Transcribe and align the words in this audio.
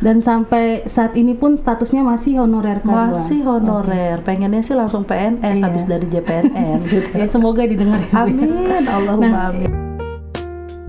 Dan 0.00 0.18
sampai 0.18 0.88
saat 0.88 1.12
ini 1.12 1.32
pun 1.32 1.54
statusnya 1.54 2.00
masih 2.00 2.40
honorer 2.40 2.80
K2. 2.80 2.88
Masih 2.88 3.40
honorer. 3.44 4.16
Pengennya 4.20 4.64
sih 4.64 4.72
langsung 4.72 5.04
PNS 5.04 5.60
Iya. 5.60 5.64
habis 5.68 5.84
dari 5.84 6.08
JPNN 6.08 6.78
gitu. 6.90 7.08
Ya 7.12 7.28
semoga 7.28 7.62
didengar. 7.62 8.00
ya. 8.02 8.24
Amin, 8.24 8.48
Allahumma 8.86 9.28
Nah, 9.28 9.48
amin. 9.50 9.70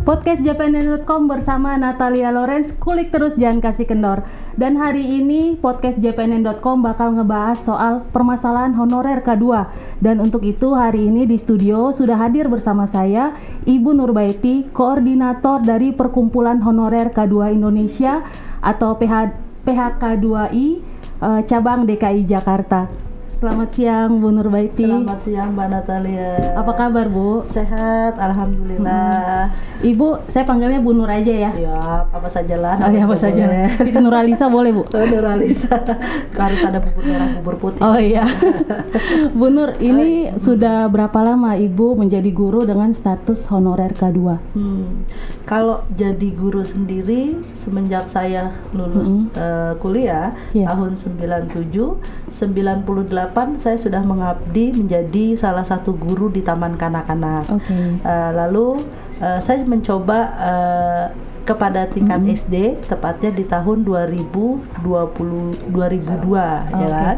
Podcast 0.02 0.42
JPNN.com 0.42 1.29
bersama 1.29 1.78
Natalia 1.78 2.34
Lorenz, 2.34 2.74
kulik 2.74 3.13
terus 3.13 3.38
jangan 3.38 3.62
kasih 3.62 3.86
kendor. 3.86 4.26
Dan 4.52 4.74
hari 4.74 5.05
ini 5.05 5.53
podcast 5.55 6.01
JPNN.com 6.01 6.81
bakal 6.81 7.13
ngebahas 7.13 7.62
soal 7.62 8.01
permasalahan 8.09 8.73
honorer 8.73 9.21
K2. 9.21 9.46
Dan 9.99 10.17
untuk 10.17 10.41
itu 10.41 10.73
hari 10.73 11.05
ini 11.05 11.29
di 11.29 11.37
studio 11.37 11.93
sudah 11.93 12.17
hadir 12.17 12.49
bersama 12.49 12.87
saya 12.87 13.37
Ibu 13.62 13.93
Nurbaiti, 13.93 14.73
koordinator 14.73 15.62
dari 15.62 15.93
Perkumpulan 15.93 16.57
Honorer 16.59 17.13
K2 17.13 17.53
Indonesia 17.53 18.25
atau 18.62 18.95
PH, 18.95 19.34
PHK2I 19.66 20.66
eh, 21.21 21.41
cabang 21.49 21.83
DKI 21.83 22.23
Jakarta. 22.23 23.10
Selamat 23.41 23.73
siang 23.73 24.22
Bu 24.22 24.30
Nurbaiti. 24.30 24.86
Selamat 24.86 25.18
siang 25.26 25.58
Mbak 25.58 25.68
Natalia. 25.73 26.54
Apa 26.54 26.77
kabar 26.77 27.09
Bu? 27.09 27.41
Sehat, 27.50 28.14
alhamdulillah. 28.22 29.50
Ibu, 29.81 30.30
saya 30.30 30.45
panggilnya 30.45 30.77
Bu 30.77 30.94
Nur 30.94 31.09
aja 31.09 31.34
ya. 31.34 31.50
Ya, 31.58 32.05
apa 32.05 32.30
saja 32.30 32.54
lah. 32.62 32.77
Oh 32.77 32.94
ya 32.94 33.09
apa 33.09 33.17
saja. 33.17 33.50
Siti 33.81 33.98
Nuralisa 33.98 34.45
boleh 34.45 34.70
bu? 34.70 34.86
Oh, 34.94 35.02
Nuralisa. 35.02 35.73
Harus 36.38 36.62
ada 36.62 36.86
bubur 36.86 37.02
merah, 37.02 37.34
bubur 37.41 37.55
putih. 37.58 37.81
Oh 37.81 37.98
iya. 37.98 38.30
Bu 39.40 39.50
Nur, 39.50 39.73
ini 39.81 40.30
sudah 40.38 40.86
berapa 40.86 41.17
lama 41.26 41.58
Ibu 41.58 41.98
menjadi 41.98 42.30
guru 42.30 42.62
dengan 42.62 42.94
status 42.94 43.50
honorer 43.50 43.98
K2? 43.98 44.22
Hmm. 44.53 45.02
Kalau 45.50 45.81
jadi 45.98 46.30
guru 46.38 46.62
sendiri 46.62 47.42
semenjak 47.58 48.05
saya 48.05 48.53
lulus 48.78 49.09
Mm-mm. 49.09 49.34
eh, 49.34 49.73
kuliah 49.81 50.38
Iya. 50.53 50.70
tahun 50.70 50.94
97, 50.94 51.98
98 52.30 53.30
saya 53.59 53.77
sudah 53.79 54.03
mengabdi 54.03 54.75
menjadi 54.75 55.35
salah 55.39 55.63
satu 55.63 55.95
guru 55.95 56.29
di 56.31 56.43
Taman 56.43 56.75
Kanak-kanak. 56.75 57.47
Oke. 57.47 58.01
Eh, 58.01 58.31
lalu 58.35 58.83
eh, 59.19 59.39
saya 59.39 59.63
mencoba 59.63 60.19
eh, 60.37 61.05
kepada 61.41 61.89
tingkat 61.89 62.21
Mm-mm. 62.21 62.37
SD 62.37 62.55
tepatnya 62.85 63.33
di 63.33 63.43
tahun 63.49 63.81
2020 63.83 64.77
2002 65.73 65.73
ya 65.73 66.69
Oke. 66.69 66.87
kan. 66.87 67.17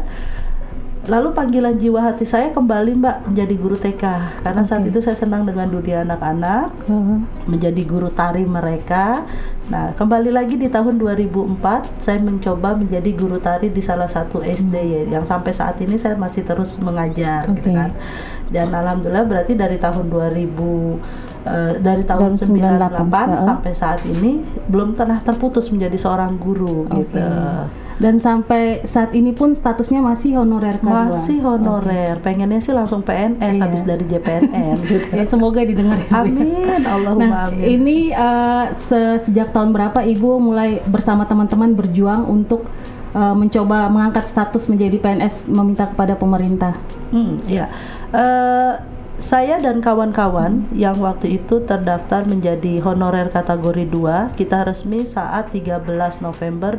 Lalu 1.04 1.36
panggilan 1.36 1.76
jiwa 1.76 2.00
hati 2.00 2.24
saya 2.24 2.48
kembali 2.56 2.96
Mbak 2.96 3.16
menjadi 3.28 3.54
guru 3.60 3.76
TK 3.76 4.04
karena 4.40 4.62
saat 4.64 4.88
Oke. 4.88 4.88
itu 4.88 5.04
saya 5.04 5.16
senang 5.20 5.44
dengan 5.44 5.68
dunia 5.68 6.00
anak-anak 6.00 6.72
Heeh. 6.88 7.18
menjadi 7.44 7.82
guru 7.84 8.08
tari 8.08 8.48
mereka. 8.48 9.28
Nah, 9.68 9.92
kembali 10.00 10.32
lagi 10.32 10.56
di 10.56 10.72
tahun 10.72 10.96
2004 10.96 12.00
saya 12.00 12.20
mencoba 12.24 12.72
menjadi 12.72 13.12
guru 13.12 13.36
tari 13.36 13.68
di 13.68 13.84
salah 13.84 14.08
satu 14.08 14.40
SD 14.40 14.74
ya, 14.80 15.02
yang 15.20 15.24
sampai 15.28 15.52
saat 15.52 15.76
ini 15.84 16.00
saya 16.00 16.16
masih 16.16 16.40
terus 16.40 16.80
mengajar 16.80 17.52
gitu 17.52 17.68
Oke. 17.68 17.76
kan. 17.76 17.92
Dan 18.48 18.72
alhamdulillah 18.72 19.28
berarti 19.28 19.52
dari 19.52 19.76
tahun 19.76 20.08
2000 20.08 20.24
eh, 21.44 21.74
dari 21.84 22.02
tahun 22.08 22.40
Tahun 22.40 22.48
98 22.48 23.12
98, 23.12 23.48
sampai 23.52 23.72
saat 23.76 24.00
ini 24.08 24.40
belum 24.72 24.96
pernah 24.96 25.20
terputus 25.20 25.68
menjadi 25.68 26.00
seorang 26.00 26.40
guru 26.40 26.88
Oke. 26.88 27.12
gitu. 27.12 27.20
Dan 27.94 28.18
sampai 28.18 28.82
saat 28.82 29.10
ini 29.10 29.30
pun 29.30 29.52
statusnya 29.52 29.98
masih 29.98 30.34
honorer 30.34 30.76
K2. 30.76 30.86
Masih 30.86 31.38
honorer. 31.40 32.18
Pengennya 32.18 32.58
sih 32.58 32.70
langsung 32.70 33.00
PNS 33.00 33.54
Iya. 33.54 33.62
habis 33.62 33.82
dari 33.82 34.04
JPNN 34.04 34.76
gitu. 34.90 35.06
Ya 35.08 35.24
semoga 35.24 35.60
didengar 35.60 35.98
ya. 36.00 36.04
Ya. 36.04 36.18
Amin, 36.20 36.82
Allahumma 36.82 37.24
Nah, 37.24 37.44
amin. 37.48 37.62
ini 37.62 37.98
eh, 38.08 38.64
se- 38.84 39.22
sejak 39.22 39.50
tahun 39.50 39.70
berapa 39.70 40.00
Ibu 40.00 40.38
mulai 40.38 40.82
bersama 40.84 41.22
teman-teman 41.22 41.72
berjuang 41.72 42.24
untuk 42.24 42.66
eh, 43.12 43.34
mencoba 43.34 43.86
mengangkat 43.86 44.26
status 44.26 44.66
menjadi 44.66 44.98
PNS 44.98 45.46
meminta 45.46 45.86
kepada 45.86 46.14
pemerintah? 46.14 46.74
Hmm, 47.08 47.38
iya. 47.44 47.70
Eh, 48.10 48.72
saya 49.24 49.56
dan 49.56 49.80
kawan-kawan 49.80 50.68
yang 50.76 51.00
waktu 51.00 51.40
itu 51.40 51.64
terdaftar 51.64 52.28
menjadi 52.28 52.84
honorer 52.84 53.32
kategori 53.32 53.88
2, 53.88 54.36
kita 54.36 54.68
resmi 54.68 55.08
saat 55.08 55.48
13 55.48 55.80
November 56.20 56.76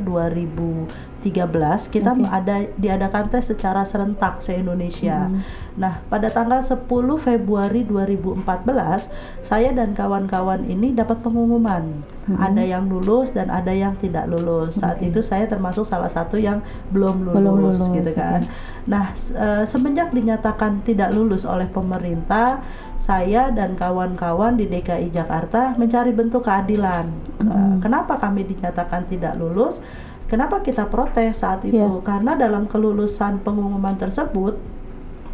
2013 1.26 1.90
kita 1.90 2.14
Oke. 2.14 2.28
ada 2.30 2.56
diadakan 2.78 3.26
tes 3.34 3.50
secara 3.50 3.82
serentak 3.82 4.46
se-Indonesia. 4.46 5.26
Hmm. 5.26 5.42
Nah, 5.76 6.00
pada 6.08 6.30
tanggal 6.32 6.62
10 6.64 6.86
Februari 7.20 7.84
2014, 7.84 9.10
saya 9.42 9.76
dan 9.76 9.92
kawan-kawan 9.92 10.64
ini 10.70 10.96
dapat 10.96 11.20
pengumuman. 11.20 12.06
Mhm. 12.26 12.38
Ada 12.42 12.64
yang 12.64 12.88
lulus 12.88 13.36
dan 13.36 13.52
ada 13.52 13.70
yang 13.70 13.94
tidak 14.00 14.26
lulus. 14.26 14.80
Saat 14.80 15.04
itu 15.04 15.20
saya 15.20 15.46
termasuk 15.46 15.84
salah 15.84 16.08
satu 16.10 16.40
yang 16.40 16.64
belum 16.90 17.28
lulus, 17.28 17.36
Belum 17.38 17.56
lulus, 17.60 17.80
gitu 17.92 18.12
kan. 18.16 18.42
oke. 18.46 18.74
Nah, 18.86 19.06
eh, 19.14 19.64
semenjak 19.68 20.14
dinyatakan 20.14 20.86
tidak 20.86 21.12
lulus 21.12 21.44
oleh 21.44 21.68
pemerintah, 21.68 22.62
saya 22.96 23.52
dan 23.52 23.76
kawan-kawan 23.76 24.56
di 24.56 24.66
DKI 24.66 25.12
Jakarta 25.12 25.76
mencari 25.76 26.16
bentuk 26.16 26.48
keadilan. 26.48 27.12
Eh, 27.38 27.44
Mhm. 27.44 27.84
kenapa 27.84 28.16
kami 28.18 28.48
dinyatakan 28.48 29.06
tidak 29.12 29.36
lulus? 29.36 29.84
Kenapa 30.26 30.66
kita 30.66 30.90
protes 30.90 31.46
saat 31.46 31.62
itu? 31.66 31.78
Iya. 31.78 32.02
Karena 32.02 32.34
dalam 32.34 32.66
kelulusan 32.66 33.46
pengumuman 33.46 33.94
tersebut 33.94 34.58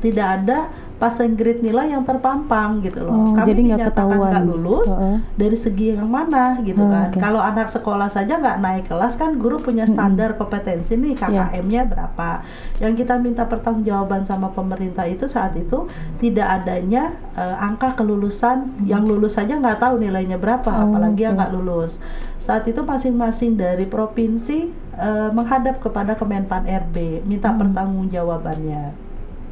tidak 0.03 0.27
ada 0.43 0.67
passing 1.01 1.33
grade 1.33 1.59
nilai 1.59 1.89
yang 1.89 2.05
terpampang 2.05 2.77
gitu 2.79 3.01
loh. 3.01 3.09
Oh, 3.11 3.33
Kami 3.33 3.49
jadi 3.49 3.61
nggak 3.67 3.79
ketahuan. 3.89 4.29
nggak 4.29 4.45
lulus 4.45 4.85
Heeh. 4.87 5.17
dari 5.33 5.57
segi 5.57 5.85
yang 5.91 6.05
mana 6.05 6.61
gitu 6.61 6.77
Oh, 6.77 6.87
kan. 6.87 7.09
oke. 7.09 7.17
Kalau 7.17 7.41
anak 7.41 7.67
sekolah 7.67 8.05
saja 8.07 8.37
nggak 8.37 8.57
naik 8.59 8.85
kelas 8.85 9.17
kan 9.17 9.33
guru 9.35 9.57
punya 9.57 9.83
standar 9.83 10.37
kompetensi 10.37 10.93
nih 10.93 11.17
Iya. 11.17 11.49
KKM-nya 11.49 11.81
berapa. 11.85 12.29
Yang 12.77 12.93
kita 12.99 13.17
minta 13.17 13.43
pertanggungjawaban 13.43 14.21
sama 14.23 14.49
pemerintah 14.49 15.03
itu 15.03 15.25
saat 15.25 15.57
itu 15.57 15.89
tidak 16.17 16.61
adanya 16.61 17.09
eh, 17.33 17.55
angka 17.59 17.95
kelulusan 17.95 18.85
yang 18.85 19.01
lulus 19.01 19.33
saja 19.33 19.57
nggak 19.57 19.79
tahu 19.79 19.97
nilainya 19.97 20.37
berapa 20.37 20.69
Oh, 20.69 20.93
apalagi 20.93 21.25
yang 21.25 21.33
oke. 21.33 21.39
nggak 21.41 21.53
lulus. 21.55 21.97
Saat 22.37 22.65
itu 22.65 22.79
masing-masing 22.79 23.57
dari 23.57 23.83
provinsi 23.85 24.69
eh, 24.93 25.29
menghadap 25.31 25.79
kepada 25.79 26.13
Kemenpan 26.13 26.61
RB 26.63 26.95
minta 27.23 27.49
Hmm. 27.49 27.57
pertanggungjawabannya. 27.59 29.09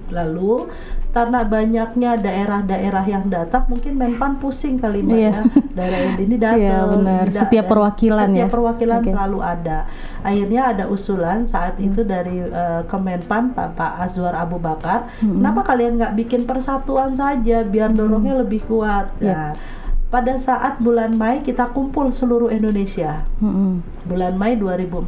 Lalu 0.10 0.66
karena 1.10 1.42
banyaknya 1.42 2.16
daerah-daerah 2.16 3.02
yang 3.04 3.26
datang, 3.28 3.66
mungkin 3.66 3.94
Menpan 3.96 4.38
pusing 4.38 4.78
kali 4.78 5.02
mbak 5.02 5.16
Iya. 5.16 5.30
ya. 5.30 5.42
Daerah 5.74 6.00
ini 6.16 6.36
datang. 6.36 6.62
Iya, 6.62 6.78
benar. 6.86 7.24
ini 7.24 7.32
da- 7.32 7.42
Setiap 7.42 7.66
perwakilan 7.66 8.28
setiap 8.30 8.46
ya. 8.46 8.54
perwakilan 8.54 9.00
Oke. 9.00 9.10
selalu 9.10 9.40
ada. 9.42 9.80
Akhirnya 10.22 10.62
ada 10.68 10.84
usulan 10.86 11.38
saat 11.44 11.76
Hmm. 11.76 11.88
itu 11.88 12.02
dari 12.04 12.38
eh, 12.40 12.82
Kemenpan 12.86 13.52
Pak 13.52 13.74
Pak 13.74 13.94
Azwar 14.00 14.34
Abu 14.34 14.58
Bakar, 14.58 15.10
Hmm. 15.18 15.38
kenapa 15.38 15.66
kalian 15.66 15.98
nggak 15.98 16.14
bikin 16.16 16.42
persatuan 16.44 17.14
saja 17.14 17.62
biar 17.64 17.90
dorongnya 17.90 18.38
lebih 18.38 18.62
kuat. 18.64 19.10
Iya. 19.18 19.30
Nah, 19.30 19.52
pada 20.08 20.34
saat 20.36 20.78
bulan 20.78 21.14
Mei 21.14 21.40
kita 21.40 21.70
kumpul 21.70 22.10
seluruh 22.10 22.50
Indonesia 22.50 23.30
Mm-mm. 23.38 23.78
bulan 24.04 24.34
Mei 24.34 24.58
2014 24.58 25.06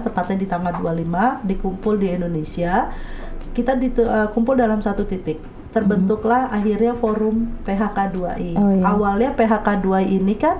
tepatnya 0.00 0.36
di 0.36 0.46
tanggal 0.46 0.72
25 0.74 1.44
dikumpul 1.44 1.94
di 1.96 2.08
Indonesia 2.10 2.88
kita 3.50 3.74
ditu- 3.74 4.06
eh, 4.06 4.28
kumpul 4.30 4.54
dalam 4.54 4.78
satu 4.78 5.02
titik. 5.02 5.38
Terbentuklah 5.68 6.48
akhirnya 6.48 6.96
forum 6.96 7.60
PHK2I 7.62 8.56
Oh, 8.56 8.72
iya. 8.72 8.82
awalnya 8.82 9.30
PHK2I 9.32 10.16
ini 10.16 10.32
kan 10.34 10.56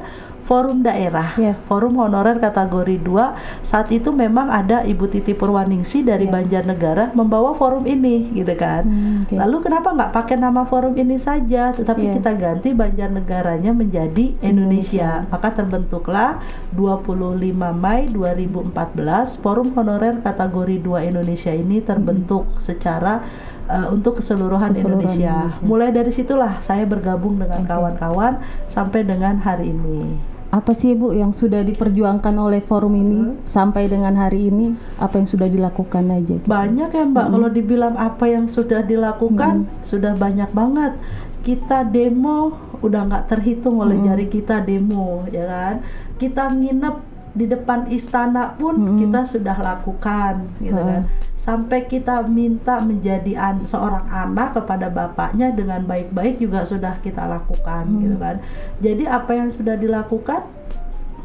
forum 0.48 0.80
daerah 0.80 1.36
Iya. 1.36 1.60
forum 1.68 2.00
honorer 2.00 2.40
kategori 2.40 3.04
2 3.04 3.36
saat 3.60 3.92
itu 3.92 4.08
memang 4.08 4.48
ada 4.48 4.80
Ibu 4.82 5.12
Titi 5.12 5.36
Purwaningsi 5.36 6.00
dari 6.00 6.24
Iya. 6.24 6.32
Banjarnegara 6.32 7.12
membawa 7.12 7.52
forum 7.52 7.84
ini 7.84 8.32
gitu 8.32 8.56
kan 8.56 8.88
Hmm, 8.88 9.28
oke. 9.28 9.36
Lalu 9.36 9.56
kenapa 9.60 9.92
nggak 9.92 10.12
pakai 10.16 10.36
nama 10.40 10.64
forum 10.64 10.96
ini 10.96 11.20
saja, 11.20 11.76
tetapi 11.76 12.00
Iya. 12.00 12.12
kita 12.16 12.30
ganti 12.34 12.68
Banjarnegaranya 12.72 13.76
menjadi 13.76 14.32
Indonesia. 14.40 14.78
Indonesia. 14.88 15.10
Maka 15.28 15.48
terbentuklah 15.52 16.40
25 16.72 17.74
Mei 17.74 18.08
2014 18.08 19.36
Forum 19.36 19.74
Honorer 19.74 20.22
Kategori 20.22 20.76
2 20.80 21.04
Indonesia 21.04 21.52
ini 21.52 21.82
terbentuk 21.82 22.46
secara 22.56 23.20
uh, 23.66 23.90
untuk 23.90 24.22
keseluruhan, 24.22 24.72
Keseluruhan 24.72 25.02
Indonesia. 25.04 25.34
Indonesia. 25.52 25.66
Mulai 25.66 25.90
dari 25.92 26.12
situlah 26.14 26.62
saya 26.62 26.86
bergabung 26.86 27.36
dengan 27.36 27.66
kawan-kawan 27.66 28.38
sampai 28.66 29.04
dengan 29.04 29.42
hari 29.42 29.74
ini. 29.74 30.16
Apa 30.48 30.72
sih 30.72 30.96
Bu 30.96 31.12
yang 31.12 31.36
sudah 31.36 31.60
diperjuangkan 31.60 32.32
oleh 32.32 32.64
forum 32.64 32.96
ini 32.96 33.20
Hmm. 33.20 33.36
sampai 33.44 33.84
dengan 33.84 34.16
hari 34.16 34.48
ini? 34.48 34.72
Apa 34.96 35.20
yang 35.20 35.28
sudah 35.28 35.44
dilakukan 35.46 36.08
aja? 36.08 36.40
gitu? 36.40 36.48
Banyak 36.48 36.88
ya 36.88 37.04
Mbak, 37.04 37.20
Mm-mm. 37.20 37.34
kalau 37.36 37.48
dibilang 37.52 37.94
apa 37.94 38.24
yang 38.26 38.48
sudah 38.48 38.80
dilakukan, 38.80 39.54
sudah 39.84 40.16
banyak 40.16 40.48
banget. 40.50 40.96
Kita 41.44 41.84
demo 41.84 42.56
udah 42.80 43.00
nggak 43.04 43.24
terhitung 43.28 43.76
oleh 43.78 44.00
Mm-mm. 44.00 44.08
jari 44.08 44.26
kita 44.26 44.64
demo, 44.64 45.28
ya 45.28 45.44
kan? 45.44 45.74
Kita 46.16 46.48
nginep 46.48 46.96
di 47.36 47.44
depan 47.48 47.88
istana 47.88 48.56
pun 48.56 48.76
Mm-mm. 48.76 48.98
kita 49.00 49.20
sudah 49.28 49.56
lakukan, 49.56 50.48
gitu 50.60 50.76
Heeh. 50.76 50.86
kan? 50.86 51.02
Sampai 51.38 51.86
kita 51.86 52.26
minta 52.26 52.82
menjadi 52.82 53.32
an- 53.38 53.64
seorang 53.64 54.04
anak 54.10 54.58
kepada 54.58 54.90
bapaknya 54.90 55.54
dengan 55.54 55.86
baik-baik 55.86 56.42
juga 56.42 56.66
sudah 56.66 56.98
kita 57.00 57.24
lakukan, 57.24 57.88
Hmm. 57.88 58.00
gitu 58.04 58.16
kan? 58.18 58.36
Jadi 58.82 59.04
apa 59.06 59.30
yang 59.32 59.48
sudah 59.54 59.78
dilakukan 59.78 60.44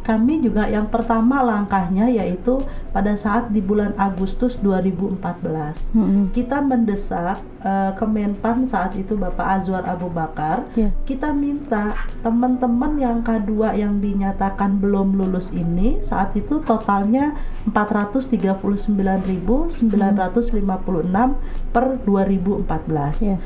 kami 0.04 0.40
juga 0.40 0.68
yang 0.68 0.88
pertama 0.88 1.40
langkahnya 1.40 2.08
yaitu 2.08 2.60
pada 2.92 3.16
saat 3.16 3.50
di 3.50 3.58
bulan 3.58 3.96
Agustus 3.96 4.60
2014 4.60 5.96
Mm-mm. 5.96 6.30
kita 6.36 6.60
mendesak 6.60 7.40
eh, 7.64 7.92
Kemenpan 7.96 8.68
saat 8.68 8.92
itu 8.94 9.16
Bapak 9.16 9.64
Azwar 9.64 9.84
Abu 9.84 10.08
Bakar 10.08 10.64
Ya. 10.76 10.90
kita 11.08 11.32
minta 11.32 11.96
teman-teman 12.20 12.98
yang 12.98 13.22
K2 13.22 13.74
yang 13.74 13.98
dinyatakan 13.98 14.78
belum 14.78 15.16
lulus 15.16 15.48
ini 15.50 15.98
saat 16.04 16.36
itu 16.36 16.60
totalnya 16.62 17.32
439.956 17.72 19.72
per 21.72 21.84
2014 22.04 23.24
Ya. 23.24 23.38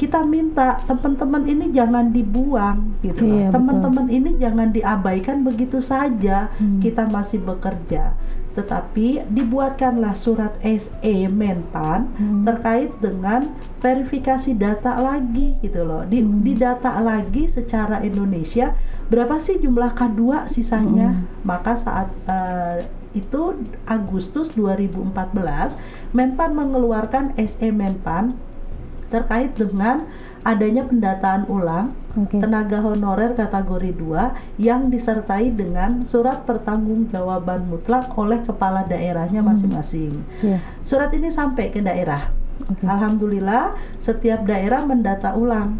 Kita 0.00 0.24
minta 0.24 0.80
teman-teman 0.88 1.44
ini 1.44 1.76
jangan 1.76 2.08
dibuang 2.08 2.96
gitu 3.04 3.20
loh. 3.20 3.36
Iya, 3.36 3.48
teman-teman 3.52 4.08
ini 4.08 4.40
jangan 4.40 4.72
diabaikan 4.72 5.44
begitu 5.44 5.84
saja 5.84 6.48
Hmm. 6.56 6.80
kita 6.80 7.04
masih 7.04 7.36
bekerja 7.44 8.16
tetapi 8.50 9.30
dibuatkanlah 9.30 10.18
surat 10.18 10.56
SE 10.64 11.14
Menpan 11.30 12.10
Hmm. 12.18 12.42
terkait 12.42 12.90
dengan 12.98 13.52
verifikasi 13.78 14.56
data 14.58 14.98
lagi 14.98 15.54
gitu 15.62 15.86
loh 15.86 16.02
di, 16.02 16.24
Hmm. 16.24 16.42
didata 16.42 16.98
lagi 16.98 17.46
secara 17.46 18.00
Indonesia 18.00 18.74
berapa 19.06 19.38
sih 19.38 19.60
jumlah 19.60 19.94
K2 19.94 20.48
sisanya 20.48 21.14
Hmm. 21.14 21.28
maka 21.44 21.76
saat 21.76 22.08
eh, 22.26 22.88
itu 23.12 23.58
Agustus 23.84 24.54
2014 24.54 25.76
Menpan 26.10 26.50
mengeluarkan 26.54 27.34
SE 27.36 27.68
Menpan 27.70 28.34
terkait 29.10 29.52
dengan 29.52 30.06
adanya 30.40 30.88
pendataan 30.88 31.44
ulang 31.50 31.92
Oke. 32.16 32.40
tenaga 32.40 32.80
honorer 32.80 33.36
kategori 33.36 33.92
2 33.92 34.56
yang 34.56 34.88
disertai 34.88 35.52
dengan 35.52 36.08
surat 36.08 36.48
pertanggungjawaban 36.48 37.68
mutlak 37.68 38.08
oleh 38.16 38.40
kepala 38.40 38.88
daerahnya 38.88 39.44
Hmm. 39.44 39.52
masing-masing. 39.52 40.24
Ya. 40.40 40.58
Surat 40.80 41.12
ini 41.12 41.28
sampai 41.28 41.68
ke 41.68 41.84
daerah. 41.84 42.32
Oke. 42.64 42.84
Alhamdulillah 42.84 43.76
setiap 43.96 44.44
daerah 44.44 44.84
mendata 44.84 45.36
ulang 45.36 45.76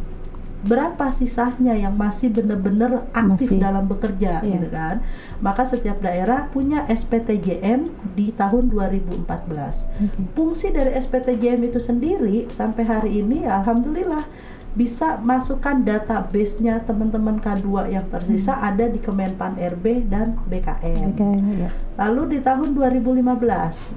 berapa 0.63 1.09
sisanya 1.11 1.73
yang 1.73 1.95
masih 1.95 2.29
benar-benar 2.29 3.09
aktif 3.11 3.49
Masih. 3.49 3.59
dalam 3.59 3.85
bekerja 3.85 4.39
Iya. 4.39 4.53
gitu 4.55 4.69
kan. 4.69 5.01
Maka 5.39 5.65
setiap 5.65 5.99
daerah 5.99 6.47
punya 6.47 6.85
SPTJM 6.87 7.87
di 8.13 8.29
tahun 8.31 8.69
2014 8.69 9.89
Oke. 9.99 10.21
fungsi 10.31 10.69
dari 10.69 10.93
SPTJM 10.93 11.61
itu 11.63 11.79
sendiri 11.79 12.45
sampai 12.49 12.83
hari 12.83 13.11
ini 13.19 13.43
alhamdulillah 13.43 14.25
bisa 14.71 15.19
masukkan 15.19 15.83
database-nya 15.83 16.85
teman-teman 16.85 17.39
K2 17.39 17.91
yang 17.91 18.07
tersisa 18.07 18.53
Hmm. 18.53 18.69
ada 18.69 18.85
di 18.87 18.99
Kemenpan 18.99 19.59
RB 19.59 20.07
dan 20.07 20.39
BKN. 20.47 21.11
BKN, 21.11 21.45
ya. 21.59 21.71
Lalu 21.99 22.23
di 22.29 22.39
tahun 22.39 22.73
2015 22.73 23.91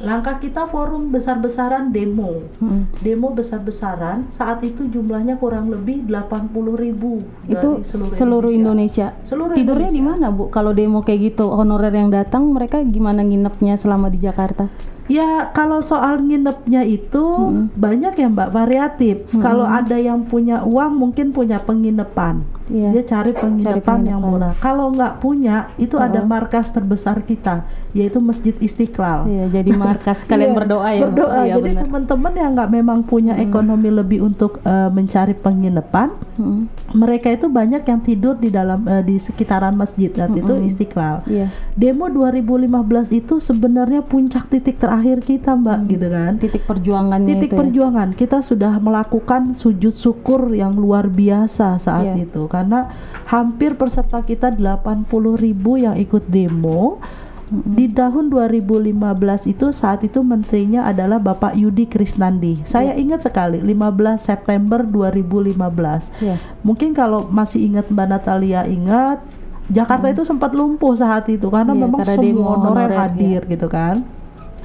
langkah 0.00 0.36
kita 0.36 0.68
forum 0.68 1.08
besar-besaran 1.08 1.92
demo. 1.92 2.44
Mm. 2.60 3.00
Demo 3.00 3.32
besar-besaran 3.32 4.28
saat 4.28 4.60
itu 4.60 4.84
jumlahnya 4.90 5.40
kurang 5.40 5.72
lebih 5.72 6.04
80.000 6.04 6.52
ribu 6.76 7.22
Itu 7.48 7.84
seluruh 8.16 8.52
Indonesia. 8.52 9.16
Seluruh 9.24 9.56
Tidurnya 9.56 9.88
di 9.92 10.00
Indonesia. 10.00 10.28
mana, 10.28 10.34
Bu? 10.34 10.52
Kalau 10.52 10.76
demo 10.76 11.00
kayak 11.00 11.34
gitu, 11.34 11.48
honorer 11.48 11.92
yang 11.92 12.12
datang, 12.12 12.52
mereka 12.52 12.82
gimana 12.84 13.24
nginepnya 13.24 13.80
selama 13.80 14.12
di 14.12 14.20
Jakarta? 14.20 14.68
Ya 15.06 15.28
kalau 15.50 15.80
soal 15.80 16.18
nginepnya 16.18 16.82
itu 16.82 17.22
Hmm. 17.22 17.70
banyak 17.72 18.14
ya 18.14 18.26
Mbak 18.26 18.50
variatif. 18.50 19.16
Hmm. 19.30 19.38
Kalau 19.38 19.62
ada 19.62 19.94
yang 19.94 20.24
punya 20.24 20.62
uang 20.62 20.92
mungkin 20.94 21.30
punya 21.30 21.58
penginapan. 21.58 22.42
Iya. 22.66 22.90
Dia 22.90 23.02
cari 23.06 23.30
penginapan, 23.30 23.78
yang 24.02 24.18
penginapan. 24.18 24.26
murah. 24.26 24.52
Kalau 24.58 24.90
nggak 24.90 25.14
punya 25.16 25.70
itu 25.76 25.94
ada 25.96 26.18
Oh. 26.18 26.26
markas 26.26 26.66
terbesar 26.68 27.22
kita 27.22 27.62
yaitu 27.92 28.18
Masjid 28.18 28.52
Istiqlal. 28.52 29.24
Iya, 29.24 29.44
jadi 29.52 29.70
markas 29.72 30.20
kalian 30.28 30.50
Iya, 30.50 30.58
berdoa 30.58 30.88
ya. 30.90 31.02
Berdoa. 31.06 31.40
Iya, 31.40 31.54
Jadi 31.56 31.70
teman-teman 31.78 32.32
yang 32.34 32.50
nggak 32.52 32.70
memang 32.72 32.98
punya 33.02 33.32
Hmm. 33.32 33.44
ekonomi 33.46 33.88
lebih 33.88 34.18
untuk 34.20 34.58
eh, 34.60 34.90
mencari 34.90 35.32
penginapan, 35.32 36.10
Mm. 36.34 36.66
mereka 36.92 37.30
itu 37.30 37.46
banyak 37.48 37.80
yang 37.82 38.00
tidur 38.00 38.34
di 38.34 38.50
dalam 38.50 38.82
eh, 38.84 39.00
di 39.00 39.16
sekitaran 39.16 39.72
masjid 39.72 40.10
dan 40.10 40.34
itu 40.34 40.50
Mm-mm. 40.50 40.66
Istiqlal. 40.66 41.22
Iya. 41.24 41.48
Demo 41.72 42.10
2015 42.10 43.08
itu 43.10 43.38
sebenarnya 43.38 44.02
puncak 44.02 44.48
titik 44.48 44.76
terakhir 44.76 44.95
kita, 45.02 45.52
Mbak, 45.52 45.78
Hmm. 45.78 45.88
gitu 45.88 46.06
kan. 46.06 46.32
Titik 46.36 46.62
perjuangannya 46.64 47.28
Titik 47.28 47.48
itu 47.48 47.54
ya. 47.54 47.58
perjuangan 47.58 48.08
kita 48.12 48.38
sudah 48.40 48.72
melakukan 48.76 49.52
sujud 49.52 49.94
syukur 49.94 50.48
yang 50.50 50.72
luar 50.72 51.06
biasa 51.06 51.76
saat 51.76 52.14
Iya. 52.14 52.24
itu 52.24 52.46
karena 52.46 52.88
hampir 53.24 53.74
peserta 53.74 54.20
kita 54.20 54.50
80.000 54.50 55.34
ribu 55.34 55.76
yang 55.76 55.94
ikut 55.94 56.24
demo. 56.26 56.98
Mm-mm. 57.46 57.78
Di 57.78 57.86
tahun 57.86 58.26
2015 58.26 59.46
itu 59.46 59.70
saat 59.70 60.02
itu 60.02 60.18
menterinya 60.18 60.82
adalah 60.84 61.16
Bapak 61.16 61.54
Yudi 61.54 61.86
Krisnandi. 61.86 62.64
Saya 62.64 62.90
Iya. 62.90 62.98
ingat 62.98 63.20
sekali 63.22 63.60
15 63.60 64.18
September 64.18 64.82
2015. 64.82 66.10
Iya. 66.18 66.42
Mungkin 66.60 66.90
kalau 66.90 67.28
masih 67.28 67.62
ingat 67.64 67.86
Mbak 67.86 68.06
Natalia 68.08 68.66
ingat 68.66 69.22
Jakarta 69.66 70.06
itu 70.06 70.22
sempat 70.22 70.54
lumpuh 70.54 70.94
saat 70.94 71.26
itu 71.26 71.46
karena 71.46 71.70
Hmm. 71.70 71.78
Iya, 71.78 71.86
memang 71.86 72.00
karena 72.02 72.14
semua 72.22 72.50
honorer 72.54 72.90
hadir 72.94 73.40
gitu 73.46 73.66
kan. 73.66 74.02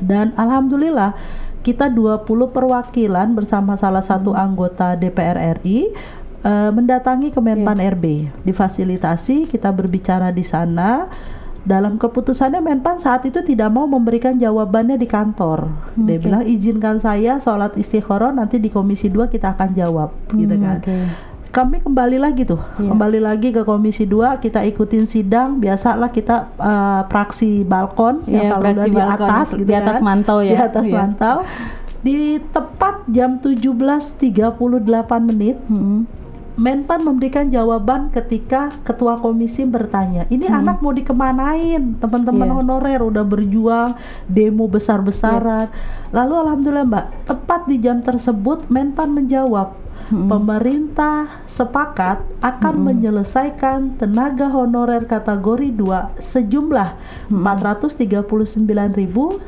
Dan 0.02 0.34
alhamdulillah 0.36 1.14
kita 1.62 1.88
20 1.88 2.26
perwakilan 2.50 3.32
bersama 3.32 3.78
salah 3.78 4.02
satu 4.02 4.34
Hmm. 4.34 4.44
anggota 4.50 4.98
DPR 4.98 5.62
RI 5.62 5.94
eh, 6.42 6.70
mendatangi 6.74 7.30
Kemenpan 7.30 7.78
Iya. 7.78 7.94
RB. 7.94 8.06
Difasilitasi 8.42 9.46
kita 9.46 9.70
berbicara 9.70 10.30
di 10.30 10.42
sana. 10.42 11.06
Dalam 11.62 12.02
keputusannya 12.02 12.58
Menpan 12.58 12.98
saat 12.98 13.22
itu 13.22 13.46
tidak 13.46 13.70
mau 13.70 13.86
memberikan 13.86 14.34
jawabannya 14.34 14.98
di 14.98 15.06
kantor. 15.06 15.70
Dia 15.94 16.18
Oke. 16.18 16.26
bilang 16.26 16.42
izinkan 16.42 16.98
saya 16.98 17.38
sholat 17.38 17.78
istikharah 17.78 18.34
nanti 18.34 18.58
di 18.58 18.66
komisi 18.68 19.06
2 19.06 19.30
kita 19.30 19.54
akan 19.54 19.70
jawab 19.72 20.10
gitu 20.34 20.58
Hmm, 20.58 20.66
kan 20.66 20.78
oke. 20.82 20.98
Kami 21.52 21.80
kembali 21.80 22.16
lagi 22.16 22.44
tuh 22.44 22.64
Iya. 22.78 22.90
kembali 22.90 23.20
lagi 23.20 23.52
ke 23.52 23.62
komisi 23.62 24.04
2 24.04 24.40
kita 24.40 24.64
ikutin 24.64 25.04
sidang 25.04 25.60
biasalah 25.60 26.08
kita 26.08 26.48
eh, 26.56 27.02
praksi 27.06 27.62
balkon 27.62 28.24
yang 28.26 28.42
Iya, 28.42 28.50
selalu 28.50 28.64
praksi 28.64 28.72
ada 28.72 28.84
di 28.84 28.92
balkon, 28.96 29.28
atas 29.28 29.48
di 29.50 29.58
gitu 29.62 29.72
atas 29.74 29.94
kan. 29.94 30.02
mantau 30.02 30.38
ya. 30.40 30.48
di 30.48 30.58
atas 30.58 30.86
Iya. 30.86 30.96
mantau 30.98 31.38
di 32.02 32.18
tepat 32.50 32.96
jam 33.08 33.38
17.38 33.38 34.80
menit 35.22 35.60
Mm. 35.68 36.24
Menpan 36.52 37.00
memberikan 37.02 37.48
jawaban 37.48 38.12
ketika 38.12 38.76
ketua 38.84 39.16
komisi 39.18 39.64
bertanya, 39.64 40.28
ini 40.28 40.46
Hmm. 40.46 40.60
anak 40.62 40.84
mau 40.84 40.92
dikemanain? 40.92 41.96
Teman-teman 41.96 42.44
Iya. 42.44 42.56
honorer 42.60 43.02
udah 43.02 43.24
berjuang 43.24 43.96
demo 44.28 44.68
besar-besaran. 44.68 45.72
Lalu 46.12 46.34
alhamdulillah 46.38 46.86
Mbak, 46.86 47.06
tepat 47.26 47.62
di 47.66 47.80
jam 47.80 48.04
tersebut 48.04 48.68
Menpan 48.68 49.10
menjawab, 49.10 49.74
Mm. 50.12 50.28
pemerintah 50.28 51.40
sepakat 51.48 52.20
akan 52.44 52.76
Mm-mm. 52.76 52.86
menyelesaikan 52.92 53.96
tenaga 53.96 54.46
honorer 54.46 55.04
kategori 55.04 55.72
2 55.72 56.20
sejumlah 56.20 56.90
Mm-mm. 57.32 57.44
439.956 57.48 59.48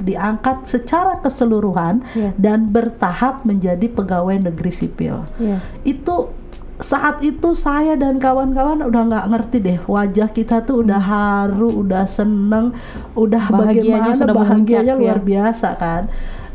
diangkat 0.00 0.56
secara 0.64 1.18
keseluruhan 1.18 2.00
Iya. 2.14 2.30
dan 2.38 2.68
bertahap 2.68 3.42
menjadi 3.42 3.88
pegawai 3.88 4.38
negeri 4.40 4.70
sipil. 4.70 5.24
Iya. 5.36 5.58
Itu 5.82 6.30
saat 6.78 7.26
itu 7.26 7.58
saya 7.58 7.98
dan 7.98 8.22
kawan-kawan 8.22 8.86
udah 8.86 9.02
nggak 9.10 9.26
ngerti 9.34 9.58
deh 9.58 9.78
wajah 9.90 10.30
kita 10.30 10.62
tuh 10.62 10.86
udah 10.86 11.02
haru, 11.02 11.82
udah 11.82 12.06
seneng, 12.06 12.70
udah 13.18 13.50
Hmm. 13.50 13.58
Bahagianya 13.58 13.98
bagaimana 13.98 14.14
sudah 14.14 14.34
bahagianya 14.38 14.94
memuncak, 14.94 15.02
luar 15.02 15.18
ya. 15.18 15.26
biasa 15.26 15.68
kan. 15.74 16.02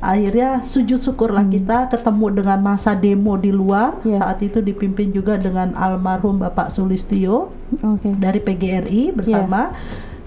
Akhirnya 0.03 0.59
sujud 0.61 0.99
syukurlah 0.99 1.41
Hmm. 1.41 1.55
kita 1.55 1.77
ketemu 1.87 2.43
dengan 2.43 2.59
masa 2.59 2.91
demo 2.91 3.39
di 3.39 3.49
luar. 3.49 3.95
Iya. 4.03 4.19
Saat 4.19 4.43
itu 4.43 4.59
dipimpin 4.59 5.09
juga 5.09 5.39
dengan 5.39 5.71
almarhum 5.73 6.37
Bapak 6.37 6.67
Sulistio 6.69 7.55
Oke. 7.79 8.11
dari 8.13 8.37
PGRI 8.37 9.15
bersama 9.15 9.71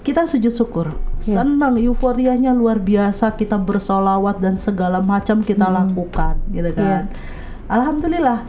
kita 0.01 0.25
sujud 0.25 0.49
syukur 0.49 0.87
Iya. 1.21 1.43
senang 1.43 1.75
euforianya 1.75 2.55
luar 2.55 2.79
biasa 2.79 3.35
kita 3.35 3.59
bersolawat 3.59 4.39
dan 4.39 4.55
segala 4.55 4.97
macam 4.97 5.43
kita 5.43 5.67
Hmm. 5.67 5.75
lakukan 5.77 6.39
gitu 6.49 6.71
kan 6.71 6.81
Iya. 6.81 6.99
alhamdulillah 7.67 8.39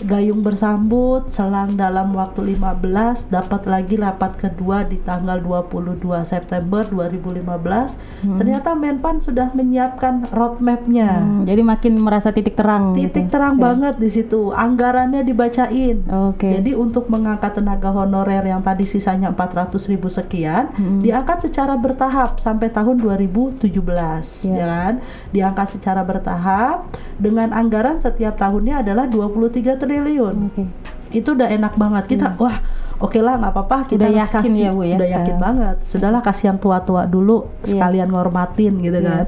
gayung 0.00 0.40
bersambut 0.40 1.26
selang 1.28 1.74
dalam 1.74 2.12
waktu 2.12 2.54
15 2.54 2.86
dapat 3.28 3.62
lagi 3.64 3.94
rapat 3.94 4.38
kedua 4.38 4.82
di 4.82 4.94
tanggal 4.98 5.40
22 5.40 5.98
September 6.22 6.86
2015 6.86 7.98
Hmm. 8.18 8.34
ternyata 8.34 8.74
Menpan 8.74 9.18
sudah 9.18 9.50
menyiapkan 9.52 10.30
roadmapnya 10.30 11.18
Hmm, 11.18 11.42
jadi 11.42 11.62
makin 11.62 11.98
merasa 11.98 12.30
titik 12.30 12.54
terang. 12.54 12.94
titik 12.94 13.26
gitu. 13.26 13.32
terang 13.32 13.56
Ya. 13.56 13.62
banget 13.64 13.94
di 13.96 14.10
situ 14.10 14.50
anggarannya 14.50 15.22
dibacain 15.22 16.02
Oke. 16.30 16.46
jadi 16.48 16.74
untuk 16.74 17.06
mengangkat 17.06 17.54
tenaga 17.54 17.90
honorer 17.90 18.42
yang 18.44 18.60
tadi 18.60 18.84
sisanya 18.84 19.30
400 19.30 19.86
ribu 19.86 20.06
sekian, 20.08 20.70
Hmm. 20.70 20.98
diangkat 20.98 21.42
secara 21.42 21.74
bertahap 21.74 22.38
sampai 22.38 22.68
tahun 22.68 22.98
2017, 22.98 24.44
Iya. 24.44 24.54
ya 24.54 24.66
kan? 24.66 24.94
Diangkat 25.30 25.66
secara 25.70 26.02
bertahap 26.02 26.86
dengan 27.16 27.50
anggaran 27.50 27.98
setiap 27.98 28.36
tahunnya 28.36 28.82
adalah 28.82 29.06
23 29.06 29.74
triliun. 29.74 29.87
Oke. 29.88 30.64
Itu 31.10 31.32
udah 31.32 31.48
enak 31.48 31.74
banget. 31.74 32.04
Kita 32.08 32.26
Hmm. 32.30 32.40
wah 32.40 32.56
oke 32.98 33.16
lah 33.16 33.38
nggak 33.38 33.52
apa-apa 33.54 33.78
kita 33.86 34.04
Udah 34.04 34.26
yakin 34.26 34.42
kasih 34.42 34.58
ya, 34.58 34.70
Bu, 34.74 34.82
ya? 34.82 34.96
udah 34.98 35.08
yakin 35.08 35.36
Eh. 35.36 35.40
banget 35.40 35.76
sudahlah 35.86 36.18
kasih 36.18 36.44
yang 36.46 36.58
tua-tua 36.58 37.06
dulu 37.06 37.46
Iya. 37.62 37.66
sekalian 37.70 38.08
ngormatin 38.10 38.74
gitu 38.82 38.98
Iya. 38.98 39.06
kan 39.06 39.24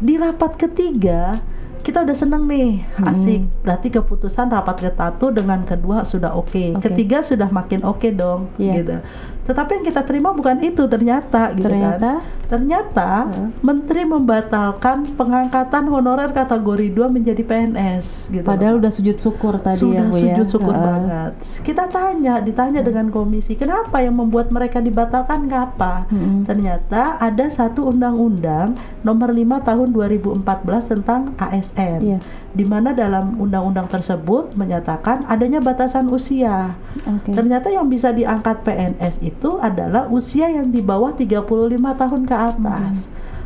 di 0.00 0.14
rapat 0.16 0.52
ketiga 0.56 1.36
kita 1.80 2.00
udah 2.00 2.12
seneng 2.12 2.44
nih 2.44 2.80
asik 3.02 3.44
berarti 3.60 3.88
keputusan 3.90 4.48
rapat 4.48 4.76
ke 4.78 4.90
satu 4.90 5.28
dengan 5.30 5.64
kedua 5.64 6.00
sudah 6.02 6.32
oke 6.32 6.76
Oke. 6.76 6.88
ketiga 6.88 7.20
sudah 7.20 7.48
makin 7.48 7.84
oke 7.84 8.08
dong 8.10 8.48
Iya. 8.56 8.72
gitu 8.78 8.96
tetapi 9.50 9.70
yang 9.74 9.84
kita 9.84 10.02
terima 10.02 10.30
bukan 10.30 10.62
itu 10.62 10.86
ternyata 10.86 11.50
gitu 11.52 11.66
Ternyata? 11.66 12.22
kan 12.22 12.38
ternyata 12.46 13.08
Heeh. 13.26 13.48
menteri 13.60 14.02
membatalkan 14.04 15.14
pengangkatan 15.14 15.86
honorer 15.86 16.30
kategori 16.30 16.86
2 16.88 17.10
menjadi 17.10 17.42
PNS 17.42 18.30
gitu 18.30 18.46
Padahal 18.46 18.78
loh. 18.78 18.82
udah 18.82 18.92
sujud 18.92 19.16
syukur 19.16 19.58
tadi 19.58 19.78
sudah 19.80 20.02
ya 20.02 20.02
Bu 20.04 20.16
ya. 20.16 20.22
sujud 20.30 20.46
syukur 20.48 20.74
Heeh. 20.74 20.86
banget. 20.86 21.32
Kita 21.60 21.84
tanya, 21.86 22.34
ditanya 22.38 22.80
dengan 22.80 23.06
komisi, 23.08 23.54
kenapa 23.54 23.98
yang 23.98 24.14
membuat 24.14 24.50
mereka 24.50 24.78
dibatalkan 24.78 25.50
apa? 25.50 26.06
Mm-mm. 26.06 26.42
Ternyata 26.44 27.18
ada 27.18 27.46
satu 27.48 27.86
undang-undang 27.86 28.74
nomor 29.00 29.30
5 29.30 29.40
tahun 29.62 29.88
2014 29.90 30.46
tentang 30.86 31.20
ASN. 31.36 31.98
Iya. 32.00 32.18
Di 32.50 32.66
mana 32.66 32.90
dalam 32.90 33.38
undang-undang 33.38 33.86
tersebut 33.86 34.58
menyatakan 34.58 35.22
adanya 35.30 35.62
batasan 35.62 36.10
usia. 36.10 36.74
Oke. 37.06 37.30
Ternyata 37.30 37.70
yang 37.70 37.86
bisa 37.86 38.10
diangkat 38.10 38.66
PNS 38.66 39.22
itu 39.22 39.62
adalah 39.62 40.10
usia 40.10 40.50
yang 40.50 40.74
di 40.74 40.82
bawah 40.82 41.14
35 41.14 41.46
tahun 41.78 42.22
ke 42.26 42.34
atas. 42.34 42.94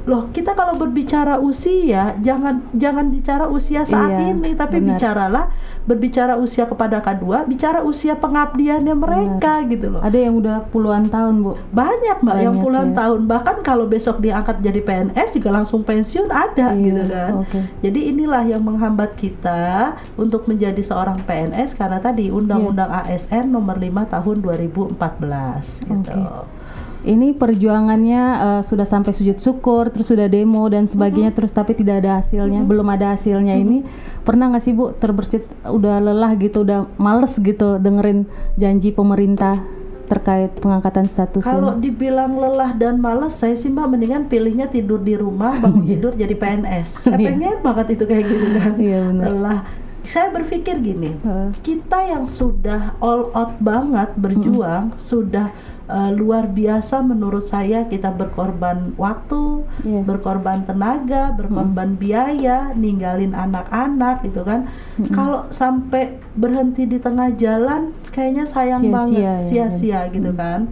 Loh, 0.04 0.28
kita 0.36 0.52
kalau 0.52 0.76
berbicara 0.76 1.40
usia, 1.40 2.12
jangan 2.20 2.60
jangan 2.76 3.08
bicara 3.08 3.48
usia 3.48 3.88
saat 3.88 4.20
Iya, 4.20 4.36
ini, 4.36 4.52
tapi 4.52 4.76
benar. 4.76 5.00
bicaralah 5.00 5.46
berbicara 5.84 6.36
usia 6.36 6.64
kepada 6.64 7.00
kedua, 7.00 7.44
bicara 7.44 7.80
usia 7.80 8.12
pengabdiannya 8.12 8.92
mereka 8.92 9.64
gitu 9.64 9.96
loh. 9.96 10.00
Ada 10.04 10.16
yang 10.16 10.36
udah 10.36 10.68
puluhan 10.68 11.08
tahun 11.08 11.40
Bu. 11.40 11.56
Banyak 11.72 12.20
Mbak 12.20 12.36
yang 12.36 12.52
Banyak, 12.52 12.64
puluhan 12.64 12.88
ya. 12.92 12.96
tahun, 13.00 13.20
bahkan 13.24 13.56
kalau 13.60 13.84
besok 13.84 14.20
diangkat 14.20 14.60
jadi 14.60 14.80
PNS 14.80 15.28
juga 15.32 15.48
langsung 15.50 15.80
pensiun 15.80 16.28
ada 16.28 16.72
Iya, 16.72 16.84
gitu 16.84 17.02
kan. 17.08 17.32
Oke. 17.40 17.58
Jadi 17.80 18.00
inilah 18.12 18.44
yang 18.44 18.60
menghambat 18.60 19.16
kita 19.16 19.92
untuk 20.16 20.44
menjadi 20.44 20.80
seorang 20.80 21.24
PNS 21.24 21.72
karena 21.72 21.96
tadi 21.96 22.28
Undang-Undang 22.28 22.92
Iya. 22.92 23.16
ASN 23.24 23.48
nomor 23.48 23.80
5 23.80 24.04
tahun 24.04 24.36
2014 24.40 25.80
gitu. 25.80 26.12
Oke. 26.12 26.62
Ini 27.04 27.36
perjuangannya 27.36 28.22
eh, 28.34 28.62
sudah 28.64 28.88
sampai 28.88 29.12
sujud 29.12 29.36
syukur, 29.36 29.92
terus 29.92 30.08
sudah 30.08 30.24
demo 30.24 30.64
dan 30.66 30.88
sebagainya, 30.88 31.36
terus 31.36 31.52
tapi 31.52 31.76
tidak 31.76 32.00
ada 32.00 32.24
hasilnya, 32.24 32.64
belum 32.64 32.88
ada 32.88 33.12
hasilnya 33.12 33.54
ini. 33.54 33.84
Pernah 34.24 34.56
nggak 34.56 34.64
sih 34.64 34.72
Bu 34.72 34.96
terbersit 34.96 35.44
udah 35.62 36.00
lelah 36.00 36.32
gitu, 36.34 36.64
udah 36.64 36.88
males 36.96 37.36
gitu 37.36 37.76
dengerin 37.76 38.24
janji 38.56 38.88
pemerintah 38.88 39.60
terkait 40.04 40.52
pengangkatan 40.60 41.08
status 41.08 41.40
Kalau 41.40 41.76
dibilang 41.76 42.36
lelah 42.36 42.76
dan 42.76 43.00
males, 43.00 43.36
saya 43.36 43.56
sih 43.56 43.68
mbak 43.68 43.88
mendingan 43.88 44.28
pilihnya 44.28 44.68
tidur 44.68 45.00
di 45.00 45.16
rumah, 45.16 45.56
bangun 45.60 45.84
tidur 45.92 46.12
jadi 46.12 46.32
PNS. 46.32 46.88
Saya 47.04 47.16
Iya. 47.16 47.28
pengen 47.32 47.56
banget 47.60 47.86
itu 47.96 48.04
kayak 48.04 48.24
gitu 48.28 48.46
kan. 48.52 48.72
Iya, 48.76 49.00
benar. 49.12 49.24
Lelah. 49.28 49.60
Saya 50.04 50.28
berpikir 50.36 50.84
gini, 50.84 51.16
Heeh. 51.16 51.48
kita 51.64 51.98
yang 52.04 52.28
sudah 52.28 52.92
all 53.00 53.32
out 53.32 53.56
banget 53.58 54.12
berjuang, 54.20 54.92
sudah 55.00 55.48
uh, 55.88 56.12
luar 56.12 56.48
biasa 56.52 57.00
menurut 57.00 57.48
saya 57.48 57.88
kita 57.88 58.12
berkorban 58.12 58.92
waktu, 59.00 59.64
Iya. 59.80 60.04
berkorban 60.04 60.68
tenaga, 60.68 61.32
berkorban 61.32 61.96
biaya, 61.96 62.76
ninggalin 62.76 63.32
anak-anak 63.32 64.28
gitu 64.28 64.44
kan. 64.44 64.68
Kalau 65.12 65.48
sampai 65.48 66.20
berhenti 66.36 66.84
di 66.84 67.00
tengah 67.00 67.32
jalan, 67.40 67.96
kayaknya 68.12 68.44
sayang 68.44 68.84
Sia-sia 68.84 68.96
banget, 69.00 69.20
ya, 69.24 69.34
sia-sia 69.40 70.00
gitu 70.12 70.30
kan. 70.36 70.68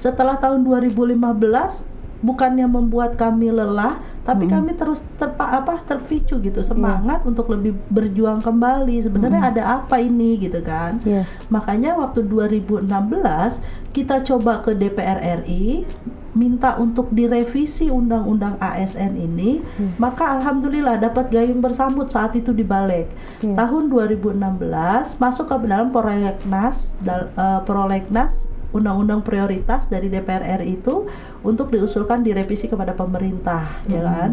Setelah 0.00 0.40
tahun 0.40 0.64
2015 0.64 1.84
bukannya 2.24 2.68
membuat 2.68 3.16
kami 3.20 3.52
lelah, 3.52 4.00
tapi 4.30 4.46
Mm. 4.46 4.52
kami 4.54 4.70
terus 4.78 5.02
terpa 5.18 5.58
apa 5.58 5.82
terpicu 5.82 6.38
gitu 6.38 6.62
semangat 6.62 7.26
untuk 7.26 7.50
lebih 7.50 7.74
berjuang 7.90 8.38
kembali. 8.38 9.02
Sebenarnya 9.02 9.50
ada 9.50 9.62
apa 9.82 9.98
ini 9.98 10.38
gitu 10.38 10.62
kan? 10.62 11.02
Iya. 11.02 11.26
Makanya 11.50 11.98
waktu 11.98 12.22
2016 12.22 13.58
kita 13.90 14.22
coba 14.22 14.62
ke 14.62 14.70
DPR 14.72 15.18
RI 15.42 15.82
minta 16.30 16.78
untuk 16.78 17.10
direvisi 17.10 17.90
undang-undang 17.90 18.54
ASN 18.62 19.18
ini, 19.18 19.58
Hmm. 19.74 19.98
maka 19.98 20.38
alhamdulillah 20.38 21.02
dapat 21.02 21.26
gayung 21.28 21.58
bersambut 21.58 22.06
saat 22.06 22.38
itu 22.38 22.54
di 22.54 22.62
balik. 22.62 23.10
Iya. 23.42 23.58
Tahun 23.58 23.90
2016 23.90 25.18
masuk 25.18 25.50
ke 25.50 25.66
dalam 25.66 25.90
prolegnas 25.90 26.94
dal- 27.02 27.34
eh, 27.34 27.60
prolegnas 27.66 28.46
undang-undang 28.70 29.20
prioritas 29.22 29.90
dari 29.90 30.06
DPR 30.06 30.62
RI 30.62 30.78
itu 30.78 31.06
untuk 31.42 31.74
diusulkan 31.74 32.22
direvisi 32.22 32.70
kepada 32.70 32.94
pemerintah, 32.94 33.82
ya 33.90 34.02
Hmm. 34.02 34.10
kan? 34.14 34.30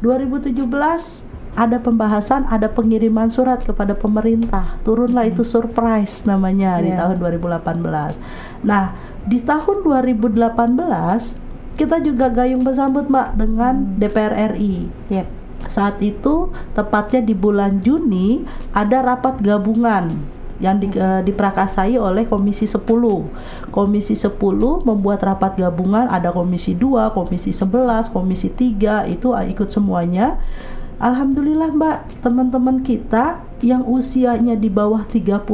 2017 0.00 1.26
ada 1.58 1.82
pembahasan, 1.82 2.46
ada 2.46 2.70
pengiriman 2.70 3.26
surat 3.26 3.58
kepada 3.66 3.98
pemerintah. 3.98 4.78
Turunlah 4.86 5.26
itu 5.26 5.42
surprise 5.42 6.22
namanya 6.22 6.78
di 6.78 6.94
Iya. 6.94 7.02
tahun 7.02 7.16
2018. 7.18 8.14
Nah, 8.62 8.94
di 9.26 9.42
tahun 9.42 9.82
2018 9.82 11.34
kita 11.74 11.98
juga 12.06 12.30
gayung 12.30 12.62
bersambut, 12.62 13.10
Mbak, 13.10 13.28
dengan 13.34 13.74
DPR 13.98 14.54
RI. 14.54 14.86
Yep. 15.10 15.26
Saat 15.66 15.98
itu 16.00 16.48
tepatnya 16.72 17.20
di 17.20 17.34
bulan 17.36 17.82
Juni 17.84 18.46
ada 18.72 19.04
rapat 19.04 19.42
gabungan 19.44 20.08
yang 20.60 20.76
di- 20.76 20.92
eh, 20.92 21.24
diprakasai 21.24 21.96
oleh 21.96 22.24
Komisi 22.24 22.64
10. 22.64 23.26
Komisi 23.68 24.12
10 24.12 24.80
membuat 24.80 25.24
rapat 25.24 25.56
gabungan 25.56 26.06
ada 26.06 26.30
Komisi 26.30 26.72
2, 26.72 27.10
Komisi 27.10 27.50
11, 27.50 28.08
Komisi 28.08 28.48
3 28.48 29.04
itu 29.04 29.32
eh, 29.32 29.50
ikut 29.50 29.68
semuanya. 29.68 30.36
Alhamdulillah 31.00 31.72
Mbak, 31.72 31.98
teman-teman 32.20 32.84
kita 32.84 33.40
yang 33.64 33.88
usianya 33.88 34.52
di 34.52 34.68
bawah 34.68 35.00
35 35.02 35.48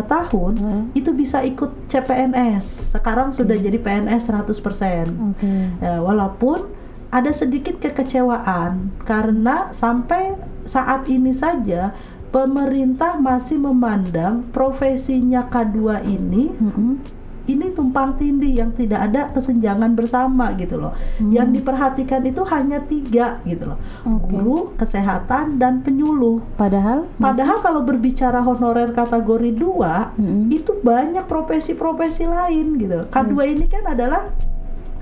tahun 0.00 0.52
Hmm. 0.56 0.82
itu 0.92 1.12
bisa 1.12 1.44
ikut 1.44 1.68
CPNS. 1.86 2.96
Sekarang 2.96 3.28
sudah 3.28 3.52
jadi 3.54 3.76
PNS 3.76 4.24
100%. 4.24 5.12
Oke. 5.36 5.52
Ya, 5.84 6.00
walaupun 6.00 6.64
ada 7.06 7.28
sedikit 7.30 7.76
kekecewaan 7.76 8.96
karena 9.04 9.68
sampai 9.70 10.32
saat 10.64 11.06
ini 11.06 11.30
saja 11.30 11.92
pemerintah 12.36 13.16
masih 13.16 13.56
memandang 13.56 14.44
profesinya 14.52 15.48
K2 15.48 16.04
ini 16.04 16.52
Mm-mm. 16.52 17.00
ini 17.48 17.72
tumpang 17.72 18.12
tindih 18.20 18.60
yang 18.60 18.76
tidak 18.76 19.08
ada 19.08 19.32
kesenjangan 19.32 19.96
bersama 19.96 20.52
gitu 20.60 20.76
loh. 20.76 20.92
Hmm. 21.16 21.32
Yang 21.32 21.62
diperhatikan 21.62 22.26
itu 22.28 22.44
hanya 22.44 22.84
tiga 22.84 23.40
gitu 23.48 23.72
loh. 23.72 23.78
Oke. 24.04 24.36
Guru, 24.36 24.58
kesehatan 24.76 25.56
dan 25.56 25.80
penyuluh. 25.80 26.44
Padahal 26.60 27.08
Padahal 27.16 27.64
kalau 27.64 27.80
berbicara 27.86 28.44
honorer 28.44 28.92
kategori 28.92 29.56
2 29.56 30.20
Mm-mm. 30.20 30.52
itu 30.52 30.76
banyak 30.84 31.24
profesi-profesi 31.24 32.28
lain 32.28 32.76
gitu. 32.76 33.08
K2 33.08 33.32
ini 33.48 33.64
kan 33.64 33.96
adalah 33.96 34.28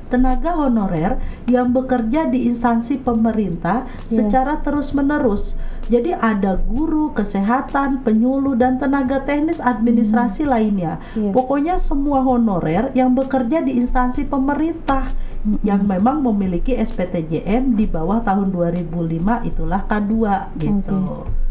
tenaga 0.09 0.53
honorer 0.53 1.17
yang 1.47 1.73
bekerja 1.73 2.29
di 2.29 2.49
instansi 2.49 3.01
pemerintah 3.01 3.89
Iya. 4.09 4.25
secara 4.25 4.61
terus-menerus. 4.61 5.57
Jadi 5.85 6.17
ada 6.17 6.57
guru, 6.57 7.13
kesehatan, 7.13 8.01
penyuluh 8.01 8.57
dan 8.57 8.81
tenaga 8.81 9.21
teknis 9.21 9.61
administrasi 9.61 10.49
lainnya. 10.49 10.97
Iya. 11.13 11.33
Pokoknya 11.33 11.77
semua 11.77 12.25
honorer 12.25 12.89
yang 12.97 13.13
bekerja 13.13 13.61
di 13.61 13.77
instansi 13.77 14.25
pemerintah 14.25 15.13
Mm-mm. 15.45 15.61
yang 15.61 15.85
memang 15.85 16.25
memiliki 16.25 16.73
SPTJM 16.73 17.77
di 17.77 17.85
bawah 17.85 18.25
tahun 18.25 18.49
2005 18.49 19.45
itulah 19.45 19.85
K2 19.85 20.13
gitu. 20.57 21.01
Oke. 21.05 21.45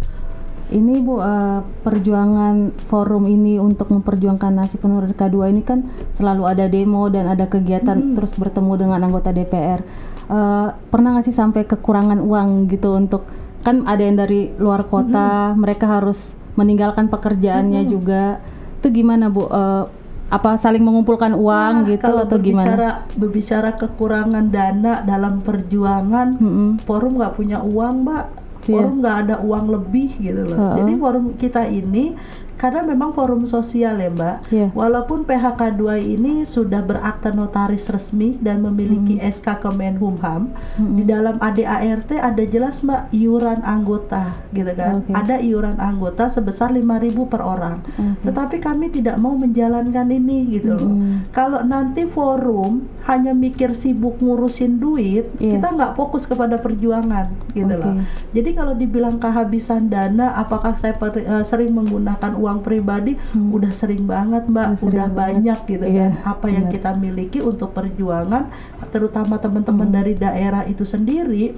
Ini 0.73 1.05
Bu 1.05 1.21
eh, 1.21 1.61
perjuangan 1.85 2.73
forum 2.89 3.29
ini 3.29 3.61
untuk 3.61 3.93
memperjuangkan 3.93 4.49
nasib 4.51 4.81
honorer 4.81 5.13
K2 5.13 5.53
ini 5.53 5.61
kan 5.61 5.85
selalu 6.11 6.49
ada 6.49 6.65
demo 6.65 7.05
dan 7.07 7.29
ada 7.29 7.45
kegiatan 7.45 7.93
Mm. 7.93 8.17
terus 8.17 8.33
bertemu 8.33 8.73
dengan 8.75 8.99
anggota 8.99 9.29
DPR. 9.29 9.85
Eh, 10.25 10.67
pernah 10.89 11.13
nggak 11.13 11.29
sih 11.29 11.35
sampai 11.35 11.63
kekurangan 11.63 12.17
uang 12.17 12.65
gitu 12.67 12.97
untuk 12.97 13.29
kan 13.61 13.85
ada 13.85 14.01
yang 14.01 14.17
dari 14.17 14.49
luar 14.57 14.83
kota, 14.83 15.53
mereka 15.53 15.85
harus 15.85 16.33
meninggalkan 16.53 17.05
pekerjaannya 17.05 17.85
Mm. 17.85 17.89
juga. 17.89 18.41
Itu 18.81 18.89
gimana 18.89 19.29
Bu? 19.29 19.45
Eh, 19.45 19.85
apa 20.27 20.57
saling 20.57 20.81
mengumpulkan 20.81 21.37
uang 21.37 21.85
Wah, 21.85 21.85
gitu 21.85 22.01
kalau 22.01 22.25
atau 22.25 22.41
gimana? 22.41 22.65
berbicara, 22.65 22.89
berbicara 23.13 23.69
kekurangan 23.77 24.49
dana 24.49 25.05
dalam 25.05 25.37
perjuangan, 25.37 26.33
Mm-mm. 26.33 26.81
forum 26.81 27.21
nggak 27.21 27.37
punya 27.37 27.61
uang, 27.61 28.01
Mbak. 28.01 28.25
Iya. 28.63 28.79
Forum 28.79 28.93
nggak 29.03 29.17
ada 29.27 29.35
uang 29.43 29.65
lebih 29.75 30.09
gitu 30.23 30.41
loh. 30.47 30.57
Jadi 30.79 30.91
forum 30.95 31.25
kita 31.35 31.67
ini 31.67 32.15
karena 32.55 32.81
memang 32.81 33.11
forum 33.11 33.43
sosial 33.43 33.97
ya 33.97 34.09
Mbak. 34.09 34.37
Iya. 34.49 34.67
Walaupun 34.71 35.23
PHK 35.23 35.75
2 35.75 35.99
ini 35.99 36.33
sudah 36.43 36.79
berakta 36.79 37.29
notaris 37.29 37.85
resmi 37.85 38.37
dan 38.37 38.61
memiliki 38.61 39.15
Hmm. 39.15 39.25
SK 39.25 39.59
Kemenhumham, 39.59 40.53
Mm-mm. 40.73 40.95
di 40.95 41.03
dalam 41.03 41.35
ADART 41.37 42.11
ada 42.11 42.43
jelas 42.43 42.79
Mbak 42.79 43.11
iuran 43.11 43.59
anggota 43.61 44.31
gitu 44.51 44.71
kan. 44.71 44.99
Oke. 44.99 45.11
Ada 45.11 45.39
iuran 45.39 45.77
anggota 45.77 46.27
sebesar 46.27 46.69
5.000 46.69 46.81
per 47.25 47.39
orang. 47.39 47.83
Oke. 47.89 48.23
Tetapi 48.25 48.55
kami 48.59 48.89
tidak 48.89 49.17
mau 49.17 49.33
menjalankan 49.33 50.07
ini 50.07 50.47
gitu 50.51 50.73
loh. 50.73 50.89
Mm-mm. 50.89 51.29
Kalau 51.31 51.61
nanti 51.61 52.05
forum 52.05 52.85
hanya 53.03 53.31
mikir 53.31 53.73
sibuk 53.73 54.17
ngurusin 54.17 54.77
duit, 54.77 55.27
Iya. 55.35 55.59
kita 55.59 55.67
nggak 55.69 55.93
fokus 55.93 56.23
kepada 56.23 56.55
perjuangan 56.55 57.27
gitu 57.51 57.67
Oke. 57.69 57.81
loh. 57.81 57.93
Jadi 58.31 58.49
kalau 58.53 58.73
dibilang 58.73 59.17
kehabisan 59.17 59.87
dana, 59.87 60.31
apakah 60.33 60.75
saya 60.75 60.93
per- 60.93 61.17
eh, 61.17 61.43
sering 61.43 61.73
menggunakan 61.73 62.39
uang 62.43 62.59
pribadi? 62.59 63.15
Hmm. 63.31 63.49
Udah 63.49 63.71
sering 63.71 64.03
banget 64.05 64.43
mbak, 64.45 64.67
Udah 64.67 64.77
sering 64.77 64.89
udah 64.89 65.07
banget. 65.07 65.17
banyak 65.17 65.59
gitu 65.65 65.85
Iya, 65.87 66.07
kan. 66.13 66.31
Apa 66.33 66.47
yang 66.47 66.65
benar. 66.65 66.75
kita 66.75 66.89
miliki 66.95 67.39
untuk 67.41 67.69
perjuangan, 67.71 68.43
terutama 68.89 69.35
teman-teman 69.37 69.87
Hmm. 69.87 69.95
dari 69.95 70.13
daerah 70.15 70.63
itu 70.65 70.83
sendiri 70.83 71.55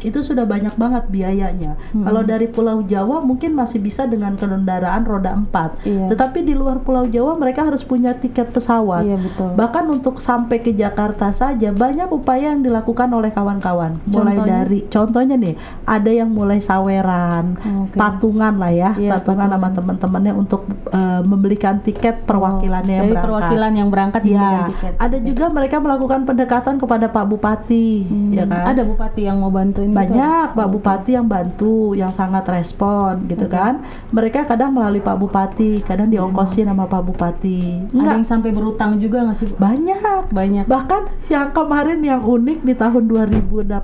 itu 0.00 0.20
sudah 0.20 0.44
banyak 0.44 0.74
banget 0.74 1.04
biayanya. 1.08 1.74
Hmm. 1.90 2.04
Kalau 2.04 2.22
dari 2.22 2.46
Pulau 2.46 2.82
Jawa 2.82 3.20
mungkin 3.20 3.52
masih 3.52 3.78
bisa 3.78 4.04
dengan 4.04 4.34
kendaraan 4.34 5.02
roda 5.02 5.32
4. 5.32 5.84
Iya. 5.84 6.06
Tetapi 6.08 6.42
di 6.42 6.52
luar 6.52 6.80
Pulau 6.80 7.04
Jawa 7.04 7.34
mereka 7.34 7.62
harus 7.62 7.82
punya 7.82 8.12
tiket 8.12 8.50
pesawat. 8.50 9.02
Iya 9.02 9.16
betul. 9.16 9.50
Bahkan 9.54 9.84
untuk 9.88 10.18
sampai 10.18 10.58
ke 10.58 10.70
Jakarta 10.70 11.30
saja 11.30 11.70
banyak 11.70 12.08
upaya 12.08 12.50
yang 12.50 12.62
dilakukan 12.62 13.08
oleh 13.08 13.30
kawan-kawan. 13.30 13.98
Mulai 14.04 14.36
dari 14.40 14.78
contohnya 14.86 15.34
nih, 15.34 15.54
ada 15.84 16.10
yang 16.10 16.28
mulai 16.28 16.58
saweran, 16.58 17.56
Oke. 17.56 17.96
patungan 17.96 18.54
lah 18.56 18.70
ya, 18.70 18.90
Iya, 18.94 19.16
patungan 19.16 19.48
sama 19.48 19.68
teman-temannya 19.70 20.32
untuk 20.32 20.62
eh, 20.88 21.20
membelikan 21.22 21.80
tiket 21.80 22.24
perwakilannya 22.24 22.94
yang 22.94 23.04
Dari 23.04 23.14
berangkat. 23.14 23.26
perwakilan 23.28 23.72
yang 23.74 23.88
berangkat 23.88 24.22
Ya, 24.24 24.68
tiket. 24.68 24.92
ada 24.96 25.16
Oke. 25.16 25.26
juga 25.26 25.44
mereka 25.48 25.76
melakukan 25.78 26.20
pendekatan 26.24 26.74
kepada 26.76 27.06
Pak 27.08 27.24
Bupati, 27.26 27.88
Hmm, 28.00 28.32
ya 28.32 28.44
kan? 28.44 28.64
Ada 28.68 28.82
bupati 28.84 29.22
yang 29.24 29.38
mau 29.38 29.48
bantuin 29.48 29.87
gitu? 29.90 29.98
banyak 29.98 30.46
Pak. 30.52 30.66
Bupati 30.68 31.10
yang 31.12 31.26
bantu, 31.26 31.92
yang 31.92 32.12
sangat 32.12 32.44
respon 32.46 33.24
gitu 33.26 33.46
kan. 33.46 33.80
Mereka 34.10 34.44
kadang 34.44 34.72
melalui 34.72 35.00
Pak 35.00 35.16
Bupati, 35.16 35.80
kadang 35.80 36.08
diongkosin 36.08 36.66
sama 36.66 36.84
Pak 36.84 37.02
Bupati. 37.02 37.88
Ada 37.88 37.94
Enggak, 37.94 38.14
yang 38.14 38.26
sampai 38.26 38.50
berutang 38.52 38.96
juga 38.96 39.24
nggak 39.24 39.36
sih? 39.36 39.48
Banyak. 39.54 40.30
Banyak. 40.30 40.64
Bahkan 40.64 41.02
yang 41.28 41.50
kemarin 41.50 41.98
yang 42.00 42.20
unik 42.20 42.62
di 42.62 42.74
tahun 42.74 43.04
2018 43.06 43.76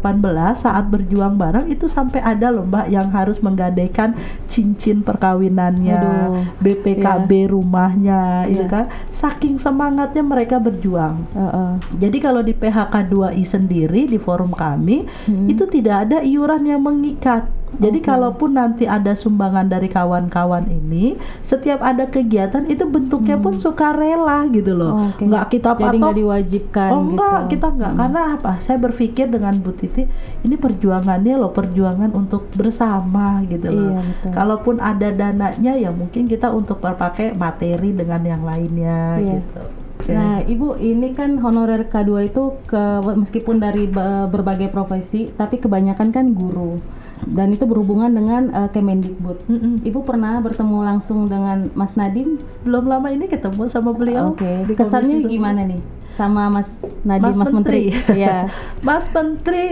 saat 0.54 0.84
berjuang 0.87 1.34
bareng 1.34 1.66
itu 1.66 1.87
sampai 1.87 2.20
ada 2.20 2.49
loh 2.49 2.64
Mbak 2.64 2.87
yang 2.88 3.08
harus 3.11 3.38
menggadaikan 3.38 4.14
cincin 4.46 5.00
perkawinannya, 5.00 5.99
Aduh. 5.99 6.44
BPKB 6.61 7.50
rumahnya, 7.50 8.46
itu 8.46 8.64
Iya. 8.64 8.70
kan. 8.70 8.84
Saking 9.11 9.56
semangatnya 9.56 10.23
mereka 10.23 10.56
berjuang. 10.56 11.26
Heeh. 11.32 11.70
Jadi 11.99 12.16
kalau 12.18 12.40
di 12.40 12.52
PHK 12.52 12.94
2I 13.06 13.44
sendiri 13.44 14.06
di 14.06 14.16
forum 14.16 14.50
kami 14.50 15.06
Hmm. 15.26 15.46
itu 15.46 15.64
tidak 15.66 15.93
ada 15.96 16.18
iuran 16.20 16.66
yang 16.66 16.82
mengikat. 16.82 17.46
Jadi 17.74 17.98
Oke. 17.98 18.06
kalaupun 18.06 18.54
nanti 18.54 18.86
ada 18.86 19.18
sumbangan 19.18 19.66
dari 19.66 19.90
kawan-kawan 19.90 20.70
ini, 20.70 21.18
setiap 21.42 21.82
ada 21.82 22.06
kegiatan 22.06 22.70
itu 22.70 22.86
bentuknya 22.86 23.34
pun 23.34 23.58
sukarela 23.58 24.46
gitu 24.54 24.78
loh. 24.78 24.94
Hmm. 24.94 25.10
Oke. 25.10 25.22
Nggak 25.26 25.44
kita 25.50 25.70
Jadi 25.74 25.82
patok. 25.82 25.98
nggak 25.98 26.14
diwajibkan 26.14 26.90
Oh 26.94 27.02
enggak, 27.02 27.38
gitu. 27.42 27.50
kita 27.58 27.66
enggak. 27.74 27.90
Hmm. 27.90 27.98
Karena 27.98 28.20
apa? 28.38 28.52
Saya 28.62 28.78
berpikir 28.78 29.26
dengan 29.26 29.58
Bu 29.58 29.74
Titi, 29.74 30.06
ini 30.46 30.54
perjuangannya 30.54 31.34
loh, 31.34 31.50
perjuangan 31.50 32.14
untuk 32.14 32.46
bersama 32.54 33.42
gitu 33.50 33.66
loh. 33.66 33.90
Iya, 33.90 34.00
betul. 34.06 34.30
Kalaupun 34.30 34.74
ada 34.78 35.08
dananya 35.10 35.72
ya 35.74 35.90
mungkin 35.90 36.30
kita 36.30 36.54
untuk 36.54 36.78
berpakai 36.78 37.34
materi 37.34 37.90
dengan 37.90 38.22
yang 38.22 38.46
lainnya 38.46 39.18
Iya. 39.18 39.42
gitu. 39.42 39.62
Nah, 40.04 40.44
Ibu, 40.44 40.76
ini 40.82 41.16
kan 41.16 41.40
honorer 41.40 41.88
K2 41.88 42.28
itu 42.28 42.60
ke 42.68 43.00
meskipun 43.16 43.56
dari 43.56 43.88
be- 43.88 44.28
berbagai 44.28 44.68
profesi, 44.68 45.32
tapi 45.32 45.56
kebanyakan 45.56 46.12
kan 46.12 46.26
guru. 46.36 46.76
Dan 47.24 47.56
itu 47.56 47.64
berhubungan 47.64 48.12
dengan 48.12 48.52
eh, 48.52 48.68
Kemendikbud. 48.68 49.48
Mm-mm. 49.48 49.74
Ibu 49.80 50.04
pernah 50.04 50.44
bertemu 50.44 50.78
langsung 50.84 51.24
dengan 51.24 51.72
Mas 51.72 51.96
Nadim? 51.96 52.36
belum 52.68 52.84
lama 52.84 53.08
ini 53.12 53.28
ketemu 53.28 53.64
sama 53.70 53.96
beliau. 53.96 54.36
Oke. 54.36 54.68
di 54.68 54.76
Kesannya 54.76 55.24
gimana 55.24 55.64
nih 55.64 56.03
sama 56.14 56.47
Mas 56.49 56.68
Nadim, 57.02 57.23
Mas 57.26 57.37
Mas, 57.37 57.52
Menteri? 57.52 57.90
Menteri. 57.90 58.16
Iya. 58.23 58.37
Mas 58.80 59.04
Menteri 59.11 59.64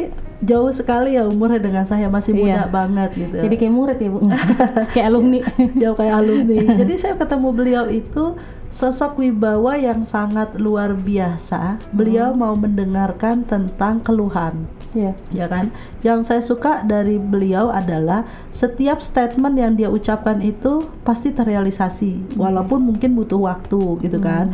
jauh 0.43 0.75
sekali 0.75 1.15
ya 1.15 1.23
umurnya 1.23 1.63
dengan 1.63 1.87
saya 1.87 2.11
masih 2.11 2.35
muda 2.35 2.67
Iya. 2.67 2.71
banget 2.71 3.11
gitu. 3.15 3.37
Jadi 3.47 3.55
kayak 3.57 3.75
murid 3.75 3.99
ya, 4.02 4.09
Bu. 4.11 4.19
kayak 4.95 5.07
alumni. 5.07 5.41
jauh 5.78 5.97
kayak 5.97 6.15
alumni. 6.19 6.59
Jadi 6.83 6.95
saya 6.99 7.15
ketemu 7.15 7.49
beliau 7.55 7.85
itu 7.87 8.35
sosok 8.73 9.21
wibawa 9.21 9.76
yang 9.76 10.02
sangat 10.02 10.57
luar 10.57 10.97
biasa. 10.97 11.76
Beliau 11.93 12.33
mau 12.33 12.57
mendengarkan 12.57 13.45
tentang 13.45 14.00
keluhan. 14.02 14.67
Iya. 14.93 15.17
ya 15.33 15.49
kan? 15.49 15.73
Yang 16.05 16.21
saya 16.28 16.43
suka 16.45 16.85
dari 16.85 17.17
beliau 17.17 17.73
adalah 17.73 18.28
setiap 18.52 19.00
statement 19.00 19.57
yang 19.57 19.73
dia 19.73 19.89
ucapkan 19.89 20.45
itu 20.45 20.85
pasti 21.00 21.33
terrealisasi, 21.33 22.37
walaupun 22.37 22.93
mungkin 22.93 23.17
butuh 23.17 23.41
waktu, 23.41 23.81
gitu 24.05 24.21
kan? 24.21 24.52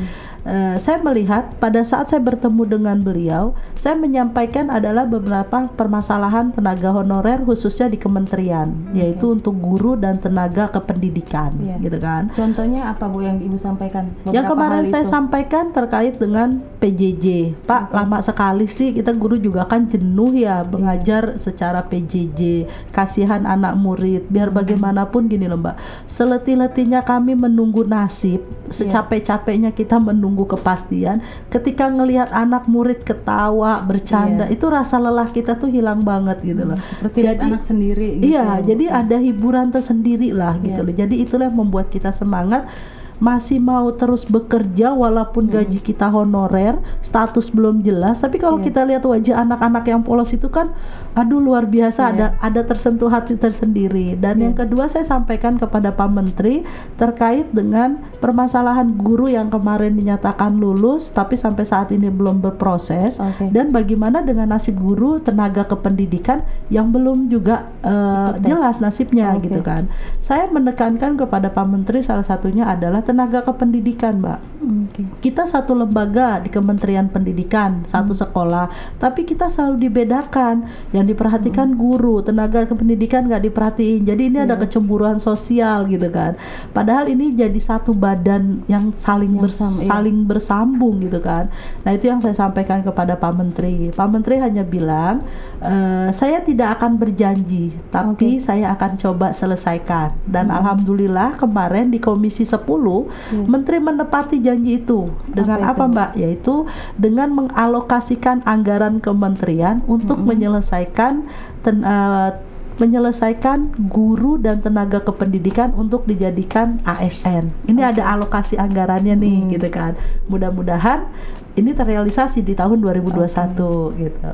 Eh, 0.49 0.81
saya 0.81 0.97
melihat 1.05 1.53
pada 1.61 1.85
saat 1.85 2.09
saya 2.09 2.25
bertemu 2.25 2.65
dengan 2.65 2.97
beliau, 2.97 3.53
saya 3.77 3.93
menyampaikan 4.01 4.73
adalah 4.73 5.05
beberapa 5.05 5.69
permasalahan 5.77 6.57
tenaga 6.57 6.89
honorer 6.89 7.45
khususnya 7.45 7.93
di 7.93 8.01
kementerian, 8.01 8.73
yaitu 8.97 9.37
untuk 9.37 9.53
guru 9.61 9.93
dan 10.01 10.17
tenaga 10.17 10.73
kependidikan, 10.73 11.53
Iya. 11.61 11.77
gitu 11.85 11.99
kan? 12.01 12.33
Contohnya 12.33 12.89
apa 12.97 13.13
Bu 13.13 13.21
yang 13.21 13.37
Ibu 13.45 13.61
sampaikan? 13.61 14.09
Yang 14.33 14.49
kemarin 14.49 14.85
saya 14.89 15.05
itu. 15.05 15.13
sampaikan 15.13 15.65
terkait 15.77 16.17
dengan 16.17 16.65
PJJ. 16.81 17.53
Pak, 17.69 17.93
lama 17.93 18.25
sekali 18.25 18.65
sih 18.65 18.97
kita 18.97 19.13
guru 19.13 19.37
juga 19.37 19.69
kan 19.69 19.85
jenuh 19.85 20.33
ya 20.33 20.65
mengajar 20.65 21.37
secara 21.37 21.85
PJJ. 21.85 22.65
Kasihan 22.89 23.45
anak 23.45 23.77
murid. 23.77 24.25
Biar 24.33 24.49
bagaimanapun 24.49 25.29
gini 25.29 25.45
loh, 25.45 25.61
Mbak. 25.61 26.09
Seletih-letihnya 26.09 27.05
kami 27.05 27.37
menunggu 27.37 27.85
nasib, 27.85 28.41
secapek-capeknya 28.73 29.77
kita 29.77 30.01
menunggu 30.39 30.55
kepastian. 30.55 31.19
Ketika 31.51 31.91
ngelihat 31.91 32.31
anak 32.31 32.71
murid 32.71 33.03
ketawa, 33.03 33.83
bercanda, 33.83 34.47
Iya. 34.47 34.55
itu 34.55 34.67
rasa 34.71 35.03
lelah 35.03 35.27
kita 35.35 35.59
tuh 35.59 35.67
hilang 35.67 36.07
banget 36.07 36.39
gitu 36.47 36.63
loh. 36.63 36.79
Seperti 36.79 37.19
lihat 37.27 37.39
Jadi- 37.43 37.47
anak 37.51 37.63
sendiri 37.67 38.09
gitu. 38.23 38.31
Iya, 38.31 38.47
ya, 38.47 38.63
jadi 38.63 38.85
ada 39.03 39.17
hiburan 39.19 39.75
tersendiri 39.75 40.31
lah 40.31 40.55
gitu 40.63 40.79
Iya. 40.79 40.87
loh. 40.87 40.95
Jadi 40.95 41.15
itulah 41.19 41.51
yang 41.51 41.59
membuat 41.59 41.91
kita 41.91 42.15
semangat 42.15 42.71
masih 43.19 43.59
mau 43.59 43.91
terus 43.91 44.23
bekerja 44.23 44.95
walaupun 44.95 45.51
Hmm. 45.51 45.55
gaji 45.59 45.79
kita 45.83 46.07
honorer, 46.07 46.79
status 47.03 47.51
belum 47.51 47.83
jelas. 47.83 48.23
Tapi 48.23 48.39
kalau 48.39 48.63
Iya. 48.63 48.67
kita 48.71 48.81
lihat 48.87 49.03
wajah 49.03 49.43
anak-anak 49.43 49.85
yang 49.87 50.03
polos 50.03 50.31
itu 50.31 50.47
kan, 50.47 50.71
aduh 51.15 51.39
luar 51.39 51.67
biasa 51.67 52.11
Iya. 52.11 52.11
ada 52.15 52.27
ada 52.39 52.61
tersentuh 52.63 53.11
hati 53.11 53.35
tersendiri. 53.35 54.15
Dan 54.15 54.39
Iya. 54.39 54.45
yang 54.51 54.55
kedua 54.55 54.87
saya 54.87 55.03
sampaikan 55.03 55.59
kepada 55.59 55.91
Pak 55.91 56.09
Menteri 56.09 56.63
terkait 56.95 57.51
dengan 57.51 57.99
permasalahan 58.23 58.95
guru 58.95 59.27
yang 59.27 59.51
kemarin 59.51 59.99
dinyatakan 59.99 60.55
lulus 60.55 61.11
tapi 61.11 61.35
sampai 61.35 61.67
saat 61.67 61.91
ini 61.91 62.09
belum 62.09 62.39
berproses 62.39 63.19
Oke. 63.19 63.51
dan 63.51 63.75
bagaimana 63.75 64.23
dengan 64.23 64.55
nasib 64.55 64.79
guru 64.79 65.19
tenaga 65.19 65.67
kependidikan 65.67 66.43
yang 66.71 66.95
belum 66.95 67.27
juga 67.27 67.67
tes. 67.83 68.47
jelas 68.47 68.79
nasibnya 68.79 69.35
Oke. 69.35 69.51
gitu 69.51 69.61
kan. 69.61 69.91
Saya 70.23 70.47
menekankan 70.49 71.19
kepada 71.19 71.51
Pak 71.51 71.67
Menteri 71.67 72.01
salah 72.01 72.23
satunya 72.23 72.63
adalah 72.63 73.01
tenaga 73.09 73.41
kependidikan, 73.41 74.21
Mbak. 74.21 74.41
Oke. 74.61 75.01
Kita 75.25 75.49
satu 75.49 75.73
lembaga 75.73 76.45
di 76.45 76.53
Kementerian 76.53 77.09
Pendidikan, 77.09 77.89
satu 77.89 78.13
Hmm. 78.13 78.21
sekolah, 78.21 78.67
tapi 79.01 79.25
kita 79.25 79.49
selalu 79.49 79.89
dibedakan. 79.89 80.69
Yang 80.93 81.17
diperhatikan 81.17 81.73
guru, 81.73 82.21
tenaga 82.21 82.69
kependidikan 82.69 83.25
nggak 83.25 83.49
diperhatiin. 83.49 84.05
Jadi 84.05 84.23
ini 84.29 84.39
ada 84.39 84.53
Hmm. 84.53 84.61
Iya. 84.61 84.65
kecemburuan 84.69 85.17
sosial 85.17 85.89
gitu 85.89 86.13
kan. 86.13 86.37
Padahal 86.71 87.09
ini 87.09 87.33
jadi 87.33 87.57
satu 87.57 87.97
badan 87.97 88.61
yang 88.69 88.93
saling 88.93 89.33
Yang 89.33 89.43
bers- 89.49 89.57
sama, 89.57 89.79
iya. 89.79 89.89
saling 89.89 90.19
bersambung 90.27 90.95
gitu 91.01 91.23
kan. 91.23 91.49
Nah 91.87 91.97
itu 91.97 92.05
yang 92.05 92.21
saya 92.21 92.37
sampaikan 92.37 92.83
kepada 92.83 93.15
Pak 93.15 93.33
Menteri. 93.33 93.89
Pak 93.89 94.09
Menteri 94.11 94.37
hanya 94.37 94.67
bilang, 94.67 95.23
"Eh, 95.63 96.11
saya 96.11 96.43
tidak 96.43 96.77
akan 96.77 96.99
berjanji, 96.99 97.73
tapi 97.89 98.37
Oke. 98.37 98.45
saya 98.45 98.75
akan 98.75 98.99
coba 98.99 99.31
selesaikan. 99.31 100.13
Dan 100.27 100.51
Hmm. 100.51 100.59
alhamdulillah 100.59 101.39
kemarin 101.39 101.89
di 101.89 101.97
Komisi 101.97 102.43
10 102.43 102.98
Iya. 103.07 103.45
Menteri 103.45 103.79
menepati 103.79 104.37
janji 104.39 104.81
itu 104.81 105.07
dengan 105.29 105.63
Apa 105.63 105.71
apa, 105.71 105.85
itu? 105.85 105.93
Mbak? 105.95 106.11
Yaitu 106.17 106.55
dengan 106.97 107.29
mengalokasikan 107.31 108.43
anggaran 108.43 108.99
kementerian 108.99 109.85
untuk 109.87 110.19
Mm-mm. 110.19 110.29
menyelesaikan 110.35 111.23
ten- 111.63 111.85
eh, 111.85 112.31
menyelesaikan 112.79 113.75
guru 113.91 114.39
dan 114.39 114.63
tenaga 114.63 115.03
kependidikan 115.03 115.75
untuk 115.75 116.07
dijadikan 116.07 116.79
ASN. 116.87 117.51
Ini 117.67 117.83
Oke. 117.83 117.91
ada 117.99 118.03
alokasi 118.15 118.55
anggarannya 118.55 119.19
nih, 119.19 119.37
Hmm. 119.43 119.51
gitu 119.51 119.69
kan. 119.69 119.93
Mudah-mudahan 120.31 121.11
ini 121.59 121.75
terrealisasi 121.75 122.41
di 122.41 122.55
tahun 122.55 122.79
2021 122.79 123.99
gitu. 123.99 124.31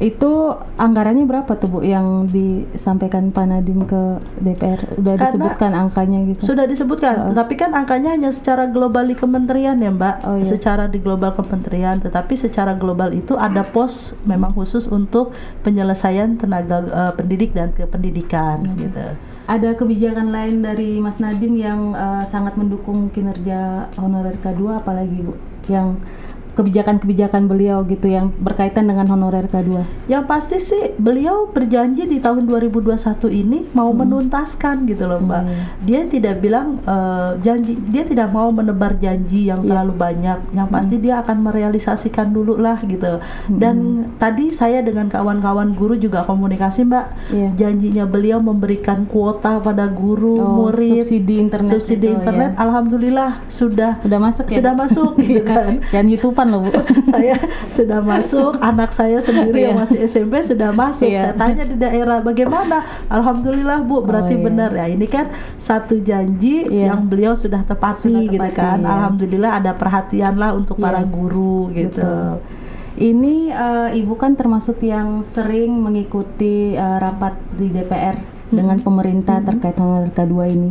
Itu 0.00 0.32
anggarannya 0.80 1.28
berapa 1.28 1.52
tuh 1.54 1.68
Bu 1.68 1.78
yang 1.84 2.26
disampaikan 2.26 3.30
Pak 3.30 3.44
Nadiem 3.44 3.84
ke 3.84 4.02
DPR? 4.40 4.80
Udah 4.98 5.14
Karena 5.14 5.24
disebutkan 5.28 5.70
angkanya 5.76 6.18
gitu? 6.26 6.40
Sudah 6.42 6.64
disebutkan, 6.64 7.14
Heeh. 7.28 7.34
tapi 7.36 7.54
kan 7.54 7.70
angkanya 7.70 8.16
hanya 8.16 8.32
secara 8.32 8.66
global 8.66 9.04
di 9.04 9.14
kementerian 9.14 9.78
ya 9.78 9.92
Mbak, 9.92 10.16
Oh, 10.24 10.40
iya. 10.40 10.48
secara 10.48 10.88
di 10.88 10.98
global 10.98 11.36
kementerian. 11.36 12.00
Tetapi 12.00 12.34
secara 12.34 12.74
global 12.74 13.12
itu 13.12 13.36
ada 13.36 13.62
pos 13.62 14.16
memang 14.24 14.56
khusus 14.56 14.88
untuk 14.88 15.30
penyelesaian 15.62 16.34
tenaga 16.34 16.82
eh, 16.82 17.12
pendidik 17.14 17.52
dan 17.52 17.70
kependidikan 17.70 18.64
Hmm. 18.64 18.80
gitu. 18.80 19.06
Ada 19.42 19.74
kebijakan 19.74 20.30
lain 20.30 20.62
dari 20.62 20.98
Mas 20.98 21.20
Nadiem 21.20 21.54
yang 21.54 21.80
eh, 21.94 22.24
sangat 22.26 22.56
mendukung 22.56 23.12
kinerja 23.12 23.86
honorer 24.00 24.34
K2 24.40 24.82
apalagi 24.82 25.20
Bu? 25.20 25.34
Yang 25.70 26.00
kebijakan-kebijakan 26.52 27.46
beliau 27.46 27.82
gitu 27.84 28.06
yang 28.06 28.30
berkaitan 28.36 28.84
dengan 28.84 29.08
honorer 29.08 29.46
K2. 29.46 29.84
Yang 30.06 30.24
pasti 30.26 30.56
sih 30.58 30.84
beliau 30.96 31.48
berjanji 31.48 32.04
di 32.04 32.18
tahun 32.18 32.44
2021 32.44 32.92
ini 33.30 33.68
mau 33.72 33.90
menuntaskan 33.90 34.84
gitu 34.84 35.04
loh 35.04 35.18
Mbak. 35.18 35.42
Hmm. 35.42 35.64
Dia 35.82 36.00
tidak 36.06 36.40
bilang 36.40 36.80
eh, 36.82 37.30
janji, 37.40 37.76
dia 37.88 38.04
tidak 38.04 38.28
mau 38.28 38.48
menebar 38.48 38.96
janji 38.96 39.46
yang 39.46 39.62
Iya. 39.62 39.68
terlalu 39.72 39.94
banyak. 39.94 40.38
Yang 40.52 40.68
pasti 40.68 40.96
dia 40.98 41.14
akan 41.20 41.36
merealisasikan 41.42 42.30
dulu 42.30 42.56
lah 42.56 42.78
gitu. 42.82 43.18
Hmm. 43.18 43.56
Dan 43.56 43.76
tadi 44.16 44.50
saya 44.50 44.80
dengan 44.80 45.08
kawan-kawan 45.08 45.72
guru 45.72 45.96
juga 45.96 46.22
komunikasi 46.22 46.84
Mbak. 46.84 47.06
Iya. 47.30 47.48
Janjinya 47.56 48.04
beliau 48.04 48.38
memberikan 48.38 49.04
kuota 49.06 49.58
pada 49.58 49.86
guru, 49.86 50.34
Oh, 50.34 50.68
murid, 50.68 51.04
subsidi 51.04 51.38
internet 51.38 51.70
subsidi 51.72 52.08
itu, 52.08 52.16
internet. 52.18 52.52
ya. 52.54 52.60
Alhamdulillah 52.60 53.30
sudah 53.48 53.98
Udah 54.02 54.18
masuk 54.18 54.46
ya? 54.48 54.56
Sudah 54.58 54.72
masuk, 54.74 55.10
gitu 55.22 55.40
Iya. 55.40 55.42
kan. 55.44 55.72
Jangan 55.88 56.06
YouTubean 56.42 56.48
loh 56.50 56.60
Bu. 56.66 56.70
saya 57.12 57.36
sudah 57.70 58.00
masuk, 58.02 58.52
anak 58.58 58.90
saya 58.92 59.18
sendiri 59.18 59.70
yang 59.70 59.76
Iya. 59.78 59.82
masih 59.86 59.98
SMP 60.04 60.34
sudah 60.42 60.70
masuk. 60.74 61.06
Iya. 61.08 61.30
Saya 61.30 61.34
tanya 61.38 61.64
di 61.64 61.76
daerah 61.78 62.18
bagaimana? 62.20 62.76
Alhamdulillah 63.08 63.78
Bu, 63.86 64.02
berarti 64.02 64.34
Oh, 64.34 64.40
iya. 64.42 64.46
benar 64.46 64.70
ya. 64.74 64.86
Ini 64.90 65.06
kan 65.06 65.26
satu 65.56 65.98
janji 66.02 66.66
Iya. 66.66 66.92
yang 66.92 67.06
beliau 67.06 67.34
sudah 67.34 67.62
tepati, 67.62 68.10
Sudah 68.10 68.22
gitu 68.26 68.38
tepati, 68.42 68.56
kan. 68.58 68.78
iya. 68.82 68.88
Alhamdulillah 68.90 69.50
ada 69.62 69.72
perhatian 69.72 70.34
lah 70.36 70.50
untuk 70.52 70.76
Iya. 70.78 70.84
para 70.84 71.00
guru 71.06 71.70
gitu. 71.72 72.02
Betul. 72.02 72.34
Ini 72.92 73.48
eh, 73.48 73.98
Ibu 74.04 74.20
kan 74.20 74.36
termasuk 74.36 74.84
yang 74.84 75.24
sering 75.24 75.72
mengikuti 75.72 76.76
eh, 76.76 76.96
rapat 77.00 77.32
di 77.56 77.72
DPR 77.72 78.20
dengan 78.52 78.76
pemerintah 78.78 79.40
terkait 79.40 79.80
honorer 79.80 80.12
K2 80.12 80.34
ini. 80.46 80.70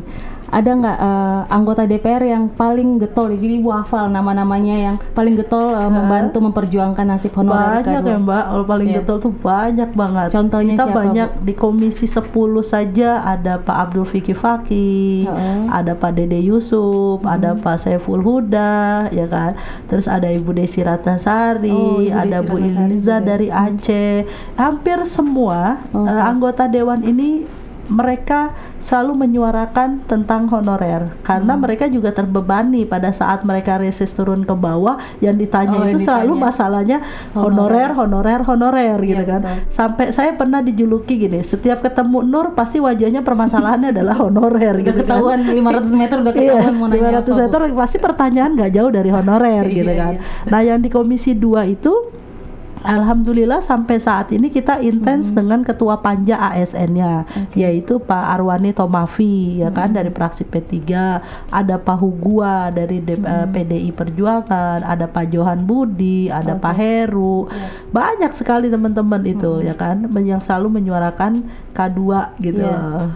Ada 0.51 0.71
nggak 0.73 0.97
eh, 0.99 1.39
anggota 1.49 1.81
DPR 1.83 2.23
yang 2.25 2.51
paling 2.51 2.99
getol? 2.99 3.31
Jadi 3.31 3.57
Ibu 3.57 3.71
hafal 3.71 4.07
nama-namanya 4.07 4.75
yang 4.75 4.95
paling 5.09 5.33
getol 5.33 5.71
eh, 5.71 5.87
membantu 5.87 6.37
memperjuangkan 6.41 7.05
nasib 7.07 7.31
honorer 7.33 7.79
Banyak 7.81 7.87
K2. 7.97 8.05
ya 8.05 8.17
Mbak, 8.19 8.43
kalau 8.45 8.65
paling 8.65 8.87
Iya. 8.87 8.95
getol 8.99 9.17
tuh 9.17 9.33
banyak 9.33 9.89
banget. 9.91 10.27
Contohnya 10.29 10.73
Kita 10.73 10.85
siapa, 10.85 10.97
banyak 10.99 11.29
di 11.41 11.53
komisi 11.53 12.05
10 12.05 12.27
saja 12.61 13.23
ada 13.23 13.57
Pak 13.57 13.77
Abdul 13.81 14.03
Fikri 14.03 14.35
Faki, 14.35 14.91
Heeh. 15.23 15.59
ada 15.67 15.93
Pak 15.93 16.11
Dede 16.13 16.37
Yusuf, 16.37 16.91
ada 17.23 17.51
Hmm. 17.51 17.61
Pak 17.61 17.79
Saiful 17.79 18.19
Huda, 18.19 19.07
ya 19.09 19.25
kan. 19.25 19.55
Terus 19.87 20.05
ada 20.05 20.27
Ibu 20.27 20.51
Desi 20.51 20.81
Ratnasari, 20.81 21.71
Oh, 21.71 21.99
Ibu 21.99 22.11
ada 22.11 22.37
Desi 22.37 22.49
Bu 22.49 22.55
Iliza 22.57 23.17
dari 23.19 23.47
Aceh. 23.47 24.27
Hampir 24.55 24.99
semua 25.05 25.79
Oh. 25.91 26.03
eh, 26.03 26.21
anggota 26.21 26.65
dewan 26.65 27.01
ini 27.01 27.47
mereka 27.87 28.53
selalu 28.77 29.17
menyuarakan 29.19 30.05
tentang 30.05 30.45
honorer 30.45 31.17
karena 31.21 31.53
Hmm. 31.53 31.61
mereka 31.61 31.85
juga 31.85 32.09
terbebani 32.09 32.83
pada 32.83 33.09
saat 33.09 33.41
mereka 33.41 33.75
reses 33.75 34.09
turun 34.09 34.41
ke 34.41 34.51
bawah 34.51 34.95
yang 35.17 35.33
ditanya 35.33 35.75
Oh, 35.75 35.83
yang 35.83 35.95
itu 35.95 36.05
selalu 36.05 36.31
ditanya. 36.31 36.45
masalahnya 36.45 36.97
Honorer. 37.31 37.89
honorer 37.89 37.91
honorer 37.93 38.41
honorer 38.43 38.97
Iya, 38.97 39.09
gitu 39.11 39.23
kan 39.25 39.41
betul. 39.41 39.57
sampai 39.69 40.05
saya 40.09 40.31
pernah 40.31 40.59
dijuluki 40.59 41.17
gini 41.17 41.41
setiap 41.41 41.81
ketemu 41.81 42.21
Nur 42.21 42.53
pasti 42.53 42.77
wajahnya 42.77 43.21
permasalahannya 43.21 43.89
adalah 43.95 44.15
honorer 44.19 44.75
Udah 44.75 44.85
gitu 44.87 44.99
ketahuan 45.01 45.39
500 45.41 45.91
meter 45.95 46.15
udah 46.17 46.31
Iya, 46.31 46.41
ketahuan 46.55 46.73
mau 46.73 46.87
nanya 46.87 47.09
500 47.17 47.27
apa, 47.27 47.41
meter 47.41 47.59
pasti 47.75 47.97
pertanyaan 47.97 48.51
nggak 48.53 48.71
jauh 48.71 48.89
dari 48.89 49.09
honorer 49.09 49.65
Iya, 49.67 49.75
gitu 49.75 49.93
kan. 49.93 50.13
iya. 50.13 50.21
Nah, 50.47 50.61
yang 50.61 50.79
di 50.79 50.89
komisi 50.89 51.31
2 51.33 51.65
itu 51.67 51.93
Alhamdulillah 52.81 53.61
sampai 53.61 53.97
saat 53.97 54.29
ini 54.29 54.49
kita 54.49 54.81
intens 54.81 55.29
dengan 55.29 55.61
ketua 55.61 56.01
panja 56.01 56.37
ASN-nya 56.51 57.23
Hmm. 57.23 57.45
Oke. 57.45 57.61
yaitu 57.61 57.97
Pak 57.97 58.23
Arwani 58.33 58.73
Tomafi 58.73 59.61
ya 59.61 59.69
kan 59.69 59.93
Hmm. 59.93 59.97
dari 60.01 60.09
fraksi 60.09 60.43
P3, 60.43 61.21
ada 61.47 61.77
Pak 61.77 61.97
Hugua 61.97 62.69
dari 62.69 62.97
D- 62.97 63.17
eh, 63.17 63.47
PDI 63.47 63.89
Perjuangan, 63.91 64.81
ada 64.81 65.05
Pak 65.05 65.29
Johan 65.29 65.61
Budi, 65.61 66.27
ada 66.27 66.57
Oke. 66.57 66.61
Pak 66.61 66.75
Heru. 66.75 67.45
Iya. 67.47 67.67
Banyak 67.91 68.31
sekali 68.33 68.67
teman-teman 68.67 69.21
itu 69.23 69.61
Hmm. 69.61 69.67
ya 69.67 69.73
kan 69.73 69.97
yang 70.21 70.41
selalu 70.41 70.81
menyuarakan 70.81 71.45
K2 71.71 72.01
gitu. 72.39 72.65
Iya. 72.65 73.09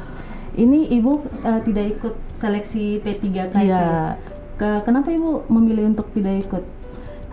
Ini 0.56 0.80
Ibu 0.94 1.12
eh, 1.44 1.60
tidak 1.64 1.86
ikut 1.92 2.14
seleksi 2.38 3.02
P3K 3.02 3.38
itu. 3.52 3.68
Iya. 3.68 4.16
Ke, 4.56 4.80
kenapa 4.84 5.12
Ibu 5.12 5.52
memilih 5.52 5.92
untuk 5.92 6.08
tidak 6.14 6.48
ikut? 6.48 6.64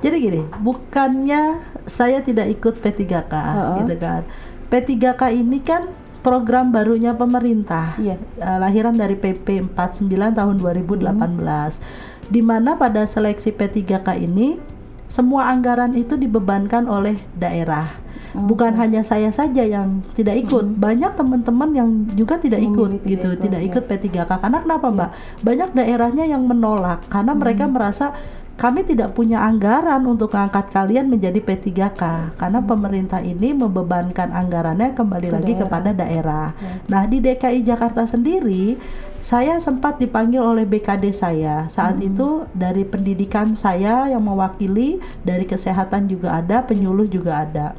Jadi 0.03 0.17
gini, 0.19 0.43
bukannya 0.59 1.43
saya 1.87 2.19
tidak 2.21 2.51
ikut 2.53 2.75
P3K 2.79 3.33
Heeh. 3.33 3.77
gitu 3.81 3.95
kan. 3.97 4.23
P3K 4.67 5.23
ini 5.31 5.63
kan 5.63 5.87
program 6.21 6.71
barunya 6.71 7.15
pemerintah. 7.15 7.95
Iya. 7.97 8.19
eh, 8.19 8.59
lahiran 8.59 8.95
dari 8.95 9.15
PP 9.15 9.71
49 9.71 10.11
tahun 10.35 10.55
2018. 10.59 11.79
Di 12.27 12.41
mana 12.41 12.75
pada 12.75 13.07
seleksi 13.07 13.51
P3K 13.51 14.19
ini 14.19 14.59
semua 15.07 15.47
anggaran 15.47 15.93
itu 15.93 16.17
dibebankan 16.17 16.89
oleh 16.89 17.21
daerah. 17.37 17.95
Oh, 18.33 18.49
Bukan 18.49 18.73
hanya 18.75 19.05
saya 19.05 19.29
saja 19.29 19.61
yang 19.61 20.01
tidak 20.17 20.41
ikut, 20.41 20.65
Mhm. 20.65 20.81
banyak 20.81 21.13
teman-teman 21.15 21.71
yang 21.77 21.89
juga 22.17 22.41
tidak 22.41 22.65
ikut 22.65 22.89
Memilih 22.97 23.05
tidak 23.05 23.13
gitu, 23.13 23.29
ikut, 23.29 23.43
tidak 23.45 23.61
ya. 23.61 23.67
ikut 23.69 23.83
P3K. 23.85 24.17
Karena 24.41 24.59
kenapa, 24.59 24.87
Iya. 24.89 24.95
Mbak? 24.97 25.11
Banyak 25.45 25.69
daerahnya 25.77 26.25
yang 26.25 26.43
menolak 26.49 27.05
karena 27.07 27.33
mereka 27.37 27.69
merasa 27.69 28.17
kami 28.63 28.87
tidak 28.87 29.19
punya 29.19 29.43
anggaran 29.43 30.07
untuk 30.07 30.31
mengangkat 30.31 30.71
kalian 30.71 31.11
menjadi 31.11 31.43
P3K 31.43 31.99
karena 32.39 32.63
pemerintah 32.63 33.19
ini 33.19 33.51
membebankan 33.51 34.31
anggarannya 34.31 34.95
kembali 34.95 35.27
Ke 35.27 35.35
lagi 35.35 35.53
daerah. 35.53 35.63
kepada 35.67 35.91
daerah. 35.91 36.47
Ya. 36.55 36.73
Nah, 36.87 37.03
di 37.11 37.19
DKI 37.19 37.67
Jakarta 37.67 38.07
sendiri 38.07 38.79
saya 39.19 39.59
sempat 39.59 39.99
dipanggil 39.99 40.39
oleh 40.39 40.63
BKD 40.63 41.11
saya. 41.11 41.67
Saat 41.75 41.99
Hmm. 41.99 42.07
itu 42.07 42.29
dari 42.55 42.87
pendidikan 42.87 43.59
saya 43.59 44.07
yang 44.07 44.23
mewakili, 44.23 45.03
dari 45.27 45.43
kesehatan 45.43 46.07
juga 46.07 46.39
ada, 46.39 46.63
penyuluh 46.63 47.11
juga 47.11 47.43
ada. 47.43 47.75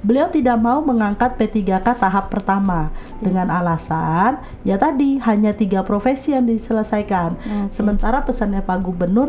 Beliau 0.00 0.32
tidak 0.32 0.56
mau 0.64 0.80
mengangkat 0.80 1.36
P3K 1.36 2.00
tahap 2.00 2.32
pertama 2.32 2.88
dengan 3.20 3.52
alasan 3.52 4.40
ya 4.64 4.80
tadi 4.80 5.20
hanya 5.20 5.52
tiga 5.52 5.84
profesi 5.84 6.32
yang 6.32 6.48
diselesaikan. 6.48 7.36
Oke. 7.36 7.76
Sementara 7.76 8.24
pesannya 8.24 8.64
Pak 8.64 8.80
Gubernur 8.80 9.28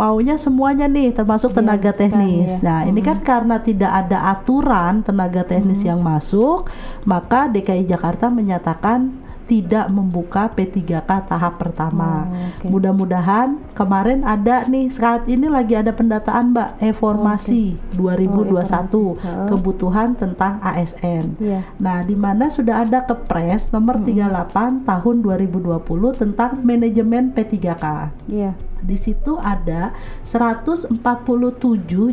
maunya 0.00 0.36
semuanya 0.36 0.88
nih 0.88 1.12
termasuk 1.12 1.52
tenaga 1.52 1.92
Dihabiskan, 1.92 2.16
teknis. 2.16 2.50
ya. 2.50 2.64
Nah, 2.64 2.80
ini 2.82 2.98
Hmm. 2.98 3.08
kan 3.10 3.18
karena 3.20 3.56
tidak 3.60 3.92
ada 3.92 4.18
aturan 4.32 5.04
tenaga 5.04 5.44
teknis 5.44 5.80
Hmm. 5.80 5.88
yang 5.90 6.00
masuk, 6.00 6.72
maka 7.04 7.44
DKI 7.46 7.84
Jakarta 7.84 8.32
menyatakan 8.32 9.12
tidak 9.44 9.90
membuka 9.90 10.46
P3K 10.48 10.94
tahap 11.26 11.58
pertama. 11.58 12.22
Oh, 12.22 12.38
oke. 12.54 12.66
Mudah-mudahan 12.70 13.58
kemarin 13.74 14.22
ada 14.22 14.62
nih 14.64 14.86
saat 14.88 15.26
ini 15.26 15.50
lagi 15.50 15.74
ada 15.74 15.90
pendataan 15.90 16.54
Mbak 16.54 16.78
Eformasi 16.80 17.74
2021 17.92 18.94
Oh, 19.10 19.18
informasi. 19.18 19.50
kebutuhan 19.50 20.14
tentang 20.14 20.62
ASN. 20.62 21.34
Iya. 21.36 21.66
Nah, 21.76 21.98
di 22.00 22.14
mana 22.14 22.46
sudah 22.46 22.86
ada 22.86 23.02
Kepres 23.02 23.66
nomor 23.68 23.98
Mm-mm. 23.98 24.06
38 24.06 24.86
tahun 24.86 25.16
2020 25.18 25.82
tentang 26.14 26.62
manajemen 26.62 27.34
P3K. 27.34 27.84
Iya. 28.30 28.54
Di 28.80 28.96
situ 28.96 29.36
ada 29.36 29.92
147 30.24 30.92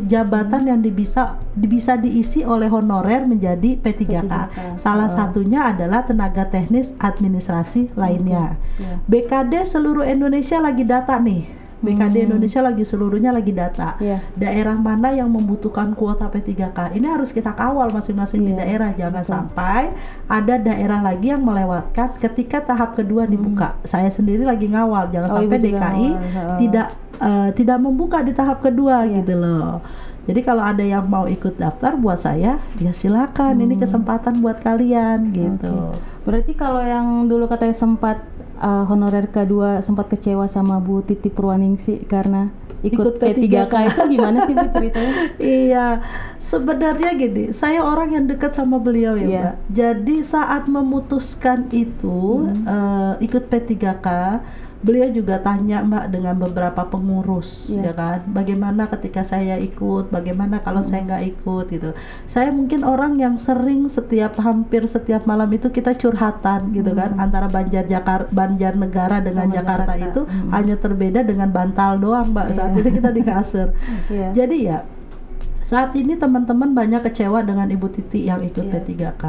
jabatan 0.04 0.62
yang 0.68 0.80
bisa 0.88 1.36
bisa 1.54 1.96
diisi 1.96 2.44
oleh 2.44 2.68
honorer 2.68 3.24
menjadi 3.24 3.76
P3K. 3.80 4.14
P3K. 4.28 4.78
Salah 4.78 5.08
Oh. 5.08 5.16
satunya 5.16 5.72
adalah 5.72 6.04
tenaga 6.04 6.44
teknis 6.48 6.92
administrasi 7.00 7.92
lainnya. 7.96 8.56
Iya. 8.78 9.00
BKD 9.08 9.52
seluruh 9.64 10.04
Indonesia 10.04 10.60
lagi 10.60 10.84
data 10.84 11.16
nih. 11.18 11.58
BKD 11.78 12.16
Hmm. 12.16 12.26
Indonesia 12.28 12.60
lagi 12.60 12.82
seluruhnya 12.82 13.30
lagi 13.30 13.50
data. 13.50 13.94
Iya. 13.96 14.18
Daerah 14.34 14.74
mana 14.74 15.10
yang 15.10 15.28
membutuhkan 15.28 15.94
kuota 15.94 16.26
P3K? 16.26 16.90
Ini 16.92 17.06
harus 17.06 17.30
kita 17.30 17.52
kawal 17.52 17.90
masing-masing 17.90 18.42
di 18.42 18.52
Iya, 18.52 18.58
daerah. 18.58 18.90
Jangan 18.92 19.22
betul. 19.22 19.30
sampai 19.30 19.82
ada 20.26 20.54
daerah 20.56 21.00
lagi 21.00 21.26
yang 21.28 21.40
melewatkan 21.40 22.18
ketika 22.18 22.60
tahap 22.60 22.94
kedua 22.94 23.24
dibuka. 23.24 23.78
Saya 23.82 24.10
sendiri 24.10 24.42
lagi 24.42 24.66
ngawal, 24.66 25.08
jangan 25.08 25.28
Hmm. 25.28 25.36
Oh, 25.36 25.40
sampai 25.40 25.56
Ibu 25.56 25.64
juga 25.64 25.78
DKI 25.78 26.08
ngawal. 26.10 26.58
Tidak 26.58 26.88
eh, 27.18 27.50
tidak 27.52 27.78
membuka 27.78 28.22
di 28.22 28.30
tahap 28.30 28.58
kedua 28.60 29.02
Iya. 29.02 29.18
gitu 29.18 29.34
loh. 29.34 29.82
Jadi 30.22 30.40
kalau 30.40 30.60
ada 30.60 30.84
yang 30.84 31.02
mau 31.02 31.24
ikut 31.24 31.56
daftar 31.56 31.96
buat 31.96 32.20
saya, 32.20 32.60
ya 32.76 32.92
silakan. 32.92 33.58
Ini 33.58 33.74
Hmm. 33.74 33.82
kesempatan 33.82 34.38
buat 34.38 34.60
kalian 34.60 35.32
gitu. 35.32 35.66
Oke. 35.66 35.98
Berarti 36.22 36.52
kalau 36.52 36.78
yang 36.78 37.24
dulu 37.24 37.48
katanya 37.48 37.72
sempat 37.72 38.20
uh, 38.58 38.84
honorer 38.84 39.26
K2 39.26 39.54
sempat 39.80 40.06
kecewa 40.08 40.46
sama 40.46 40.78
Bu 40.78 41.00
Titi 41.00 41.28
Purwaningsi 41.28 42.04
karena 42.04 42.50
ikut, 42.78 43.18
P3K 43.18 43.74
itu 43.90 44.02
gimana 44.08 44.46
sih 44.46 44.54
Bu 44.54 44.66
ceritanya? 44.70 45.12
Iya, 45.42 45.86
sebenarnya 46.38 47.10
gini, 47.14 47.44
saya 47.50 47.82
orang 47.82 48.14
yang 48.14 48.24
dekat 48.26 48.54
sama 48.54 48.78
beliau 48.78 49.14
ya, 49.14 49.26
Iya. 49.26 49.40
Mbak. 49.42 49.54
Jadi 49.74 50.16
saat 50.22 50.62
memutuskan 50.66 51.66
itu 51.70 52.46
Hmm. 52.46 52.62
eh, 52.64 53.12
ikut 53.26 53.50
P3K, 53.50 54.06
beliau 54.78 55.10
juga 55.10 55.42
tanya 55.42 55.82
Mbak 55.82 56.04
dengan 56.08 56.38
beberapa 56.38 56.86
pengurus, 56.86 57.66
Iya. 57.66 57.90
ya 57.90 57.92
kan, 57.92 58.18
bagaimana 58.30 58.86
ketika 58.86 59.26
saya 59.26 59.58
ikut, 59.58 60.06
bagaimana 60.08 60.62
kalau 60.62 60.86
Hmm. 60.86 60.88
saya 60.88 61.00
nggak 61.02 61.24
ikut 61.34 61.66
gitu. 61.68 61.90
Saya 62.30 62.54
mungkin 62.54 62.86
orang 62.86 63.18
yang 63.18 63.34
sering 63.36 63.90
setiap 63.90 64.38
hampir 64.38 64.86
setiap 64.86 65.26
malam 65.26 65.50
itu 65.50 65.66
kita 65.68 65.98
curhatan 65.98 66.70
gitu 66.70 66.94
kan, 66.94 67.10
Hmm. 67.18 67.24
antara 67.26 67.50
Banjar 67.50 67.90
Jakarta, 67.90 68.30
Banjarnegara 68.30 69.18
dengan 69.18 69.50
Sama 69.50 69.56
Jakarta, 69.58 69.92
Jakarta. 69.98 70.06
itu 70.14 70.20
Hmm. 70.22 70.50
hanya 70.54 70.76
terbeda 70.78 71.20
dengan 71.22 71.50
bantal 71.50 71.98
doang 71.98 72.30
Mbak. 72.30 72.46
Saat 72.54 72.70
Iya. 72.70 72.78
itu 72.78 72.88
kita 72.94 73.10
di 73.10 73.22
kasur. 73.22 73.68
Iya. 74.14 74.30
Jadi 74.30 74.58
ya 74.62 74.78
saat 75.60 75.92
ini 75.92 76.16
teman-teman 76.16 76.72
banyak 76.72 77.02
kecewa 77.02 77.42
dengan 77.42 77.68
Ibu 77.68 77.92
Titi 77.92 78.24
yang 78.24 78.40
ikut 78.40 78.62
Iya. 78.62 78.78
P3K. 78.78 79.24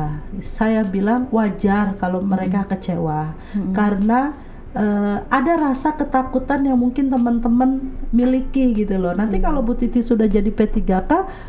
Saya 0.45 0.85
bilang 0.85 1.25
wajar 1.33 1.97
kalau 1.97 2.21
mereka 2.21 2.63
kecewa 2.63 3.33
Hmm. 3.51 3.73
karena 3.73 4.37
eh, 4.71 5.17
ada 5.25 5.53
rasa 5.57 5.91
ketakutan 5.91 6.61
yang 6.61 6.77
mungkin 6.77 7.09
teman-teman 7.09 7.81
miliki 8.09 8.73
gitu 8.75 8.95
loh. 8.95 9.11
Nanti 9.11 9.37
Iya. 9.37 9.49
kalau 9.49 9.61
Bu 9.61 9.73
Titi 9.73 9.99
sudah 9.99 10.25
jadi 10.25 10.47
P3K 10.47 11.01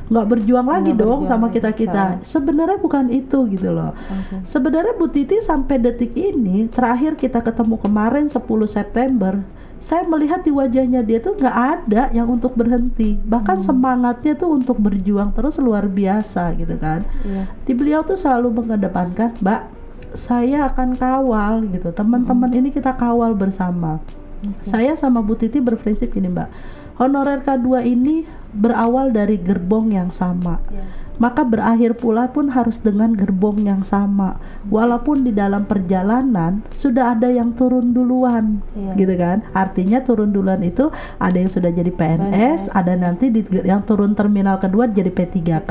nggak 0.09 0.27
berjuang 0.27 0.65
lagi 0.65 0.91
Nggak 0.91 1.01
dong 1.01 1.21
berjuang 1.21 1.29
sama 1.29 1.47
kita-kita. 1.49 2.05
Tahu. 2.17 2.25
Sebenarnya 2.25 2.79
bukan 2.79 3.07
itu 3.09 3.39
gitu 3.49 3.69
loh. 3.71 3.93
Oke. 3.93 4.41
Sebenarnya 4.43 4.95
Bu 4.95 5.07
Titi 5.07 5.37
sampai 5.39 5.77
detik 5.79 6.13
ini 6.13 6.67
terakhir 6.67 7.15
kita 7.15 7.41
ketemu 7.41 7.77
kemarin 7.77 8.27
10 8.27 8.41
September 8.65 9.41
saya 9.81 10.05
melihat 10.05 10.45
di 10.45 10.53
wajahnya 10.53 11.01
dia 11.01 11.25
tuh 11.25 11.41
nggak 11.41 11.57
ada 11.57 12.13
yang 12.13 12.29
untuk 12.29 12.53
berhenti 12.53 13.17
bahkan 13.25 13.57
Hmm. 13.57 13.65
semangatnya 13.65 14.37
tuh 14.37 14.53
untuk 14.53 14.77
berjuang 14.77 15.33
terus 15.33 15.57
luar 15.57 15.89
biasa 15.89 16.53
gitu 16.55 16.77
kan 16.77 17.01
Iya. 17.25 17.49
di 17.65 17.73
beliau 17.73 18.05
tuh 18.05 18.13
selalu 18.13 18.61
mengedepankan 18.61 19.41
Mbak 19.41 19.80
saya 20.15 20.67
akan 20.71 20.99
kawal 20.99 21.67
gitu. 21.71 21.91
Teman-teman 21.95 22.51
ini 22.55 22.71
kita 22.75 22.95
kawal 22.97 23.35
bersama. 23.35 24.03
Oke. 24.41 24.65
saya 24.65 24.97
sama 24.97 25.21
Bu 25.21 25.37
Titi 25.37 25.61
berprinsip 25.61 26.17
gini 26.17 26.33
Mbak. 26.33 26.49
Honorer 26.97 27.45
K2 27.45 27.85
ini 27.85 28.25
berawal 28.57 29.13
dari 29.13 29.37
gerbong 29.37 29.93
yang 29.93 30.09
sama. 30.09 30.61
Iya. 30.73 30.85
Maka 31.21 31.45
berakhir 31.45 31.95
pula 31.95 32.27
pun 32.27 32.49
harus 32.49 32.81
dengan 32.81 33.13
gerbong 33.13 33.61
yang 33.61 33.85
sama 33.85 34.41
walaupun 34.67 35.21
di 35.21 35.31
dalam 35.31 35.63
perjalanan 35.65 36.65
sudah 36.73 37.13
ada 37.13 37.29
yang 37.29 37.53
turun 37.53 37.93
duluan 37.93 38.59
Iya. 38.73 38.93
gitu 38.97 39.15
kan 39.15 39.39
artinya 39.53 40.01
turun 40.01 40.31
duluan 40.31 40.61
itu 40.61 40.89
ada 41.19 41.37
yang 41.37 41.49
sudah 41.49 41.69
jadi 41.71 41.91
PNS, 41.91 42.33
PNS. 42.33 42.63
ada 42.73 42.93
nanti 42.95 43.29
di, 43.29 43.41
yang 43.61 43.85
turun 43.85 44.13
terminal 44.13 44.57
kedua 44.57 44.89
jadi 44.89 45.09
P3K 45.09 45.61
P3K. 45.61 45.71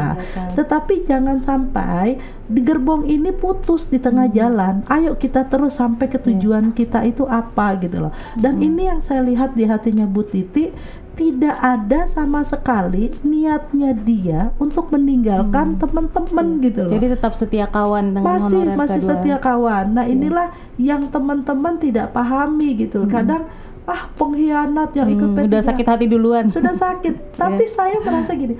tetapi 0.55 0.93
jangan 1.03 1.39
sampai 1.39 2.15
di 2.45 2.61
gerbong 2.61 3.05
ini 3.05 3.29
putus 3.31 3.85
di 3.85 3.97
tengah 3.97 4.17
Hmm. 4.21 4.35
jalan 4.35 4.75
ayo 4.87 5.13
kita 5.15 5.45
terus 5.45 5.73
sampai 5.73 6.05
ke 6.05 6.17
Iya. 6.17 6.25
tujuan 6.29 6.71
kita 6.71 7.01
itu 7.03 7.25
apa 7.25 7.73
gitu 7.79 7.97
loh 7.99 8.11
dan 8.35 8.57
Hmm. 8.57 8.67
ini 8.67 8.81
yang 8.85 8.99
saya 8.99 9.21
lihat 9.21 9.53
di 9.53 9.63
hatinya 9.63 10.05
Bu 10.05 10.21
Titi 10.23 10.69
tidak 11.19 11.51
ada 11.53 12.07
sama 12.07 12.39
sekali 12.41 13.11
niatnya 13.21 13.91
dia 13.93 14.55
untuk 14.55 14.87
meninggalkan 14.87 15.75
Hmm. 15.75 15.77
teman-teman 15.77 16.63
gitu 16.63 16.87
loh 16.87 16.91
Jadi 16.91 17.05
tetap 17.11 17.35
setia 17.35 17.67
kawan 17.67 18.15
dengan 18.15 18.39
masih 18.39 18.63
masih 18.71 19.01
K2. 19.01 19.09
setia 19.11 19.37
kawan. 19.37 19.85
Nah 19.91 20.07
Iya. 20.07 20.15
inilah 20.15 20.47
yang 20.79 21.11
teman-teman 21.11 21.75
tidak 21.75 22.09
pahami 22.09 22.79
gitu. 22.79 23.03
Mm. 23.03 23.11
Kadang 23.11 23.43
ah 23.83 24.07
pengkhianat 24.11 24.93
yang 24.93 25.09
ikut 25.09 25.27
Hmm, 25.27 25.35
P3K 25.35 25.49
udah 25.49 25.63
sakit 25.65 25.85
hati 25.85 26.05
duluan. 26.07 26.45
sudah 26.47 26.71
sakit. 26.71 27.13
Tapi 27.41 27.63
Iya. 27.63 27.73
saya 27.73 27.97
merasa 27.99 28.31
gini, 28.31 28.55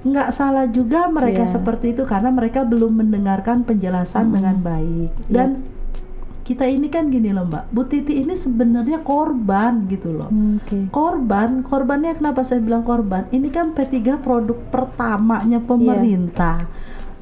nggak 0.00 0.28
salah 0.30 0.64
juga 0.66 1.08
mereka 1.08 1.44
Iya. 1.44 1.52
seperti 1.52 1.92
itu 1.92 2.04
karena 2.04 2.30
mereka 2.30 2.62
belum 2.62 2.92
mendengarkan 2.94 3.64
penjelasan 3.64 4.28
Mm. 4.28 4.32
dengan 4.32 4.56
baik. 4.62 5.10
Dan 5.26 5.48
kita 6.50 6.66
ini 6.66 6.90
kan 6.90 7.14
gini 7.14 7.30
loh 7.30 7.46
Mbak, 7.46 7.70
Bu 7.70 7.86
Titi 7.86 8.18
ini 8.18 8.34
sebenarnya 8.34 9.06
korban 9.06 9.86
gitu 9.86 10.10
loh. 10.10 10.26
Oke. 10.58 10.90
korban 10.90 11.62
korbannya 11.62 12.18
kenapa 12.18 12.42
saya 12.42 12.58
bilang 12.58 12.82
korban? 12.82 13.30
Ini 13.30 13.54
kan 13.54 13.70
P3 13.70 14.18
produk 14.18 14.58
pertamanya 14.74 15.62
pemerintah 15.62 16.58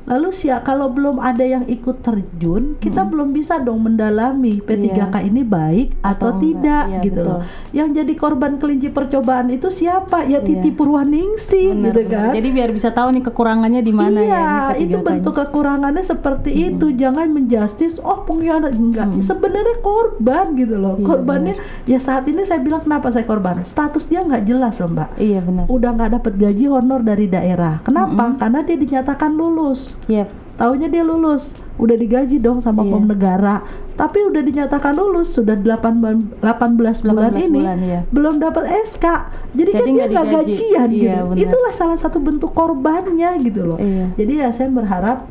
lalu 0.09 0.29
sih 0.31 0.49
kalau 0.59 0.89
belum 0.89 1.21
ada 1.21 1.43
yang 1.43 1.65
ikut 1.65 2.01
terjun 2.01 2.75
kita 2.77 3.01
Mm. 3.01 3.09
belum 3.09 3.29
bisa 3.31 3.55
dong 3.59 3.81
mendalami 3.81 4.59
P3K 4.59 4.97
ini 5.23 5.43
baik 5.43 5.95
atau, 5.99 6.09
Atau 6.09 6.31
enggak. 6.33 6.41
tidak 6.41 6.85
Iya, 6.89 7.01
gitu 7.05 7.21
betul. 7.21 7.29
loh 7.29 7.41
yang 7.71 7.89
jadi 7.93 8.13
korban 8.15 8.53
kelinci 8.57 8.89
percobaan 8.89 9.49
itu 9.49 9.69
siapa 9.69 10.25
ya 10.25 10.41
Titi 10.41 10.67
Iya. 10.67 10.77
Purwaningsih 10.77 11.69
Benar, 11.71 11.85
gitu 11.87 12.01
benar. 12.03 12.17
kan 12.25 12.33
Jadi 12.35 12.49
biar 12.51 12.71
bisa 12.71 12.89
tahu 12.91 13.09
nih 13.11 13.23
kekurangannya 13.23 13.81
di 13.81 13.93
mana 13.93 14.19
iya, 14.19 14.33
ya. 14.33 14.47
itu 14.75 14.89
P3K-nya. 14.91 15.05
bentuk 15.05 15.35
kekurangannya 15.37 16.03
seperti 16.03 16.51
Mm. 16.51 16.65
itu. 16.71 16.87
Jangan 16.95 17.27
menjustis, 17.29 17.99
oh 17.99 18.25
pengkhianat 18.25 18.73
enggak. 18.73 19.09
Mm. 19.11 19.21
Sebenarnya 19.21 19.77
korban 19.79 20.55
gitu 20.55 20.75
loh. 20.75 20.97
Iya, 20.97 21.05
Korbannya 21.05 21.55
ya 21.85 21.99
saat 21.99 22.25
ini 22.25 22.43
saya 22.43 22.59
bilang 22.59 22.81
kenapa 22.81 23.11
saya 23.11 23.25
korban? 23.25 23.61
Status 23.63 24.07
dia 24.07 24.23
nggak 24.23 24.45
jelas 24.45 24.79
loh, 24.79 24.89
Mbak. 24.89 25.11
Iya 25.19 25.41
benar. 25.41 25.65
Udah 25.67 25.91
nggak 25.93 26.11
dapat 26.15 26.33
gaji 26.35 26.65
honor 26.67 27.01
dari 27.01 27.27
daerah. 27.27 27.83
Kenapa? 27.83 28.25
Mm-mm. 28.25 28.39
Karena 28.39 28.61
dia 28.63 28.77
dinyatakan 28.77 29.31
lulus. 29.33 29.98
Yep. 30.07 30.29
Taunya 30.59 30.91
dia 30.91 31.07
lulus, 31.07 31.55
udah 31.79 31.95
digaji 31.95 32.43
dong 32.43 32.59
sama 32.59 32.83
Iya. 32.83 32.91
pom 32.91 33.07
negara. 33.07 33.63
Tapi 33.95 34.27
udah 34.27 34.43
dinyatakan 34.43 34.91
lulus 34.95 35.35
sudah 35.35 35.55
8 35.55 36.03
bulan- 36.03 36.27
18 36.43 36.99
bulan 37.03 37.31
18 37.35 37.47
ini 37.47 37.63
bulan, 37.63 37.79
iya. 37.79 38.01
belum 38.11 38.35
dapat 38.43 38.65
SK. 38.87 39.07
Jadi, 39.55 39.71
kan 39.71 39.79
Jadi 39.87 39.91
dia 39.95 40.07
nggak 40.11 40.27
gajian 40.35 40.89
Iya, 40.91 40.91
gitu. 40.91 41.27
benar. 41.31 41.43
Itulah 41.47 41.73
salah 41.75 41.99
satu 41.99 42.19
bentuk 42.19 42.51
korbannya 42.55 43.31
gitu 43.39 43.63
loh. 43.71 43.79
Iya. 43.79 44.15
Jadi 44.19 44.33
ya 44.39 44.51
saya 44.51 44.67
berharap 44.71 45.31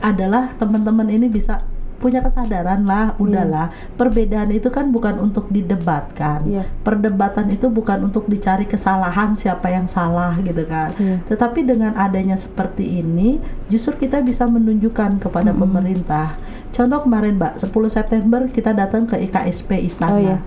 adalah 0.00 0.56
teman-teman 0.56 1.08
ini 1.08 1.28
bisa 1.28 1.60
punya 1.96 2.20
kesadaran 2.20 2.84
lah, 2.84 3.16
udahlah. 3.16 3.72
Perbedaan 3.96 4.52
itu 4.52 4.68
kan 4.68 4.92
bukan 4.92 5.16
untuk 5.20 5.48
didebatkan. 5.48 6.44
Iya. 6.44 6.64
Perdebatan 6.84 7.48
itu 7.48 7.72
bukan 7.72 8.06
untuk 8.12 8.28
dicari 8.28 8.68
kesalahan 8.68 9.34
siapa 9.34 9.72
yang 9.72 9.88
salah 9.88 10.36
gitu 10.44 10.62
kan. 10.68 10.92
Iya. 11.00 11.24
Tetapi 11.32 11.64
dengan 11.64 11.96
adanya 11.96 12.36
seperti 12.36 13.00
ini, 13.00 13.40
justru 13.72 14.06
kita 14.06 14.20
bisa 14.20 14.44
menunjukkan 14.44 15.24
kepada 15.24 15.50
Mm-mm. 15.52 15.62
pemerintah. 15.66 16.36
Contoh 16.76 17.08
kemarin, 17.08 17.40
Mbak, 17.40 17.64
10 17.64 17.88
September 17.88 18.40
kita 18.52 18.76
datang 18.76 19.08
ke 19.08 19.16
IKSP 19.16 19.88
Istana. 19.88 20.12
Oh, 20.12 20.20
iya. 20.20 20.38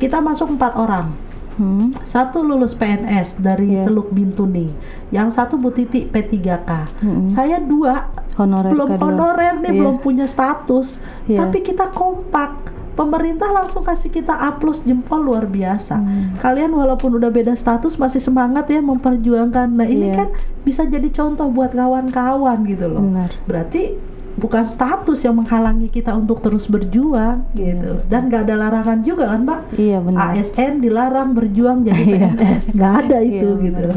Kita 0.00 0.24
masuk 0.24 0.56
empat 0.56 0.72
orang. 0.80 1.33
Hmm. 1.54 1.94
Satu 2.02 2.40
lulus 2.40 2.74
PNS 2.74 3.38
dari 3.38 3.74
Iya. 3.74 3.86
Teluk 3.86 4.10
Bintuni, 4.10 4.74
yang 5.08 5.28
satu 5.28 5.54
Bu 5.54 5.70
Titi 5.70 6.04
P3K. 6.04 6.70
Mm-mm. 6.98 7.30
Saya 7.30 7.58
dua 7.58 8.10
Honorer 8.34 8.74
belum 8.74 8.88
kedua. 8.90 9.04
honorer 9.04 9.54
nih, 9.58 9.70
Iya. 9.70 9.78
belum 9.78 9.96
punya 9.98 10.26
status, 10.26 10.98
Iya. 11.24 11.38
tapi 11.40 11.62
kita 11.62 11.88
kompak. 11.88 12.74
Pemerintah 12.94 13.50
langsung 13.50 13.82
kasih 13.82 14.06
kita 14.06 14.30
A 14.32 14.54
plus 14.54 14.78
jempol 14.80 15.18
luar 15.20 15.44
biasa. 15.44 15.98
Hmm. 15.98 16.38
Kalian 16.38 16.70
walaupun 16.70 17.10
udah 17.12 17.26
beda 17.26 17.54
status 17.54 17.98
masih 17.98 18.18
semangat 18.18 18.66
ya 18.66 18.78
memperjuangkan. 18.78 19.66
Nah 19.68 19.82
ini 19.82 20.10
Iya. 20.10 20.14
kan 20.16 20.28
bisa 20.62 20.82
jadi 20.84 21.10
contoh 21.10 21.50
buat 21.50 21.74
kawan-kawan 21.74 22.62
gitu 22.64 22.86
loh. 22.86 23.02
Benar. 23.02 23.34
Berarti 23.44 23.98
bukan 24.34 24.66
status 24.66 25.22
yang 25.22 25.36
menghalangi 25.36 25.86
kita 25.86 26.10
untuk 26.10 26.40
terus 26.40 26.66
berjuang 26.66 27.46
gitu. 27.52 27.96
Iya. 27.96 28.06
Dan 28.06 28.26
gak 28.26 28.44
ada 28.44 28.54
larangan 28.58 29.00
juga 29.00 29.30
kan, 29.30 29.40
Mbak? 29.42 29.60
Iya 29.74 29.98
benar. 29.98 30.20
ASN 30.32 30.72
dilarang 30.78 31.30
berjuang 31.32 31.78
jadi 31.82 32.02
Iya. 32.10 32.28
PNS, 32.32 32.64
nggak 32.72 32.94
ada 33.00 33.18
itu 33.20 33.50
Iya, 33.52 33.64
gitu. 33.64 33.88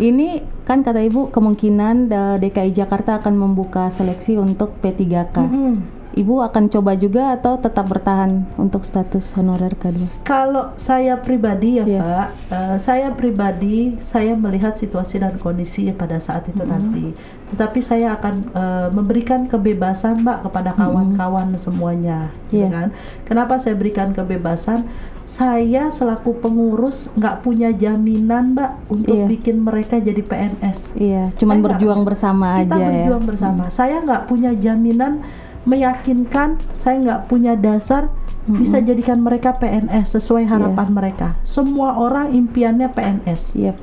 Ini 0.00 0.28
kan 0.62 0.80
kata 0.80 1.00
Ibu 1.02 1.28
kemungkinan 1.28 1.94
da- 2.06 2.36
DKI 2.36 2.72
Jakarta 2.72 3.18
akan 3.18 3.34
membuka 3.34 3.92
seleksi 3.92 4.34
untuk 4.34 4.80
P3K. 4.80 5.36
Mm-mm. 5.38 5.74
Ibu 6.14 6.40
akan 6.40 6.70
coba 6.70 6.94
juga 6.94 7.34
atau 7.34 7.58
tetap 7.58 7.90
bertahan 7.90 8.46
untuk 8.54 8.86
status 8.86 9.34
honorer 9.34 9.74
kedua? 9.74 10.06
Kalau 10.22 10.70
saya 10.76 11.18
pribadi 11.18 11.82
ya 11.82 11.84
Iya. 11.84 12.00
Pak, 12.00 12.28
eh, 12.48 12.76
saya 12.78 13.08
pribadi 13.10 13.98
saya 13.98 14.32
melihat 14.32 14.78
situasi 14.78 15.18
dan 15.18 15.34
kondisi 15.36 15.90
pada 15.90 16.16
saat 16.16 16.46
itu 16.46 16.56
Mhm. 16.56 16.70
nanti. 16.70 17.04
Tetapi 17.50 17.78
saya 17.80 18.14
akan 18.14 18.34
eh, 18.46 18.88
memberikan 18.88 19.44
kebebasan 19.44 20.22
Mbak 20.22 20.38
kepada 20.44 20.70
kawan-kawan 20.72 21.50
semuanya, 21.56 22.30
gitu 22.46 22.62
Iya. 22.62 22.70
kan? 22.70 22.88
Kenapa 23.24 23.58
saya 23.58 23.74
berikan 23.74 24.14
kebebasan? 24.14 24.86
Saya 25.24 25.88
selaku 25.88 26.36
pengurus 26.36 27.08
nggak 27.14 27.42
punya 27.42 27.72
jaminan 27.72 28.54
Mbak 28.54 28.70
untuk 28.86 29.16
Iya. 29.16 29.26
bikin 29.26 29.56
mereka 29.58 29.96
jadi 29.96 30.20
PNS. 30.20 30.94
Iya, 30.94 31.32
Saya 31.32 31.38
cuman 31.40 31.56
nggak- 31.58 31.66
berjuang 31.74 32.02
bersama 32.04 32.60
kita 32.60 32.70
aja 32.70 32.86
berjuang 32.86 33.24
ya. 33.24 33.26
bersama. 33.26 33.62
Saya 33.66 33.96
nggak 33.98 34.22
punya 34.24 34.54
jaminan 34.54 35.24
meyakinkan, 35.64 36.56
saya 36.72 37.00
nggak 37.00 37.20
punya 37.26 37.52
dasar 37.54 38.08
Mm-mm. 38.44 38.60
bisa 38.60 38.78
jadikan 38.78 39.20
mereka 39.20 39.56
PNS 39.56 40.14
sesuai 40.14 40.44
harapan 40.44 40.88
mereka. 40.90 41.28
Semua 41.42 41.96
orang 41.96 42.30
impiannya 42.30 42.88
PNS. 42.88 43.52
Yep. 43.54 43.76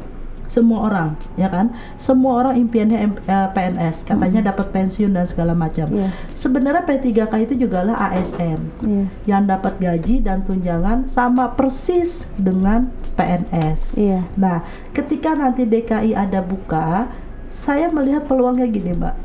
semua 0.51 0.91
orang 0.91 1.15
ya 1.39 1.47
kan 1.47 1.71
semua 1.95 2.43
orang 2.43 2.59
impiannya 2.59 2.99
eh, 3.23 3.47
PNS 3.55 4.03
katanya 4.03 4.51
dapat 4.51 4.67
pensiun 4.75 5.15
dan 5.15 5.23
segala 5.23 5.55
macam 5.55 5.87
Iya. 5.87 6.11
sebenarnya 6.35 6.83
P3K 6.83 7.47
itu 7.47 7.55
juga 7.55 7.87
lah 7.87 8.11
ASN 8.11 8.59
Iya. 8.83 9.05
yang 9.31 9.47
dapat 9.47 9.79
gaji 9.79 10.19
dan 10.19 10.43
tunjangan 10.43 11.07
sama 11.07 11.55
persis 11.55 12.27
dengan 12.35 12.91
PNS 13.15 13.95
Iya. 13.95 14.27
nah 14.35 14.59
ketika 14.91 15.39
nanti 15.39 15.63
DKI 15.63 16.19
ada 16.19 16.43
buka 16.43 17.07
saya 17.55 17.87
melihat 17.87 18.27
peluangnya 18.27 18.67
gini 18.67 18.91
mbak 18.91 19.15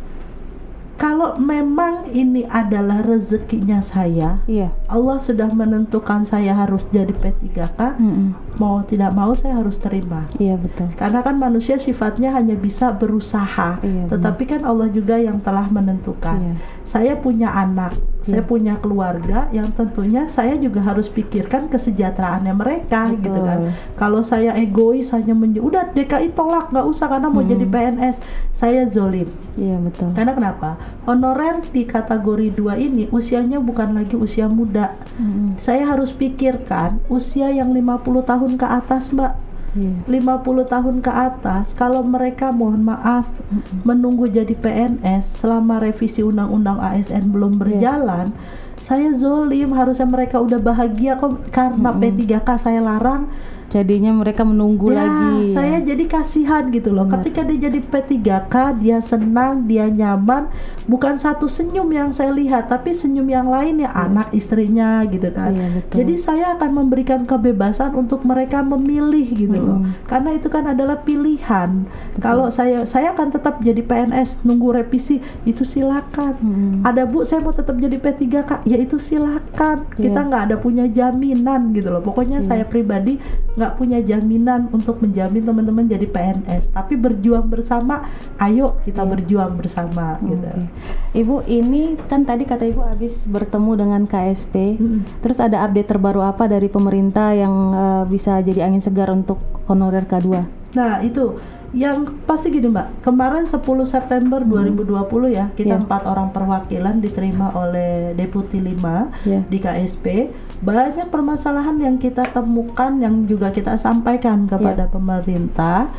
kalau 0.96 1.36
memang 1.36 2.08
ini 2.08 2.48
adalah 2.48 3.04
rezekinya 3.04 3.84
saya 3.84 4.40
Iya. 4.48 4.72
Allah 4.88 5.20
sudah 5.20 5.52
menentukan 5.52 6.24
saya 6.24 6.56
harus 6.56 6.88
jadi 6.88 7.12
P3K 7.12 7.78
Mm-mm. 8.00 8.32
Mau 8.56 8.80
tidak 8.82 9.12
mau 9.12 9.32
saya 9.32 9.56
harus 9.56 9.76
terima 9.76 10.24
Iya 10.36 10.56
betul. 10.56 10.88
karena 10.94 11.20
kan 11.20 11.36
manusia 11.36 11.76
sifatnya 11.76 12.32
hanya 12.32 12.54
bisa 12.54 12.90
berusaha 12.90 13.80
Iya, 13.80 14.08
benar. 14.08 14.12
tetapi 14.16 14.42
kan 14.46 14.62
Allah 14.62 14.88
juga 14.88 15.16
yang 15.16 15.38
telah 15.38 15.66
menentukan 15.66 16.36
Iya. 16.36 16.54
saya 16.84 17.12
punya 17.14 17.48
anak 17.48 17.92
saya 18.22 18.42
Iya. 18.42 18.48
punya 18.48 18.74
keluarga 18.76 19.46
yang 19.50 19.70
tentunya 19.70 20.26
saya 20.26 20.56
juga 20.56 20.80
harus 20.80 21.06
pikirkan 21.06 21.68
kesejahteraannya 21.68 22.52
mereka 22.52 23.12
Betul. 23.12 23.22
gitu 23.22 23.40
kan 23.40 23.58
kalau 23.94 24.20
saya 24.20 24.52
egois 24.54 25.08
hanya 25.10 25.32
menye 25.32 25.58
udah 25.58 25.92
DKI 25.92 26.32
tolak 26.32 26.68
nggak 26.68 26.86
usah 26.86 27.06
karena 27.06 27.28
mau 27.28 27.40
Hmm. 27.40 27.52
jadi 27.52 27.66
PNS 27.66 28.16
saya 28.50 28.82
zolim 28.88 29.30
Iya 29.54 29.80
betul. 29.80 30.10
karena 30.12 30.32
kenapa 30.32 30.76
honorer 31.04 31.62
di 31.70 31.84
kategori 31.84 32.52
2 32.52 32.76
ini 32.76 33.04
usianya 33.08 33.56
bukan 33.58 33.94
lagi 33.94 34.12
usia 34.12 34.46
muda 34.46 34.92
Mm-mm. 35.16 35.56
saya 35.58 35.86
harus 35.86 36.10
pikirkan 36.10 36.98
usia 37.06 37.48
yang 37.48 37.70
50 37.70 37.94
tahun 38.22 38.45
ke 38.54 38.62
atas 38.62 39.10
mbak 39.10 39.34
Iya. 39.76 39.92
50 40.08 40.72
tahun 40.72 40.96
ke 41.04 41.12
atas 41.12 41.76
kalau 41.76 42.00
mereka 42.00 42.48
mohon 42.48 42.80
maaf 42.80 43.28
Mm-mm. 43.52 43.84
menunggu 43.84 44.24
jadi 44.24 44.56
PNS 44.56 45.44
selama 45.44 45.84
revisi 45.84 46.24
undang-undang 46.24 46.80
ASN 46.80 47.28
belum 47.28 47.60
berjalan 47.60 48.32
saya 48.80 49.12
zolim 49.12 49.76
harusnya 49.76 50.08
mereka 50.08 50.40
udah 50.40 50.56
bahagia 50.56 51.20
kok 51.20 51.52
karena 51.52 51.92
Mm-mm. 51.92 52.00
P3K 52.16 52.48
saya 52.56 52.80
larang 52.80 53.28
Jadinya 53.76 54.12
mereka 54.14 54.40
menunggu 54.40 54.88
ya 54.88 55.04
lagi. 55.04 55.52
saya 55.52 55.76
jadi 55.78 56.04
kasihan 56.06 56.64
gitu 56.68 56.90
loh 56.90 57.04
Benar. 57.04 57.20
ketika 57.20 57.40
dia 57.44 57.58
jadi 57.62 57.78
P3K 57.82 58.54
dia 58.78 58.98
senang 58.98 59.64
dia 59.64 59.84
nyaman 59.86 60.48
bukan 60.84 61.16
satu 61.16 61.44
senyum 61.46 61.84
yang 61.90 62.08
saya 62.08 62.32
lihat 62.32 62.66
tapi 62.66 62.90
senyum 62.90 63.26
yang 63.26 63.46
lain 63.46 63.76
ya 63.76 63.86
Iya. 63.86 63.92
anak 64.02 64.28
istrinya 64.32 64.88
gitu 65.04 65.28
kan 65.30 65.52
betul. 65.52 65.96
jadi 66.00 66.14
saya 66.16 66.46
akan 66.54 66.70
memberikan 66.74 67.22
kebebasan 67.22 67.92
untuk 67.92 68.22
mereka 68.22 68.62
memilih 68.62 69.26
gitu 69.28 69.52
loh. 69.54 69.78
Mm-mm. 69.78 70.06
Karena 70.06 70.30
itu 70.32 70.46
kan 70.46 70.64
adalah 70.64 70.96
pilihan. 70.98 71.84
Kalau 72.16 72.48
saya 72.48 72.82
saya 72.84 73.12
akan 73.12 73.28
tetap 73.30 73.60
jadi 73.60 73.78
PNS 73.80 74.40
nunggu 74.42 74.72
revisi 74.74 75.18
itu 75.42 75.62
silakan. 75.62 76.32
Mm-mm. 76.38 76.72
Ada 76.82 77.04
Bu, 77.04 77.22
saya 77.22 77.40
mau 77.40 77.50
tetap 77.50 77.76
jadi 77.76 77.96
P3K, 77.96 78.62
ya 78.64 78.76
itu 78.76 78.96
silakan. 78.96 79.84
Kita 79.92 80.16
Iya. 80.16 80.26
nggak 80.26 80.42
ada 80.44 80.56
punya 80.56 80.86
jaminan 80.86 81.70
gitu 81.72 81.90
loh. 81.90 82.00
Pokoknya 82.00 82.40
Iya. 82.40 82.46
saya 82.46 82.64
pribadi 82.64 83.18
nggak 83.54 83.65
punya 83.70 83.98
jaminan 83.98 84.70
untuk 84.70 85.00
menjamin 85.00 85.42
teman-teman 85.42 85.84
jadi 85.84 86.04
PNS. 86.04 86.70
Tapi 86.70 86.94
berjuang 86.94 87.44
bersama, 87.44 88.06
ayo 88.38 88.78
kita 88.82 89.00
Iya. 89.00 89.10
berjuang 89.10 89.52
bersama 89.54 90.20
gitu. 90.20 90.46
Oke. 90.46 90.68
Ibu 91.16 91.36
ini 91.44 91.82
kan 92.04 92.22
tadi 92.22 92.44
kata 92.44 92.62
Ibu 92.66 92.82
habis 92.84 93.16
bertemu 93.24 93.72
dengan 93.76 94.02
KSP. 94.04 94.54
Mm-mm. 94.76 95.00
Terus 95.18 95.38
ada 95.38 95.64
update 95.64 95.88
terbaru 95.88 96.20
apa 96.20 96.46
dari 96.46 96.68
pemerintah 96.68 97.32
yang 97.32 97.54
eh, 97.72 98.04
bisa 98.06 98.38
jadi 98.38 98.62
angin 98.62 98.80
segar 98.80 99.08
untuk 99.08 99.38
honorer 99.64 100.04
K2? 100.04 100.28
Nah 100.72 101.00
itu 101.00 101.40
yang 101.72 102.06
pasti 102.22 102.48
gini 102.48 102.68
mbak 102.68 103.02
kemarin 103.02 103.44
10 103.44 103.58
September 103.84 104.40
2020 104.40 104.86
ya 105.28 105.50
kita 105.52 105.74
Iya. 105.74 105.82
empat 105.82 106.02
orang 106.04 106.30
perwakilan 106.30 107.00
diterima 107.00 107.52
oleh 107.52 108.14
Deputi 108.14 108.56
5 108.56 109.10
Ya. 109.24 109.42
di 109.42 109.58
KSP 109.58 110.30
banyak 110.58 111.08
permasalahan 111.08 111.76
yang 111.78 111.96
kita 111.96 112.24
temukan 112.26 112.96
yang 112.96 113.24
juga 113.24 113.50
kita 113.50 113.76
sampaikan 113.76 114.46
kepada 114.46 114.88
pemerintah 114.88 115.92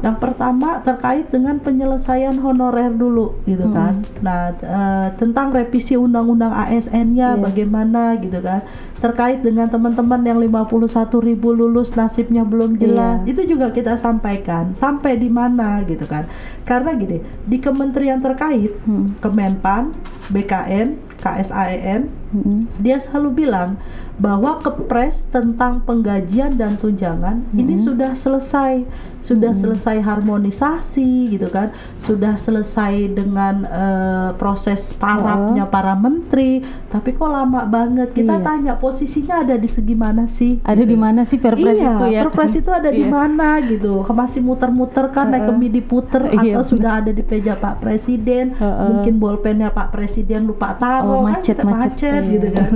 yang 0.00 0.16
pertama 0.16 0.80
terkait 0.80 1.28
dengan 1.28 1.60
penyelesaian 1.60 2.40
honorer 2.40 2.88
dulu 2.88 3.36
gitu 3.44 3.68
Hmm. 3.68 3.76
kan 3.76 3.94
nah 4.24 4.48
eh, 4.48 5.08
tentang 5.20 5.52
revisi 5.52 6.00
undang-undang 6.00 6.48
ASN-nya 6.48 7.36
Iya. 7.36 7.42
bagaimana 7.42 8.16
gitu 8.16 8.40
kan 8.40 8.64
terkait 8.98 9.44
dengan 9.44 9.68
teman-teman 9.68 10.24
yang 10.24 10.40
51 10.40 11.20
ribu 11.20 11.52
lulus 11.52 11.92
nasibnya 11.92 12.40
belum 12.40 12.80
jelas 12.80 13.20
Iya. 13.20 13.36
itu 13.36 13.52
juga 13.52 13.68
kita 13.68 14.00
sampaikan 14.00 14.72
sampai 14.72 15.20
di 15.20 15.28
mana 15.28 15.84
gitu 15.84 16.08
kan 16.08 16.24
karena 16.64 16.96
gini 16.96 17.20
di 17.44 17.60
kementerian 17.60 18.24
terkait 18.24 18.72
Hmm. 18.88 19.12
Kemenpan, 19.20 19.92
BKN, 20.32 20.96
KSAEN 21.22 22.10
Mm-mm. 22.34 22.66
dia 22.76 22.98
selalu 22.98 23.46
bilang 23.46 23.78
bahwa 24.18 24.58
kepres 24.58 25.24
tentang 25.30 25.80
penggajian 25.82 26.54
dan 26.54 26.74
tunjangan 26.74 27.46
ini 27.54 27.78
Mhm. 27.78 27.82
sudah 27.82 28.12
selesai 28.12 28.82
sudah 29.22 29.50
Mhm. 29.50 29.60
selesai 29.60 29.96
harmonisasi 30.02 31.10
gitu 31.30 31.48
kan 31.48 31.70
sudah 31.98 32.34
selesai 32.36 32.92
dengan 33.08 33.64
eh, 33.64 34.28
proses 34.34 34.92
parapnya 34.92 35.64
para 35.64 35.94
menteri 35.94 36.60
tapi 36.88 37.12
kok 37.12 37.26
lama 37.26 37.64
banget 37.64 38.12
kita 38.12 38.34
Iya. 38.34 38.44
tanya 38.44 38.72
posisinya 38.74 39.40
ada 39.40 39.54
di 39.54 39.66
segi 39.66 39.94
mana 39.94 40.26
sih 40.26 40.58
Ada 40.60 40.82
Gitu. 40.82 40.88
di 40.88 40.96
mana 40.96 41.20
sih 41.22 41.38
Perpres 41.38 41.74
iya, 41.74 41.92
itu 41.92 42.06
ya? 42.08 42.20
Perpres 42.24 42.52
itu 42.54 42.70
ada 42.70 42.88
di 42.88 43.02
Iya. 43.02 43.10
mana 43.10 43.50
gitu. 43.60 44.02
Masih 44.04 44.38
muter-muter 44.40 45.08
kan 45.08 45.28
naik 45.28 45.42
ke 45.42 45.50
Heeh. 45.50 45.58
MIDI 45.58 45.82
puter 45.82 46.22
Iya, 46.28 46.54
atau 46.54 46.62
sudah 46.64 46.92
ada 46.98 47.10
di 47.10 47.22
meja 47.22 47.54
Pak 47.54 47.80
Presiden. 47.80 48.54
Heeh. 48.54 48.86
Mungkin 48.88 49.14
bolpennya 49.16 49.70
Pak 49.70 49.90
Presiden 49.90 50.46
lupa 50.46 50.74
taruh 50.74 51.10
Oh, 51.12 51.24
kan 51.24 51.38
macet, 51.38 51.56
kita 51.56 51.64
macet. 51.64 51.78
macet 51.90 52.22
Iya. 52.22 52.30
gitu 52.30 52.48
kan. 52.50 52.70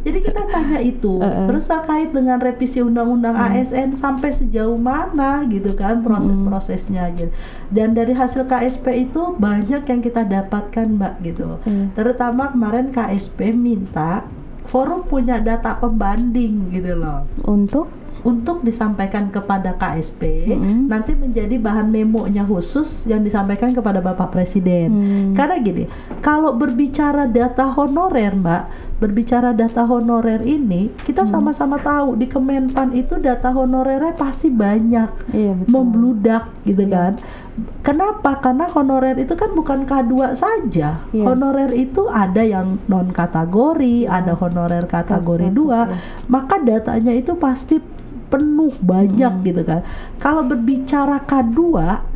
Jadi 0.00 0.18
kita 0.20 0.42
tanya 0.44 0.78
itu. 0.80 1.14
Heeh. 1.18 1.46
Terus 1.46 1.64
terkait 1.66 2.10
dengan 2.10 2.38
revisi 2.38 2.78
undang-undang 2.80 3.34
Hmm. 3.34 3.46
ASN 3.52 3.88
sampai 3.94 4.30
sejauh 4.30 4.76
mana 4.76 5.42
gitu 5.46 5.72
kan 5.72 5.87
proses-prosesnya 6.04 7.14
gitu. 7.16 7.32
Dan 7.72 7.96
dari 7.96 8.12
hasil 8.12 8.44
KSP 8.48 9.08
itu 9.08 9.36
banyak 9.40 9.88
yang 9.88 10.00
kita 10.04 10.28
dapatkan 10.28 10.86
Mbak 10.98 11.14
gitu. 11.24 11.56
Iya. 11.64 11.92
Terutama 11.96 12.52
kemarin 12.52 12.92
KSP 12.92 13.56
minta 13.56 14.28
forum 14.68 15.02
punya 15.08 15.40
data 15.40 15.80
pembanding 15.80 16.68
gitu 16.70 16.92
loh 17.00 17.24
Untuk 17.48 17.88
untuk 18.28 18.60
disampaikan 18.60 19.32
kepada 19.32 19.72
KSP 19.74 20.44
Mm-mm. 20.46 20.84
nanti 20.86 21.16
menjadi 21.16 21.56
bahan 21.56 21.88
memonya 21.88 22.44
khusus 22.44 23.02
yang 23.04 23.24
disampaikan 23.24 23.72
kepada 23.72 23.98
Bapak 23.98 24.28
Presiden. 24.30 24.88
Hmm. 24.90 25.28
Karena 25.32 25.56
gini, 25.58 25.88
kalau 26.20 26.52
berbicara 26.52 27.24
data 27.24 27.64
honorer, 27.66 28.36
Mbak, 28.36 28.62
berbicara 28.98 29.50
data 29.52 29.82
honorer 29.82 30.42
ini, 30.42 30.92
kita 31.02 31.24
Hmm. 31.24 31.32
sama-sama 31.32 31.78
tahu 31.78 32.14
di 32.14 32.28
Kemenpan 32.28 32.92
itu 32.92 33.16
data 33.16 33.48
honorernya 33.48 34.12
pasti 34.14 34.48
banyak 34.48 35.32
iya 35.32 35.52
betul. 35.54 35.72
membludak 35.72 36.52
gitu 36.62 36.84
Iya. 36.84 36.92
kan. 36.92 37.12
Kenapa? 37.80 38.38
Karena 38.38 38.68
honorer 38.68 39.16
itu 39.16 39.34
kan 39.34 39.50
bukan 39.50 39.82
K2 39.82 40.12
saja. 40.32 41.02
Iya. 41.08 41.24
Honorer 41.24 41.72
itu 41.72 42.06
ada 42.06 42.38
yang 42.38 42.78
non 42.86 43.10
kategori, 43.10 44.06
ada 44.06 44.34
honorer 44.34 44.84
kategori 44.84 45.48
K1, 45.48 45.56
2 45.56 45.80
iya. 45.88 45.96
maka 46.26 46.60
datanya 46.60 47.10
itu 47.10 47.34
pasti 47.34 47.80
penuh 48.28 48.76
banyak 48.78 49.32
Mm. 49.34 49.42
gitu 49.42 49.62
kan. 49.62 49.80
Kalau 50.16 50.44
berbicara 50.44 51.20
K2, 51.20 51.58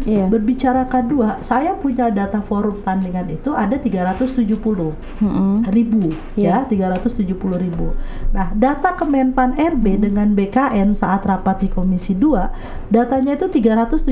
Iya. 0.03 0.29
berbicara 0.29 0.85
K2, 0.85 1.13
saya 1.41 1.73
punya 1.73 2.09
data 2.09 2.41
forum 2.41 2.81
tandingan 2.81 3.29
itu 3.29 3.49
ada 3.51 3.75
370 3.75 4.93
Mm-mm. 5.19 5.65
ribu 5.69 6.13
Iya. 6.35 6.69
ya 6.69 6.69
370 6.69 7.57
ribu. 7.57 7.97
Nah 8.31 8.53
data 8.53 8.93
Kemenpan 8.93 9.57
RB 9.57 9.87
Hmm. 9.91 10.03
dengan 10.03 10.29
BKN 10.31 10.93
saat 10.93 11.25
rapat 11.25 11.61
di 11.61 11.69
Komisi 11.69 12.13
2 12.13 12.53
datanya 12.89 13.35
itu 13.35 13.49
375 13.49 14.05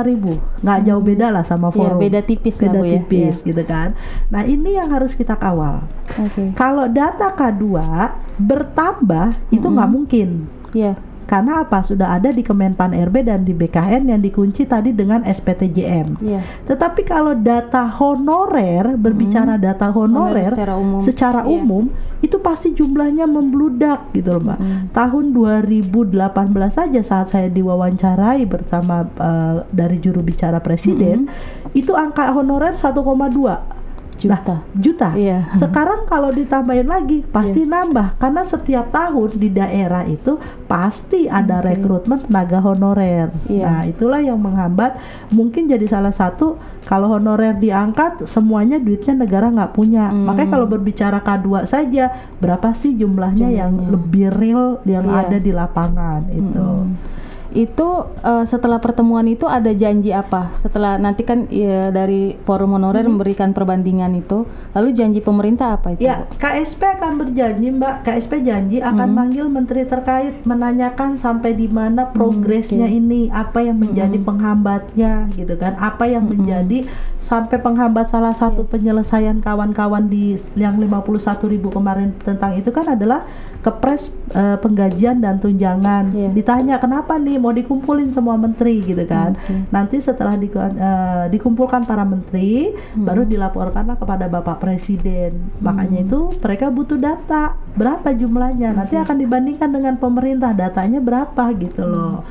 ribu, 0.00 0.34
nggak 0.60 0.78
Hmm. 0.78 0.86
jauh 0.86 1.02
beda 1.02 1.26
lah 1.28 1.42
sama 1.42 1.68
Iya, 1.68 1.76
forum. 1.76 1.98
beda 1.98 2.20
tipis 2.22 2.54
lah 2.56 2.62
Beda 2.64 2.78
Bu 2.78 2.84
ya. 2.84 2.92
tipis 2.96 3.36
gitu 3.42 3.62
kan. 3.62 3.98
Nah 4.28 4.42
ini 4.42 4.74
yang 4.74 4.88
harus 4.88 5.12
kita 5.12 5.34
kawal. 5.34 5.82
Oke. 6.14 6.54
Kalau 6.54 6.86
data 6.86 7.32
K2 7.32 7.66
bertambah 8.38 9.26
itu 9.50 9.64
nggak 9.64 9.82
Mm-mm. 9.84 9.96
mungkin. 9.98 10.28
Iya. 10.72 10.94
Karena 11.32 11.64
apa? 11.64 11.80
Sudah 11.80 12.20
ada 12.20 12.28
di 12.28 12.44
Kemenpan 12.44 12.92
RB 12.92 13.24
dan 13.24 13.48
di 13.48 13.56
BKN 13.56 14.12
yang 14.12 14.20
dikunci 14.20 14.68
tadi 14.68 14.92
dengan 14.92 15.24
SPTJM. 15.24 16.20
Iya. 16.20 16.44
Tetapi 16.68 17.08
kalau 17.08 17.32
data 17.32 17.88
honorer, 17.88 19.00
berbicara 19.00 19.56
data 19.56 19.88
honorer, 19.88 20.52
secara 20.52 20.76
umum. 20.76 21.00
secara 21.00 21.40
umum 21.48 21.88
itu 22.20 22.36
pasti 22.36 22.76
jumlahnya 22.76 23.24
membludak 23.24 24.12
gitu 24.12 24.36
loh, 24.36 24.44
Mbak. 24.44 24.58
Mm. 24.60 24.80
Tahun 24.92 25.24
2018 25.32 26.12
saja 26.68 27.00
saat 27.00 27.32
saya 27.32 27.48
diwawancarai 27.48 28.44
bersama 28.44 29.08
eh, 29.08 29.64
dari 29.72 29.96
juru 30.04 30.20
bicara 30.20 30.60
presiden, 30.60 31.24
Mm-hmm. 31.24 31.72
itu 31.80 31.96
angka 31.96 32.28
honorer 32.36 32.76
1,2. 32.76 33.80
Juta. 34.28 34.56
juta. 34.74 35.08
Iya. 35.14 35.50
Sekarang 35.54 36.06
kalau 36.06 36.30
ditambahin 36.30 36.86
lagi 36.86 37.24
pasti 37.24 37.64
nambah 37.64 38.14
karena 38.16 38.42
setiap 38.42 38.90
tahun 38.90 39.34
di 39.34 39.48
daerah 39.48 40.04
itu 40.04 40.36
pasti 40.66 41.26
ada 41.26 41.58
Oke. 41.58 41.74
rekrutmen 41.74 42.22
tenaga 42.24 42.58
honorer. 42.58 43.34
Iya. 43.46 43.66
Nah, 43.66 43.80
itulah 43.84 44.20
yang 44.20 44.38
menghambat 44.38 44.98
mungkin 45.28 45.66
jadi 45.66 45.84
salah 45.84 46.12
satu 46.12 46.56
kalau 46.82 47.10
honorer 47.10 47.54
diangkat 47.54 48.26
semuanya 48.26 48.76
duitnya 48.76 49.14
negara 49.14 49.48
nggak 49.48 49.72
punya. 49.72 50.10
Hmm. 50.10 50.26
Makanya 50.26 50.50
kalau 50.52 50.66
berbicara 50.66 51.18
K2 51.18 51.64
saja 51.64 52.10
berapa 52.38 52.70
sih 52.72 52.92
jumlahnya, 52.92 53.48
yang 53.48 53.72
Jumlahnya. 53.74 53.90
lebih 53.90 54.26
real 54.32 54.64
yang 54.84 55.06
Iya. 55.06 55.18
ada 55.24 55.38
di 55.38 55.52
lapangan 55.52 56.22
itu. 56.28 56.58
Mm-mm. 56.58 57.20
Itu 57.52 58.08
eh, 58.18 58.44
setelah 58.44 58.80
pertemuan 58.80 59.28
itu 59.28 59.44
ada 59.44 59.68
janji 59.70 60.08
apa? 60.08 60.56
Setelah 60.56 60.96
nanti 60.96 61.20
kan 61.20 61.44
ya, 61.46 61.92
dari 61.92 62.32
forum 62.42 62.72
honorer 62.74 63.04
memberikan 63.04 63.52
perbandingan 63.52 64.16
itu, 64.16 64.48
lalu 64.72 64.96
janji 64.96 65.20
pemerintah 65.20 65.76
apa 65.76 65.92
itu? 65.92 66.00
Ya, 66.00 66.24
Bu? 66.24 66.40
KSP 66.40 66.80
akan 66.96 67.20
berjanji, 67.20 67.68
Mbak. 67.68 67.94
KSP 68.02 68.32
janji 68.40 68.80
akan 68.80 69.04
Hmm. 69.04 69.16
manggil 69.16 69.46
menteri 69.46 69.84
terkait 69.84 70.40
menanyakan 70.42 71.14
sampai 71.14 71.52
di 71.52 71.68
mana 71.68 72.08
progresnya 72.08 72.88
oke. 72.88 72.96
ini, 72.96 73.28
apa 73.28 73.60
yang 73.60 73.76
menjadi 73.76 74.16
Hmm. 74.16 74.26
penghambatnya, 74.26 75.12
gitu 75.30 75.52
kan? 75.54 75.76
Apa 75.76 76.08
yang 76.08 76.24
Hmm. 76.24 76.40
menjadi 76.40 76.88
sampai 77.20 77.60
penghambat 77.60 78.08
salah 78.08 78.32
satu 78.32 78.64
Iya. 78.64 78.70
penyelesaian 78.72 79.38
kawan-kawan 79.38 80.08
di 80.08 80.34
yang 80.56 80.74
51.000 80.74 81.46
ribu 81.46 81.68
kemarin 81.68 82.16
tentang 82.18 82.56
itu 82.56 82.72
kan 82.72 82.88
adalah 82.88 83.28
kepres 83.62 84.10
eh, 84.30 84.58
penggajian 84.58 85.18
dan 85.18 85.38
tunjangan. 85.38 86.10
Iya. 86.10 86.34
Ditanya 86.34 86.76
kenapa 86.76 87.14
nih 87.14 87.38
mau 87.38 87.50
dikumpulin 87.50 88.10
semua 88.10 88.34
menteri 88.34 88.82
gitu 88.82 89.06
kan? 89.06 89.34
Oke. 89.34 89.70
Nanti 89.70 89.96
setelah 89.98 90.34
diku- 90.34 90.58
eh, 90.58 91.24
dikumpulkan 91.30 91.82
para 91.82 92.02
menteri, 92.02 92.74
Hmm. 92.92 93.06
baru 93.06 93.22
dilaporkanlah 93.22 93.96
kepada 93.96 94.26
Bapak 94.26 94.58
Presiden. 94.58 95.38
Makanya 95.58 96.02
Hmm. 96.02 96.06
itu 96.06 96.20
mereka 96.36 96.68
butuh 96.68 96.98
data 96.98 97.54
berapa 97.72 98.10
jumlahnya. 98.10 98.74
Nanti 98.74 98.98
Oke. 98.98 99.04
akan 99.06 99.16
dibandingkan 99.16 99.70
dengan 99.70 99.94
pemerintah 99.96 100.50
datanya 100.52 100.98
berapa 100.98 101.44
gitu 101.54 101.86
Hmm. 101.86 102.26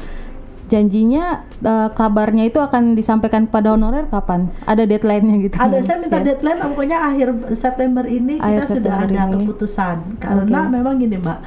Janjinya 0.72 1.26
eh, 1.60 1.90
kabarnya 1.92 2.48
itu 2.48 2.56
akan 2.58 2.96
disampaikan 2.96 3.52
kepada 3.52 3.76
honorer 3.76 4.08
kapan? 4.08 4.48
Ada 4.64 4.88
deadline-nya 4.88 5.36
gitu? 5.44 5.56
Ada 5.60 5.84
saya 5.84 6.00
minta 6.00 6.24
Ya. 6.24 6.32
deadline 6.32 6.64
pokoknya 6.64 6.98
akhir 7.04 7.28
September 7.60 8.08
ini 8.08 8.40
Akhir 8.40 8.64
kita 8.64 8.66
sudah 8.80 8.94
September 8.96 9.20
ada 9.20 9.22
ini. 9.28 9.34
keputusan. 9.36 9.96
Karena 10.18 10.60
Oke. 10.64 10.72
memang 10.72 10.94
gini, 10.96 11.16
Mbak. 11.20 11.40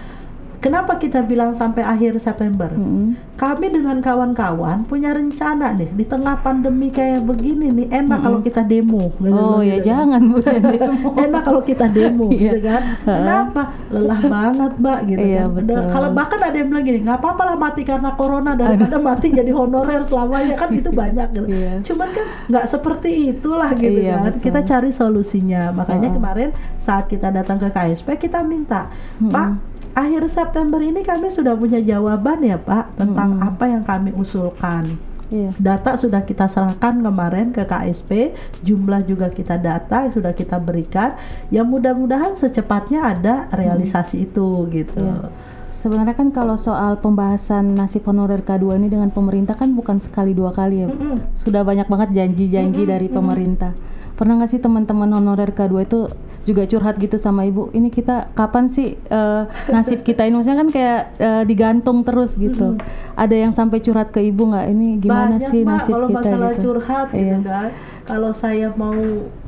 Kenapa 0.64 0.96
kita 0.96 1.20
bilang 1.20 1.52
sampai 1.52 1.84
akhir 1.84 2.16
September? 2.18 2.72
Mm-mm. 2.72 3.20
Kami 3.36 3.68
dengan 3.68 4.00
kawan-kawan 4.00 4.88
punya 4.88 5.12
rencana 5.12 5.76
nih 5.76 5.92
di 5.92 6.02
tengah 6.02 6.40
pandemi 6.40 6.88
kayak 6.88 7.20
begini 7.20 7.68
nih 7.68 7.92
enak 7.92 8.08
Mm-mm. 8.08 8.24
kalau 8.24 8.40
kita 8.40 8.64
demo. 8.64 9.12
Oh 9.22 9.60
ya 9.60 9.76
Gitu. 9.76 9.92
jangan 9.92 10.22
Bu 10.24 10.40
jangan 10.40 10.72
demo. 10.80 11.08
enak 11.14 11.42
kalau 11.42 11.60
kita 11.60 11.86
demo 11.86 12.26
Iya. 12.26 12.40
gitu 12.48 12.58
kan 12.64 12.82
kenapa 13.04 13.62
lelah 13.90 14.20
banget 14.24 14.72
mbak 14.74 14.98
gitu 15.04 15.20
Iya, 15.20 15.42
kan 15.42 15.52
betul. 15.54 15.82
Kalau 15.92 16.08
bahkan 16.10 16.40
ada 16.40 16.56
yang 16.56 16.68
bilang 16.70 16.84
gini 16.84 16.98
nggak 17.02 17.18
apa-apa 17.18 17.42
lah 17.44 17.56
mati 17.60 17.82
karena 17.82 18.10
corona 18.14 18.52
daripada 18.54 18.96
mati 18.98 19.26
jadi 19.30 19.52
honorer 19.52 20.00
selamanya 20.02 20.56
kan 20.56 20.72
itu 20.72 20.88
banyak 20.88 21.28
gitu 21.34 21.46
Iya. 21.46 21.72
cuman 21.84 22.08
kan 22.08 22.26
nggak 22.48 22.66
seperti 22.66 23.10
itulah 23.30 23.68
gitu 23.74 24.00
Iya, 24.00 24.16
kan 24.16 24.32
betul. 24.32 24.42
kita 24.42 24.60
cari 24.64 24.90
solusinya 24.90 25.62
makanya 25.70 26.08
Heeh. 26.08 26.16
kemarin 26.16 26.48
saat 26.78 27.04
kita 27.04 27.28
datang 27.28 27.58
ke 27.58 27.68
KSP 27.68 28.16
kita 28.18 28.40
minta 28.40 28.88
pak 29.20 29.73
akhir 29.94 30.26
September 30.26 30.82
ini 30.82 31.06
kami 31.06 31.30
sudah 31.30 31.54
punya 31.54 31.78
jawaban 31.78 32.42
ya 32.42 32.58
pak 32.58 32.98
tentang 32.98 33.38
Mm-mm. 33.38 33.48
apa 33.48 33.64
yang 33.70 33.82
kami 33.86 34.10
usulkan 34.14 34.98
Iya. 35.32 35.50
Data 35.56 35.96
sudah 35.96 36.22
kita 36.22 36.46
serahkan 36.46 37.00
kemarin 37.00 37.50
ke 37.50 37.64
KSP, 37.64 38.36
jumlah 38.62 39.02
juga 39.08 39.32
kita 39.32 39.56
data 39.56 40.12
sudah 40.12 40.36
kita 40.36 40.60
berikan. 40.60 41.16
Ya 41.48 41.64
mudah-mudahan 41.64 42.36
secepatnya 42.36 43.16
ada 43.16 43.48
realisasi 43.50 44.28
itu 44.28 44.68
gitu. 44.70 45.00
Iya. 45.00 45.32
Sebenarnya 45.80 46.16
kan 46.16 46.32
kalau 46.32 46.56
soal 46.56 46.96
pembahasan 46.96 47.76
nasib 47.76 48.08
honorer 48.08 48.40
K2 48.40 48.80
ini 48.80 48.88
dengan 48.88 49.12
pemerintah 49.12 49.52
kan 49.52 49.76
bukan 49.76 50.00
sekali 50.00 50.32
dua 50.32 50.52
kali 50.52 50.84
ya. 50.84 50.88
Bu. 50.88 50.96
Mm-mm. 50.96 51.18
Sudah 51.40 51.60
banyak 51.60 51.88
banget 51.88 52.08
janji-janji 52.16 52.84
Mm-mm, 52.84 52.92
dari 52.94 53.08
mm-mm. 53.08 53.18
pemerintah. 53.20 53.72
Pernah 54.14 54.38
nggak 54.38 54.50
sih 54.54 54.60
teman-teman 54.62 55.10
honorer 55.12 55.50
K2 55.52 55.74
itu 55.84 56.08
juga 56.44 56.62
curhat 56.64 56.96
gitu 56.96 57.16
sama 57.16 57.42
ibu? 57.42 57.72
Ini 57.72 57.88
kita 57.88 58.30
kapan 58.32 58.68
sih 58.68 58.94
eh, 58.96 59.42
nasib 59.68 60.00
kita 60.00 60.22
ini? 60.22 60.36
Maksudnya 60.36 60.58
kan 60.60 60.68
kayak 60.68 61.00
eh, 61.18 61.42
digantung 61.44 62.04
terus 62.04 62.36
gitu. 62.36 62.76
Ada 63.14 63.34
yang 63.34 63.52
sampai 63.52 63.80
curhat 63.80 64.12
ke 64.12 64.20
ibu 64.20 64.48
nggak? 64.48 64.66
Ini 64.68 64.86
gimana 64.98 65.36
Banyak 65.36 65.50
sih 65.50 65.60
Mbak, 65.62 65.72
nasib 65.72 65.92
kalau 65.92 66.08
kita 66.08 66.18
masalah 66.20 66.50
gitu? 66.52 66.62
curhat 66.62 67.06
Iya. 67.10 67.18
gitu 67.18 67.38
kan. 67.42 67.68
Kalau 68.04 68.30
saya 68.30 68.68
mau 68.74 69.00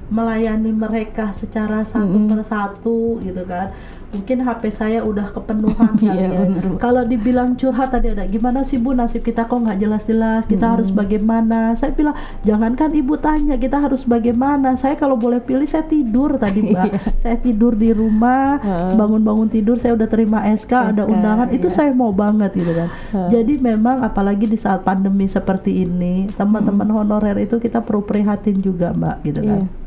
melayani 0.07 0.71
mereka 0.71 1.35
secara 1.35 1.83
satu 1.83 2.07
Mm-mm. 2.07 2.31
persatu 2.31 3.19
gitu 3.21 3.43
kan. 3.43 3.75
Mungkin 4.17 4.39
HP 4.41 4.63
saya 4.73 5.05
udah 5.05 5.31
kepenuhan 5.31 5.93
kali 6.01 6.09
Iya, 6.17 6.27
ya. 6.33 6.39
bener, 6.41 6.65
Bu. 6.65 6.75
Kalau 6.81 7.03
dibilang 7.05 7.53
curhat 7.55 7.93
tadi 7.93 8.17
ada 8.17 8.25
gimana 8.25 8.65
sih 8.65 8.81
Bu 8.81 8.97
nasib 8.97 9.21
kita 9.21 9.45
kok 9.45 9.61
nggak 9.61 9.77
jelas-jelas, 9.77 10.49
kita 10.49 10.73
harus 10.73 10.89
Mm-mm. 10.89 11.01
bagaimana? 11.05 11.77
Saya 11.77 11.93
bilang 11.93 12.17
jangankan 12.43 12.97
Ibu 12.97 13.15
tanya, 13.21 13.61
kita 13.61 13.77
harus 13.77 14.03
bagaimana? 14.03 14.75
Saya 14.75 14.97
kalau 14.97 15.15
boleh 15.15 15.39
pilih 15.39 15.69
saya 15.69 15.85
tidur 15.85 16.41
tadi 16.41 16.65
Mbak. 16.65 16.75
Iya. 16.87 17.03
saya 17.19 17.37
tidur 17.37 17.75
di 17.75 17.91
rumah, 17.91 18.63
bangun-bangun 18.95 19.51
tidur 19.51 19.75
saya 19.77 19.99
udah 19.99 20.07
terima 20.07 20.47
SK, 20.47 20.73
ada 20.95 21.03
SK, 21.03 21.11
undangan, 21.11 21.49
itu 21.51 21.67
iya. 21.67 21.75
saya 21.75 21.91
mau 21.91 22.15
banget 22.15 22.55
gitu 22.55 22.73
kan. 22.73 22.89
Jadi 23.29 23.59
memang 23.59 24.01
apalagi 24.01 24.47
di 24.47 24.55
saat 24.55 24.81
pandemi 24.81 25.27
seperti 25.27 25.83
ini, 25.83 26.31
teman-teman 26.33 26.87
honorer 26.89 27.37
itu 27.37 27.59
kita 27.59 27.83
perlu 27.83 28.01
prihatin 28.01 28.63
juga, 28.63 28.95
Mbak, 28.95 29.17
gitu 29.27 29.41
kan. 29.43 29.61
Iya. 29.67 29.86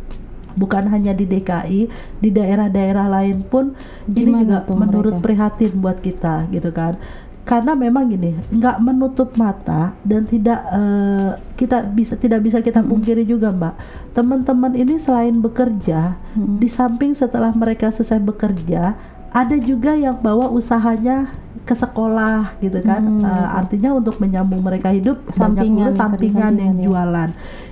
Bukan 0.60 0.91
hanya 0.91 1.16
di 1.16 1.24
DKI, 1.24 1.82
di 2.20 2.30
daerah-daerah 2.30 3.07
lain 3.07 3.47
pun 3.47 3.72
ini 4.12 4.36
Gimana 4.36 4.43
juga 4.43 4.57
tuh 4.68 4.76
menurut 4.76 5.16
mereka? 5.16 5.24
prihatin 5.24 5.72
buat 5.80 5.97
kita, 6.03 6.51
gitu 6.51 6.70
kan. 6.76 6.99
Karena 7.47 7.74
memang 7.74 8.12
gini, 8.12 8.38
nggak 8.53 8.78
menutup 8.78 9.34
mata 9.34 9.97
dan 10.05 10.22
tidak 10.28 10.60
eh, 10.70 11.30
kita 11.57 11.82
bisa 11.89 12.14
tidak 12.14 12.45
bisa 12.45 12.62
kita 12.62 12.86
pungkiri 12.86 13.26
juga, 13.26 13.49
Mbak. 13.49 13.74
Teman-teman 14.14 14.78
ini 14.78 15.01
selain 15.01 15.34
bekerja, 15.41 16.14
Mm-mm. 16.38 16.62
di 16.62 16.68
samping 16.70 17.18
setelah 17.18 17.49
mereka 17.55 17.89
selesai 17.89 18.22
bekerja, 18.22 18.93
ada 19.34 19.55
juga 19.57 19.97
yang 19.97 20.22
bawa 20.22 20.45
usahanya 20.53 21.34
ke 21.66 21.74
sekolah 21.74 22.57
gitu 22.62 22.82
kan. 22.82 23.01
Hmm, 23.01 23.22
gitu. 23.22 23.30
artinya 23.30 23.89
untuk 23.97 24.18
menyambung 24.18 24.62
mereka 24.62 24.89
hidup 24.89 25.18
banyak 25.34 25.66
Sampingan, 25.66 25.89
dulu 25.89 25.97
sampingan 25.97 26.53
yang 26.57 26.76
ya. 26.78 26.86
jualan. 26.86 27.30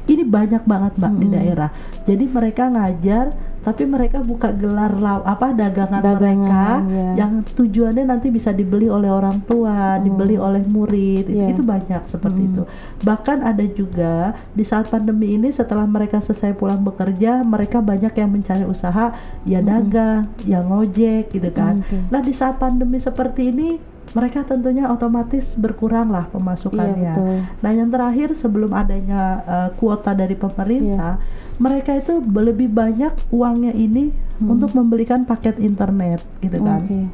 Ini 0.07 0.23
banyak 0.23 0.63
banget 0.63 0.93
Mbak 0.95 1.13
di 1.19 1.25
Hmm. 1.27 1.35
daerah. 1.35 1.69
Jadi 2.07 2.25
mereka 2.25 2.63
ngajar 2.71 3.25
tapi 3.57 3.83
mereka 3.83 4.23
buka 4.23 4.55
gelar 4.55 4.95
law 4.95 5.19
apa 5.27 5.51
dagangan, 5.51 5.99
Dagangan, 5.99 6.23
mereka 6.23 6.63
ya. 6.87 7.11
yang 7.19 7.43
tujuannya 7.43 8.07
nanti 8.07 8.31
bisa 8.31 8.55
dibeli 8.55 8.87
oleh 8.87 9.11
orang 9.11 9.43
tua, 9.43 9.99
Oh. 9.99 10.07
dibeli 10.07 10.39
oleh 10.39 10.63
murid. 10.63 11.27
Itu, 11.27 11.35
Iya. 11.35 11.51
itu 11.51 11.61
banyak 11.67 12.07
seperti 12.07 12.39
Hmm. 12.39 12.47
itu. 12.47 12.63
Bahkan 13.03 13.43
ada 13.43 13.65
juga 13.67 14.13
di 14.55 14.63
saat 14.63 14.87
pandemi 14.87 15.35
ini 15.35 15.51
setelah 15.51 15.83
mereka 15.83 16.23
selesai 16.23 16.55
pulang 16.55 16.79
bekerja, 16.79 17.43
mereka 17.43 17.83
banyak 17.83 18.15
yang 18.15 18.31
mencari 18.31 18.63
usaha 18.63 19.11
ya 19.43 19.59
Mm-mm. 19.59 19.67
dagang, 19.67 20.21
yang 20.47 20.71
ngojek 20.71 21.27
gitu 21.27 21.51
kan. 21.51 21.83
Oke. 21.83 22.07
Nah, 22.07 22.23
di 22.23 22.31
saat 22.31 22.55
pandemi 22.55 23.03
seperti 23.03 23.51
ini 23.51 23.96
mereka 24.17 24.41
tentunya 24.41 24.89
otomatis 24.89 25.53
berkurang 25.53 26.09
lah 26.09 26.25
Iya 26.25 26.33
pemasukannya. 26.33 27.13
betul. 27.13 27.37
Nah, 27.61 27.71
yang 27.71 27.87
terakhir 27.87 28.33
sebelum 28.33 28.73
adanya 28.73 29.21
uh, 29.45 29.69
kuota 29.73 30.11
dari 30.11 30.33
pemerintah, 30.33 31.21
mereka 31.55 31.93
itu 31.93 32.17
lebih 32.19 32.67
banyak 32.67 33.13
uangnya 33.29 33.71
ini 33.71 34.09
Hmm. 34.37 34.53
untuk 34.53 34.69
membelikan 34.71 35.21
paket 35.23 35.57
internet 35.57 36.21
gitu 36.39 36.57
kan. 36.59 36.81
Oke. 36.81 37.09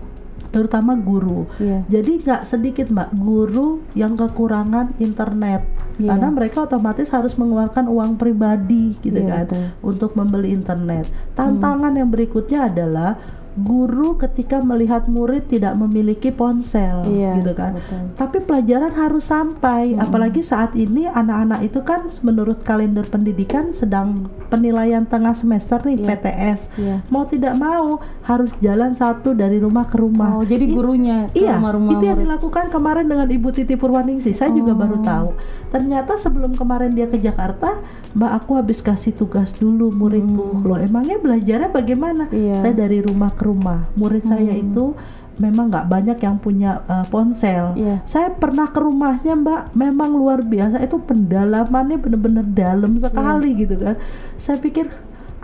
Terutama 0.50 0.94
guru. 0.94 1.48
Iya. 1.56 1.82
Jadi 1.90 2.22
nggak 2.22 2.44
sedikit 2.44 2.86
mbak 2.88 3.16
guru 3.16 3.80
yang 3.94 4.14
kekurangan 4.14 4.94
internet 5.00 5.64
Iya. 5.96 6.14
karena 6.14 6.28
mereka 6.30 6.68
otomatis 6.68 7.10
harus 7.10 7.34
mengeluarkan 7.34 7.88
uang 7.88 8.18
pribadi 8.18 8.94
gitu 9.00 9.18
Iya, 9.18 9.30
kan 9.30 9.46
betul. 9.48 9.66
untuk 9.82 10.12
membeli 10.14 10.52
internet. 10.52 11.08
Tantangan 11.34 11.96
yang 11.96 12.08
berikutnya 12.08 12.68
adalah 12.68 13.18
guru 13.56 14.18
ketika 14.18 14.60
melihat 14.60 15.06
murid 15.06 15.46
tidak 15.46 15.76
memiliki 15.76 16.30
ponsel 16.30 17.06
Iya. 17.06 17.38
gitu 17.38 17.54
kan. 17.54 17.78
betul. 17.78 18.02
Tapi 18.16 18.38
pelajaran 18.42 18.90
harus 18.92 19.24
sampai, 19.24 19.94
Mm-mm. 19.94 20.02
apalagi 20.02 20.42
saat 20.42 20.74
ini 20.74 21.06
anak-anak 21.06 21.62
itu 21.62 21.80
kan 21.80 22.02
menurut 22.20 22.62
kalender 22.62 23.06
pendidikan 23.06 23.70
sedang 23.70 24.26
penilaian 24.48 25.06
tengah 25.06 25.34
semester 25.34 25.78
nih 25.80 25.96
Iya. 25.96 26.08
PTS. 26.10 26.60
Iya. 26.76 26.96
Mau 27.08 27.26
tidak 27.26 27.54
mau 27.54 28.02
harus 28.24 28.56
jalan 28.58 28.92
satu 28.92 29.32
dari 29.32 29.60
rumah 29.60 29.84
ke 29.84 29.96
rumah. 29.96 30.40
Oh, 30.40 30.44
jadi 30.44 30.64
I- 30.64 30.72
gurunya 30.72 31.18
ke 31.28 31.44
Iya, 31.44 31.60
rumah-rumah 31.60 31.92
itu 31.94 32.06
yang 32.06 32.20
dilakukan 32.20 32.66
kemarin 32.70 33.06
dengan 33.06 33.28
Ibu 33.28 33.50
Titi 33.52 33.76
Purwaningsih. 33.76 34.32
Saya 34.32 34.50
juga 34.50 34.72
Oh. 34.72 34.80
baru 34.80 34.98
tahu. 35.00 35.30
Ternyata 35.70 36.16
sebelum 36.16 36.56
kemarin 36.56 36.90
dia 36.90 37.06
ke 37.06 37.18
Jakarta, 37.18 37.84
Mbak 38.14 38.32
aku 38.34 38.52
habis 38.56 38.80
kasih 38.80 39.12
tugas 39.12 39.52
dulu 39.54 39.92
muridku. 39.92 40.56
Hmm. 40.56 40.64
Loh, 40.64 40.78
emangnya 40.78 41.18
belajarnya 41.18 41.70
bagaimana? 41.70 42.30
Iya. 42.30 42.60
Saya 42.60 42.74
dari 42.74 43.00
rumah 43.00 43.30
ke 43.30 43.44
rumah. 43.44 43.92
Murid 43.94 44.24
saya 44.24 44.54
Hmm. 44.54 44.64
itu 44.64 44.86
memang 45.34 45.66
nggak 45.68 45.90
banyak 45.90 46.18
yang 46.22 46.38
punya 46.38 46.86
uh, 46.86 47.04
ponsel. 47.04 47.74
Iya. 47.74 48.06
Saya 48.06 48.30
pernah 48.30 48.70
ke 48.70 48.78
rumahnya 48.78 49.34
Mbak, 49.34 49.74
memang 49.74 50.14
luar 50.14 50.40
biasa. 50.40 50.78
Itu 50.80 51.02
pendalamannya 51.02 51.98
bener-bener 51.98 52.46
dalam 52.46 53.02
sekali 53.02 53.52
Iya. 53.52 53.60
gitu 53.60 53.76
kan. 53.82 53.96
Saya 54.38 54.62
pikir 54.62 54.94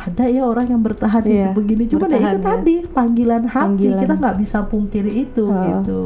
ada 0.01 0.23
ya 0.25 0.43
orang 0.43 0.67
yang 0.69 0.81
bertahan 0.81 1.21
Iya, 1.21 1.31
hidup 1.45 1.51
begini 1.57 1.83
cuma 1.85 2.05
ya 2.05 2.17
itu 2.25 2.37
ya. 2.37 2.41
tadi 2.41 2.75
panggilan 2.87 3.43
hati 3.45 3.65
Panggilan. 3.67 3.99
kita 3.99 4.13
nggak 4.15 4.37
bisa 4.37 4.57
pungkiri 4.63 5.11
itu 5.23 5.43
Oh. 5.45 5.63
gitu 5.65 6.01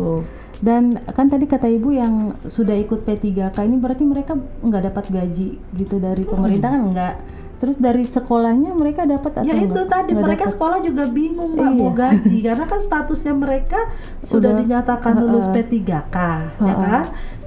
Dan 0.60 0.84
kan 0.96 1.28
tadi 1.28 1.44
kata 1.44 1.68
ibu 1.68 1.92
yang 1.92 2.14
sudah 2.44 2.74
ikut 2.74 3.04
P3K 3.04 3.36
ini 3.60 3.76
berarti 3.76 4.04
mereka 4.04 4.34
nggak 4.62 4.84
dapat 4.86 5.04
gaji 5.10 5.48
gitu 5.72 5.96
dari 5.98 6.24
pemerintah 6.24 6.70
kan 6.70 6.82
enggak. 6.86 7.16
Terus 7.56 7.76
dari 7.78 8.04
sekolahnya 8.06 8.72
mereka 8.72 9.04
dapat 9.04 9.32
atau 9.34 9.44
ya 9.46 9.56
itu 9.58 9.68
enggak? 9.70 9.88
tadi 9.90 10.10
Nggak 10.10 10.24
mereka 10.24 10.40
dapat. 10.42 10.54
sekolah 10.54 10.78
juga 10.82 11.04
bingung 11.06 11.52
mbak 11.54 11.68
mau 11.74 11.84
Iya. 11.86 11.96
gaji 11.98 12.38
karena 12.48 12.66
kan 12.66 12.80
statusnya 12.80 13.34
mereka 13.34 13.80
sudah, 14.22 14.32
Sudah, 14.32 14.52
dinyatakan 14.58 15.14
lulus 15.18 15.46
Heeh. 15.46 15.56
P3K 15.62 16.16
ya 16.16 16.40
Heeh. 16.62 16.76
kan 16.80 17.04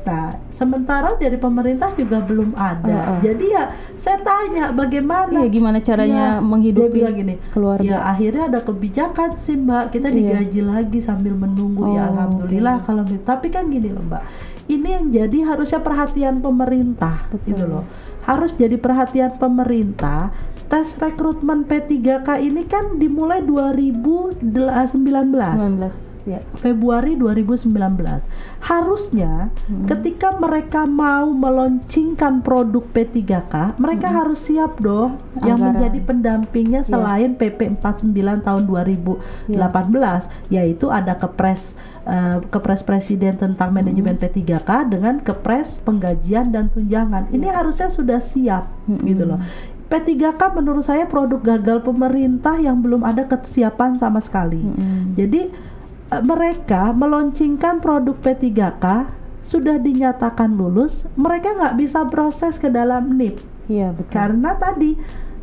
nah 0.06 0.30
sementara 0.54 1.18
dari 1.18 1.34
pemerintah 1.34 1.90
juga 1.92 2.22
belum 2.22 2.54
ada 2.54 2.86
Heeh. 2.86 3.18
jadi 3.26 3.44
ya 3.50 3.64
saya 3.98 4.22
tanya 4.22 4.70
bagaimana 4.70 5.42
Iya, 5.42 5.50
gimana 5.50 5.82
caranya 5.82 6.38
Iya, 6.38 6.46
menghidupi 6.46 6.94
dia 6.94 7.10
bilang 7.10 7.16
gini 7.18 7.34
keluarga? 7.50 7.82
Ya 7.82 7.98
akhirnya 8.06 8.42
ada 8.46 8.60
kebijakan 8.62 9.34
sih 9.42 9.58
mbak 9.58 9.90
kita 9.90 10.06
Iya. 10.08 10.16
digaji 10.38 10.60
lagi 10.62 10.98
sambil 11.02 11.34
menunggu 11.34 11.90
ya 11.92 12.06
Oh, 12.06 12.10
alhamdulillah 12.14 12.76
oke. 12.80 12.86
kalau 12.86 13.02
gitu. 13.02 13.18
tapi 13.26 13.50
kan 13.50 13.66
gini 13.66 13.90
loh 13.90 14.06
mbak 14.06 14.22
ini 14.66 14.88
yang 14.88 15.06
jadi 15.10 15.38
harusnya 15.44 15.82
perhatian 15.82 16.38
pemerintah 16.38 17.26
Betul. 17.28 17.46
gitu 17.50 17.64
loh 17.66 17.84
harus 18.22 18.54
jadi 18.54 18.78
perhatian 18.78 19.34
pemerintah 19.36 20.30
tes 20.66 20.94
rekrutmen 20.94 21.62
P3K 21.62 22.42
ini 22.42 22.62
kan 22.64 22.94
dimulai 22.96 23.42
2019 23.42 24.54
19 24.54 26.15
ya. 26.26 26.42
Februari 26.56 27.14
2019 27.14 28.26
harusnya 28.60 29.48
Hmm. 29.64 29.86
ketika 29.86 30.34
mereka 30.36 30.82
mau 30.84 31.30
meluncingkan 31.30 32.42
produk 32.42 32.82
P3K 32.90 33.78
mereka 33.78 34.10
Hmm. 34.10 34.16
harus 34.20 34.42
siap 34.42 34.76
dong 34.78 35.16
yang 35.40 35.56
Anggaran. 35.56 35.72
menjadi 35.78 35.98
pendampingnya 36.02 36.80
Iya. 36.82 36.90
selain 36.90 37.30
PP 37.34 37.58
49 37.72 38.42
tahun 38.42 38.66
2018 38.66 40.26
yaitu 40.48 40.86
ada 40.88 41.14
kepres 41.14 41.72
eh, 42.04 42.38
kepres 42.48 42.82
presiden 42.82 43.34
tentang 43.34 43.70
manajemen 43.70 44.14
P3K 44.14 44.70
dengan 44.86 45.18
kepres 45.18 45.82
penggajian 45.82 46.50
dan 46.50 46.70
tunjangan 46.70 47.30
ini 47.30 47.46
Iya. 47.46 47.54
harusnya 47.56 47.88
sudah 47.88 48.18
siap 48.20 48.70
Mm-mm. 48.86 49.02
gitu 49.04 49.24
loh 49.24 49.42
P3K 49.86 50.18
menurut 50.52 50.82
saya 50.82 51.06
produk 51.06 51.38
gagal 51.38 51.82
pemerintah 51.82 52.58
yang 52.58 52.78
belum 52.78 53.02
ada 53.02 53.22
kesiapan 53.24 53.94
sama 53.94 54.18
sekali 54.18 54.58
Mm-mm. 54.58 55.14
jadi 55.14 55.50
mereka 56.22 56.94
meluncingkan 56.94 57.82
produk 57.82 58.14
P3K 58.22 58.84
sudah 59.46 59.78
dinyatakan 59.78 60.58
lulus, 60.58 61.06
mereka 61.14 61.54
nggak 61.54 61.78
bisa 61.78 62.02
proses 62.10 62.58
ke 62.58 62.66
dalam 62.66 63.14
NIP 63.14 63.38
Iya 63.66 63.94
betul. 63.94 64.10
karena 64.10 64.54
tadi 64.58 64.94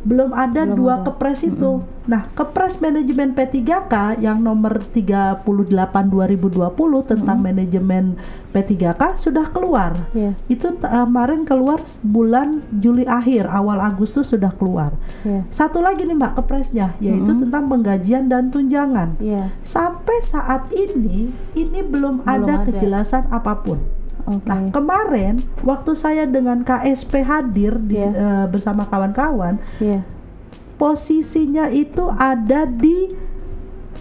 belum 0.04 0.30
ada 0.30 0.68
Belum 0.68 0.76
dua 0.76 0.94
ada. 1.00 1.04
kepres 1.08 1.40
itu. 1.42 1.80
Nah, 2.04 2.28
kepres 2.36 2.76
manajemen 2.78 3.32
P3K 3.32 4.20
yang 4.20 4.44
nomor 4.44 4.84
38 4.92 5.40
2020 5.40 6.68
tentang 7.08 7.40
manajemen 7.40 8.20
P3K 8.52 9.16
sudah 9.16 9.48
keluar. 9.48 9.96
Iya, 10.12 10.36
Itu 10.46 10.76
eh, 10.76 10.84
kemarin 10.84 11.48
keluar 11.48 11.80
bulan 12.04 12.60
Juli 12.76 13.08
akhir, 13.08 13.48
awal 13.48 13.80
Agustus 13.80 14.28
sudah 14.28 14.52
keluar. 14.54 14.92
iya, 15.24 15.48
Satu 15.48 15.80
lagi 15.80 16.04
nih 16.04 16.12
Mbak 16.12 16.44
kepresnya, 16.44 16.92
yaitu 17.00 17.24
Mm-mm. 17.24 17.48
tentang 17.48 17.72
penggajian 17.72 18.28
dan 18.28 18.52
tunjangan 18.52 19.16
iya. 19.16 19.48
sampai 19.64 20.20
saat 20.22 20.68
ini 20.70 21.32
ini 21.54 21.80
belum, 21.80 22.20
Belum 22.20 22.28
ada, 22.28 22.60
ada. 22.60 22.68
kejelasan 22.68 23.32
apa 23.32 23.64
pun. 23.64 23.80
Oke. 24.24 24.44
Nah 24.44 24.60
kemarin 24.68 25.44
waktu 25.60 25.92
saya 25.92 26.24
dengan 26.24 26.60
KSP 26.60 27.20
hadir 27.20 27.76
di, 27.78 27.96
Iya. 27.96 28.10
eh, 28.10 28.46
bersama 28.48 28.84
kawan-kawan, 28.84 29.60
Iya. 29.78 30.00
posisinya 30.76 31.68
itu 31.68 32.08
ada 32.10 32.64
di 32.64 33.12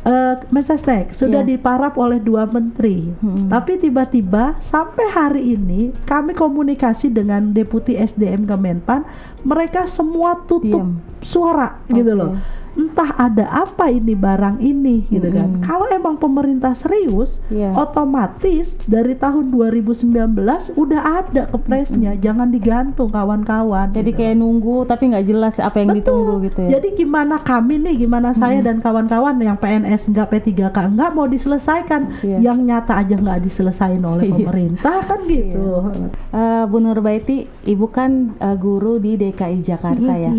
eh, 0.04 0.36
Mensesnek 0.52 1.16
sudah 1.16 1.48
Iya. 1.48 1.56
diparap 1.56 1.96
oleh 1.96 2.20
dua 2.20 2.44
menteri. 2.44 3.08
Mm-mm. 3.24 3.48
Tapi 3.48 3.80
tiba-tiba 3.80 4.60
sampai 4.60 5.08
hari 5.08 5.56
ini 5.56 5.96
kami 6.04 6.36
komunikasi 6.36 7.08
dengan 7.08 7.56
Deputi 7.56 7.96
SDM 7.96 8.44
Kemenpan, 8.44 9.08
mereka 9.44 9.88
semua 9.88 10.44
tutup 10.44 10.92
Diam. 10.92 11.00
suara 11.24 11.80
gitu 11.88 12.04
Oke. 12.04 12.20
loh. 12.20 12.36
Entah 12.74 13.14
ada 13.16 13.46
apa 13.48 13.86
ini 13.88 14.14
barang 14.14 14.58
ini 14.58 15.06
gitu 15.08 15.30
kan. 15.30 15.46
Mm-mm. 15.52 15.62
Kalau 15.62 15.86
emang 15.88 16.16
pemerintah 16.16 16.74
serius, 16.74 17.38
Iya. 17.48 17.70
otomatis 17.72 18.76
dari 18.84 19.14
tahun 19.14 19.50
2019 19.50 20.34
udah 20.74 21.02
ada 21.22 21.46
kepresnya, 21.48 22.16
jangan 22.16 22.50
digantung 22.50 23.08
kawan-kawan. 23.08 23.90
Jadi 23.90 24.10
gitu 24.10 24.20
kayak 24.20 24.36
nunggu 24.36 24.86
tapi 24.86 25.04
nggak 25.08 25.26
jelas 25.26 25.56
apa 25.58 25.78
yang 25.78 25.94
ditunggu 25.94 26.42
gitu 26.44 26.60
ya. 26.62 26.70
jadi 26.74 26.88
gimana 26.94 27.38
kami 27.38 27.78
nih, 27.78 27.96
gimana 28.00 28.32
saya 28.32 28.58
Mm-mm. 28.58 28.68
dan 28.68 28.78
kawan-kawan 28.80 29.38
yang 29.38 29.56
PNS 29.56 30.10
enggak 30.10 30.28
P3K 30.30 30.78
enggak 30.90 31.10
mau 31.12 31.26
diselesaikan, 31.26 32.02
Iya. 32.20 32.38
yang 32.42 32.58
nyata 32.60 32.98
aja 32.98 33.16
nggak 33.16 33.42
diselesain 33.44 34.02
oleh 34.02 34.26
Iya. 34.28 34.34
pemerintah 34.36 34.98
kan 35.04 35.20
gitu. 35.26 35.94
Eh, 36.32 36.64
Bu 36.66 36.78
Nurbaiti, 36.80 37.38
Ibu 37.64 37.86
kan 37.88 38.12
eh, 38.36 38.56
guru 38.56 38.98
di 38.98 39.14
DKI 39.14 39.62
Jakarta 39.62 40.14
ya. 40.16 40.34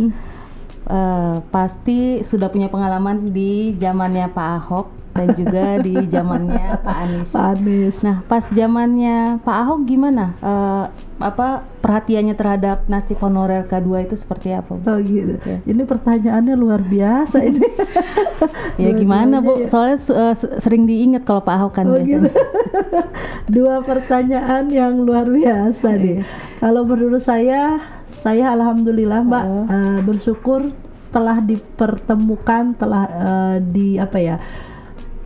Eh, 0.85 1.37
pasti 1.49 1.99
sudah 2.23 2.47
punya 2.47 2.69
pengalaman 2.69 3.33
di 3.33 3.73
zamannya 3.75 4.29
Pak 4.29 4.49
Ahok 4.61 4.87
dan 5.15 5.33
juga 5.33 5.81
di 5.81 5.97
zamannya 6.13 6.77
Pak 6.77 6.97
Anies. 6.99 7.29
Pak 7.31 7.47
Anies. 7.57 7.97
Nah, 8.03 8.21
pas 8.23 8.45
zamannya 8.45 9.41
Pak 9.41 9.57
Ahok 9.65 9.81
gimana? 9.85 10.37
Eh, 10.39 10.85
apa 11.15 11.65
perhatiannya 11.81 12.35
terhadap 12.35 12.85
nasib 12.85 13.17
honorer 13.17 13.65
K2 13.65 14.05
itu 14.05 14.17
seperti 14.19 14.53
apa? 14.53 14.77
Bu? 14.77 14.85
Oh 14.85 14.99
gitu. 15.01 15.41
Ya. 15.41 15.65
Ini 15.65 15.83
pertanyaannya 15.83 16.53
luar 16.55 16.85
biasa 16.85 17.41
ini. 17.41 17.65
Ya 18.75 18.91
gimana 18.91 19.39
Bu? 19.39 19.65
Ya. 19.65 19.71
Soalnya 19.71 19.99
se- 19.99 20.59
sering 20.59 20.85
diingat 20.85 21.23
kalau 21.23 21.41
Pak 21.41 21.55
Ahok 21.55 21.73
kan 21.73 21.87
Oh 21.87 21.95
biasanya. 21.95 22.27
gitu. 22.27 22.29
Dua 23.55 23.81
pertanyaan 23.81 24.67
yang 24.69 25.01
luar 25.01 25.25
biasa 25.25 25.95
nih. 25.95 26.21
Iya. 26.21 26.25
Kalau 26.59 26.83
menurut 26.83 27.23
saya, 27.23 27.79
saya 28.15 28.55
alhamdulillah 28.55 29.21
Mbak 29.27 29.45
eh, 29.69 30.01
bersyukur 30.07 30.71
telah 31.15 31.39
dipertemukan, 31.39 32.75
telah 32.75 33.05
eh, 33.07 33.57
di 33.63 33.99
apa 34.03 34.19
ya, 34.19 34.37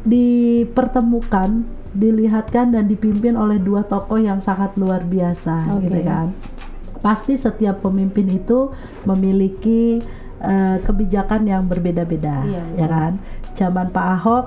dipertemukan, 0.05 1.65
dilihatkan 1.97 2.77
dan 2.77 2.85
dipimpin 2.89 3.35
oleh 3.35 3.57
dua 3.57 3.85
tokoh 3.89 4.21
yang 4.21 4.45
sangat 4.45 4.77
luar 4.77 5.05
biasa, 5.05 5.81
Oke. 5.81 5.89
gitu 5.89 6.01
kan. 6.05 6.33
Pasti 7.01 7.39
setiap 7.39 7.81
pemimpin 7.81 8.29
itu 8.29 8.69
memiliki 9.09 10.03
eh, 10.43 10.77
kebijakan 10.85 11.49
yang 11.49 11.65
berbeda-beda, 11.65 12.45
Iya, 12.45 12.63
ya 12.77 12.87
betul. 12.87 12.93
kan. 12.93 13.13
Zaman 13.57 13.87
Pak 13.91 14.07
Ahok 14.21 14.47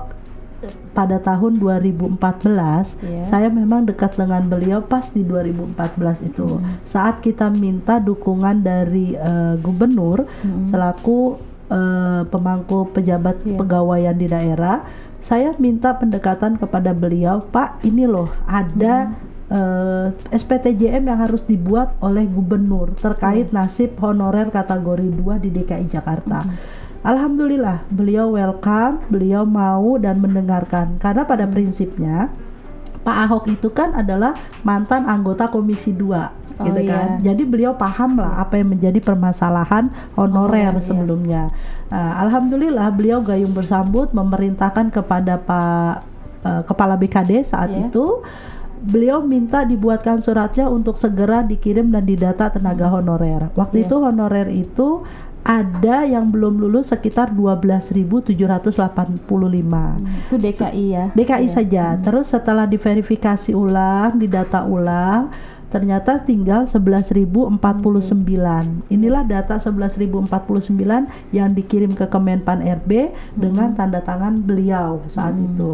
pada 0.92 1.18
tahun 1.18 1.58
2014 1.58 2.94
Iya. 2.98 3.24
saya 3.24 3.48
memang 3.48 3.84
dekat 3.84 4.14
dengan 4.14 4.44
beliau 4.44 4.80
pas 4.80 5.06
di 5.06 5.22
2014 5.22 6.22
itu 6.22 6.58
Hmm. 6.58 6.78
saat 6.84 7.18
kita 7.18 7.48
minta 7.48 7.98
dukungan 7.98 8.60
dari 8.60 9.14
eh, 9.14 9.54
gubernur 9.58 10.24
Hmm. 10.40 10.64
selaku 10.64 11.38
eh, 11.68 12.22
pemangku 12.26 12.90
pejabat 12.90 13.40
Iya. 13.42 13.56
pegawaian 13.56 14.14
di 14.14 14.26
daerah 14.26 14.84
saya 15.18 15.54
minta 15.56 15.94
pendekatan 15.94 16.58
kepada 16.58 16.90
beliau 16.92 17.40
Pak 17.42 17.80
ini 17.82 18.04
loh 18.04 18.28
ada 18.44 19.14
eh, 19.48 20.06
SPTJM 20.30 21.04
yang 21.06 21.20
harus 21.20 21.44
dibuat 21.44 21.92
oleh 21.98 22.24
gubernur 22.24 22.96
terkait 22.96 23.52
nasib 23.52 23.92
honorer 23.96 24.48
kategori 24.48 25.12
2 25.12 25.36
di 25.38 25.48
DKI 25.50 25.86
Jakarta 25.88 26.40
Hmm. 26.42 26.56
Alhamdulillah 27.02 27.82
beliau 27.90 28.30
welcome, 28.30 29.02
beliau 29.10 29.42
mau 29.42 29.98
dan 29.98 30.22
mendengarkan 30.22 31.02
karena 31.02 31.26
pada 31.26 31.50
prinsipnya 31.50 32.30
Pak 33.02 33.16
Ahok 33.26 33.44
itu 33.50 33.66
kan 33.74 33.90
adalah 33.98 34.38
mantan 34.62 35.10
anggota 35.10 35.50
Komisi 35.50 35.90
2 35.90 36.42
Oh, 36.60 36.68
gitu 36.68 36.84
kan. 36.84 37.16
iya. 37.18 37.32
Jadi 37.32 37.42
beliau 37.48 37.72
paham 37.74 38.20
lah 38.20 38.38
apa 38.38 38.60
yang 38.60 38.76
menjadi 38.76 39.00
permasalahan 39.00 39.88
honorer 40.14 40.68
Honorer, 40.68 40.74
iya. 40.78 40.84
sebelumnya. 40.84 41.42
Nah, 41.88 42.22
Alhamdulillah 42.22 42.92
beliau 42.92 43.24
gayung 43.24 43.56
bersambut 43.56 44.12
memerintahkan 44.12 44.92
kepada 44.92 45.40
Pak 45.40 45.94
eh, 46.44 46.62
Kepala 46.68 46.94
BKD 47.00 47.48
saat 47.48 47.72
Iya. 47.72 47.88
itu 47.88 48.20
beliau 48.84 49.24
minta 49.24 49.64
dibuatkan 49.64 50.20
suratnya 50.20 50.68
untuk 50.68 51.00
segera 51.00 51.40
dikirim 51.40 51.88
dan 51.88 52.04
didata 52.04 52.52
tenaga 52.52 52.92
honorer. 52.92 53.48
Waktu 53.56 53.82
Iya. 53.82 53.84
itu 53.88 53.96
honorer 53.98 54.48
itu 54.52 54.88
ada 55.42 56.06
yang 56.06 56.30
belum 56.30 56.62
lulus 56.62 56.94
sekitar 56.94 57.34
12.785. 57.34 59.98
Itu 60.30 60.36
DKI 60.38 60.84
ya. 60.86 61.04
DKI 61.12 61.46
Iya. 61.46 61.50
saja. 61.50 61.84
Terus 61.98 62.30
setelah 62.30 62.64
diverifikasi 62.64 63.50
ulang, 63.50 64.22
didata 64.22 64.62
ulang, 64.62 65.34
ternyata 65.68 66.22
tinggal 66.22 66.70
11.049. 66.70 68.86
Inilah 68.86 69.26
data 69.26 69.58
11.049 69.58 71.10
yang 71.34 71.50
dikirim 71.50 71.90
ke 71.90 72.06
Kemenpan 72.06 72.62
RB 72.62 73.10
dengan 73.34 73.74
tanda 73.74 73.98
tangan 73.98 74.38
beliau 74.38 75.02
saat 75.08 75.34
Hmm. 75.34 75.46
itu. 75.50 75.72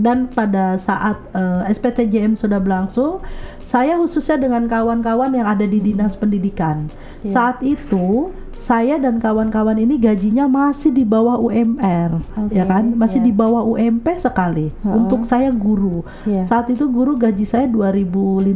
Dan 0.00 0.32
pada 0.32 0.80
saat 0.80 1.20
eh, 1.36 1.68
SPTJM 1.68 2.32
sudah 2.32 2.56
berlangsung, 2.56 3.20
saya 3.60 4.00
khususnya 4.00 4.40
dengan 4.40 4.64
kawan-kawan 4.64 5.28
yang 5.30 5.44
ada 5.44 5.62
di 5.62 5.76
dinas 5.76 6.16
pendidikan. 6.16 6.88
Iya. 7.20 7.32
Saat 7.36 7.60
itu 7.60 8.32
saya 8.60 9.00
dan 9.00 9.16
kawan-kawan 9.16 9.74
ini 9.74 9.96
gajinya 9.96 10.44
masih 10.44 10.92
di 10.92 11.00
bawah 11.00 11.40
UMR, 11.40 12.20
Oke, 12.36 12.52
ya 12.52 12.68
kan? 12.68 12.92
Masih 12.92 13.24
iya. 13.24 13.26
di 13.26 13.32
bawah 13.32 13.64
UMP 13.64 14.04
sekali. 14.20 14.68
Ha-ha. 14.84 15.00
Untuk 15.00 15.24
saya 15.24 15.48
guru. 15.48 16.04
Iya. 16.28 16.44
Saat 16.44 16.68
itu 16.68 16.84
guru 16.86 17.16
gaji 17.16 17.48
saya 17.48 17.64
2015, 17.64 18.52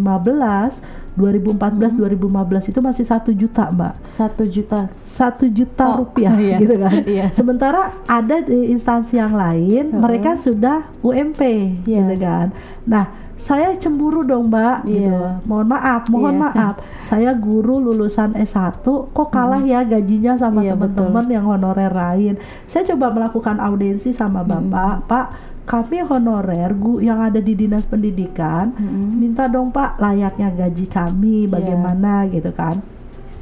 2014, 1.16 1.96
2015 1.96 2.68
itu 2.68 2.80
masih 2.84 3.04
satu 3.06 3.30
juta, 3.32 3.72
Mbak. 3.72 3.92
Satu 4.12 4.44
juta. 4.44 4.92
Satu 5.08 5.48
juta 5.48 5.96
Oh, 5.96 6.04
rupiah 6.04 6.36
iya. 6.44 6.56
gitu 6.60 6.76
kan. 6.76 6.92
Iya. 7.16 7.26
Sementara 7.32 7.96
ada 8.04 8.44
di 8.44 8.68
instansi 8.68 9.16
yang 9.16 9.32
lain 9.32 9.88
Heeh. 9.88 10.00
mereka 10.00 10.36
sudah 10.36 10.84
UMP 11.00 11.40
Iya. 11.88 12.02
gitu 12.04 12.14
kan. 12.20 12.46
Nah, 12.84 13.23
saya 13.34 13.74
cemburu 13.76 14.22
dong, 14.22 14.48
Mbak 14.48 14.76
gitu. 14.86 15.10
Iya. 15.10 15.42
Mohon 15.44 15.66
maaf, 15.68 16.02
mohon 16.08 16.34
Iya. 16.34 16.42
maaf. 16.48 16.74
Saya 17.10 17.30
guru 17.34 17.76
lulusan 17.78 18.32
S1 18.32 18.80
kok 18.84 19.28
kalah 19.28 19.60
ya 19.60 19.84
gajinya 19.84 20.38
sama 20.38 20.64
Iya, 20.64 20.72
teman-teman 20.72 21.26
yang 21.28 21.44
honorer 21.44 21.92
lain. 21.92 22.34
Saya 22.64 22.88
coba 22.88 23.12
melakukan 23.12 23.60
audiensi 23.60 24.10
sama 24.10 24.40
Bapak, 24.40 25.04
Pak, 25.04 25.26
kami 25.64 26.00
honorer 26.00 26.72
gu 26.72 27.00
yang 27.00 27.20
ada 27.20 27.40
di 27.40 27.52
Dinas 27.52 27.84
Pendidikan 27.84 28.72
Mm-mm. 28.72 29.16
minta 29.16 29.48
dong 29.48 29.68
Pak 29.68 29.96
layaknya 29.96 30.52
gaji 30.52 30.86
kami 30.86 31.44
Iya. 31.44 31.52
bagaimana 31.52 32.28
gitu 32.28 32.52
kan. 32.52 32.80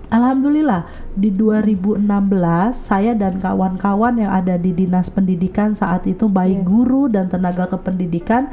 Alhamdulillah 0.06 0.84
di 1.14 1.32
2016 1.32 2.04
saya 2.76 3.16
dan 3.16 3.40
kawan-kawan 3.40 4.20
yang 4.20 4.28
ada 4.30 4.54
di 4.54 4.70
Dinas 4.70 5.08
Pendidikan 5.08 5.72
saat 5.72 6.04
itu 6.04 6.28
baik 6.28 6.60
Iya. 6.60 6.68
guru 6.68 7.02
dan 7.08 7.26
tenaga 7.26 7.64
kependidikan 7.66 8.52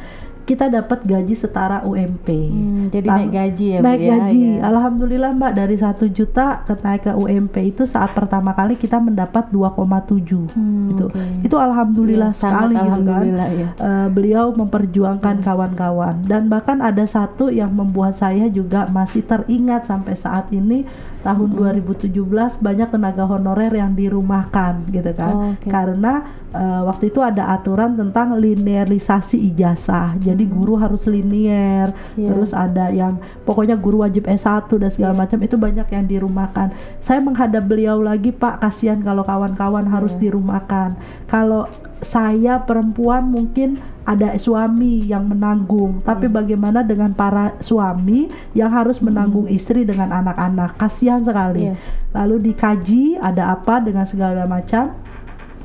kita 0.49 0.65
dapat 0.65 0.99
gaji 1.03 1.31
setara 1.31 1.83
UMP. 1.83 2.25
Hmm, 2.25 2.89
jadi 2.89 3.05
naik 3.05 3.29
gaji 3.29 3.65
ya, 3.67 3.77
Bu, 3.77 3.85
naik 3.85 3.99
ya? 3.99 4.09
gaji, 4.11 4.41
Iya. 4.49 4.61
alhamdulillah 4.65 5.31
mbak 5.31 5.53
dari 5.53 5.75
satu 5.75 6.05
juta 6.07 6.45
ke 6.63 6.73
naik 6.75 7.01
ke 7.01 7.13
UMP 7.13 7.55
itu 7.63 7.85
saat 7.85 8.11
pertama 8.11 8.51
kali 8.51 8.73
kita 8.73 8.97
mendapat 8.97 9.45
2,7 9.47 10.49
Hmm, 10.49 10.89
itu 10.89 11.05
oke. 11.05 11.21
itu 11.43 11.55
alhamdulillah 11.55 12.31
Iya, 12.31 12.41
sangat 12.41 12.61
sekali 12.65 12.75
gitu 12.81 13.01
kan 13.05 13.23
ya. 13.53 13.69
Eh, 13.77 14.07
beliau 14.09 14.45
memperjuangkan 14.51 15.35
kawan-kawan 15.39 16.25
dan 16.25 16.47
bahkan 16.47 16.79
ada 16.79 17.05
satu 17.05 17.47
yang 17.47 17.69
membuat 17.69 18.13
saya 18.13 18.49
juga 18.49 18.89
masih 18.89 19.21
teringat 19.21 19.85
sampai 19.85 20.15
saat 20.15 20.49
ini 20.49 20.81
tahun 21.19 21.51
2017 21.51 22.09
banyak 22.57 22.89
tenaga 22.89 23.27
honorer 23.27 23.75
yang 23.75 23.91
dirumahkan 23.91 24.87
gitu 24.89 25.11
kan 25.11 25.29
Oh, 25.29 25.51
oke. 25.51 25.67
karena 25.67 26.23
eh, 26.49 26.81
waktu 26.81 27.11
itu 27.11 27.19
ada 27.19 27.51
aturan 27.51 27.93
tentang 27.93 28.33
linearisasi 28.33 29.37
ijazah 29.45 30.15
jadi 30.17 30.38
guru 30.45 30.77
harus 30.77 31.07
linier 31.07 31.91
Iya. 32.15 32.29
terus 32.31 32.51
ada 32.53 32.91
yang 32.91 33.17
pokoknya 33.43 33.75
guru 33.75 34.05
wajib 34.05 34.27
S1 34.27 34.69
dan 34.77 34.91
segala 34.91 35.13
Iya. 35.15 35.21
macam 35.25 35.39
itu 35.41 35.55
banyak 35.57 35.87
yang 35.89 36.05
dirumahkan 36.05 36.67
saya 37.01 37.19
menghadap 37.19 37.65
beliau 37.65 37.99
lagi 37.99 38.29
Pak 38.29 38.61
kasihan 38.61 38.99
kalau 39.01 39.25
kawan-kawan 39.25 39.87
harus 39.87 40.13
Iya. 40.15 40.29
dirumahkan 40.29 40.95
kalau 41.25 41.65
saya 41.99 42.63
perempuan 42.63 43.27
mungkin 43.27 43.75
ada 44.07 44.31
suami 44.39 45.03
yang 45.03 45.27
menanggung 45.27 45.99
tapi 46.01 46.31
Iya. 46.31 46.35
bagaimana 46.39 46.79
dengan 46.81 47.11
para 47.11 47.59
suami 47.59 48.31
yang 48.55 48.71
harus 48.71 49.03
menanggung 49.03 49.49
istri 49.51 49.83
dengan 49.83 50.13
anak-anak 50.13 50.79
kasihan 50.79 51.19
sekali 51.19 51.71
Iya. 51.71 51.75
lalu 52.15 52.51
dikaji 52.51 53.19
ada 53.19 53.51
apa 53.51 53.83
dengan 53.83 54.07
segala 54.07 54.47
macam 54.47 54.95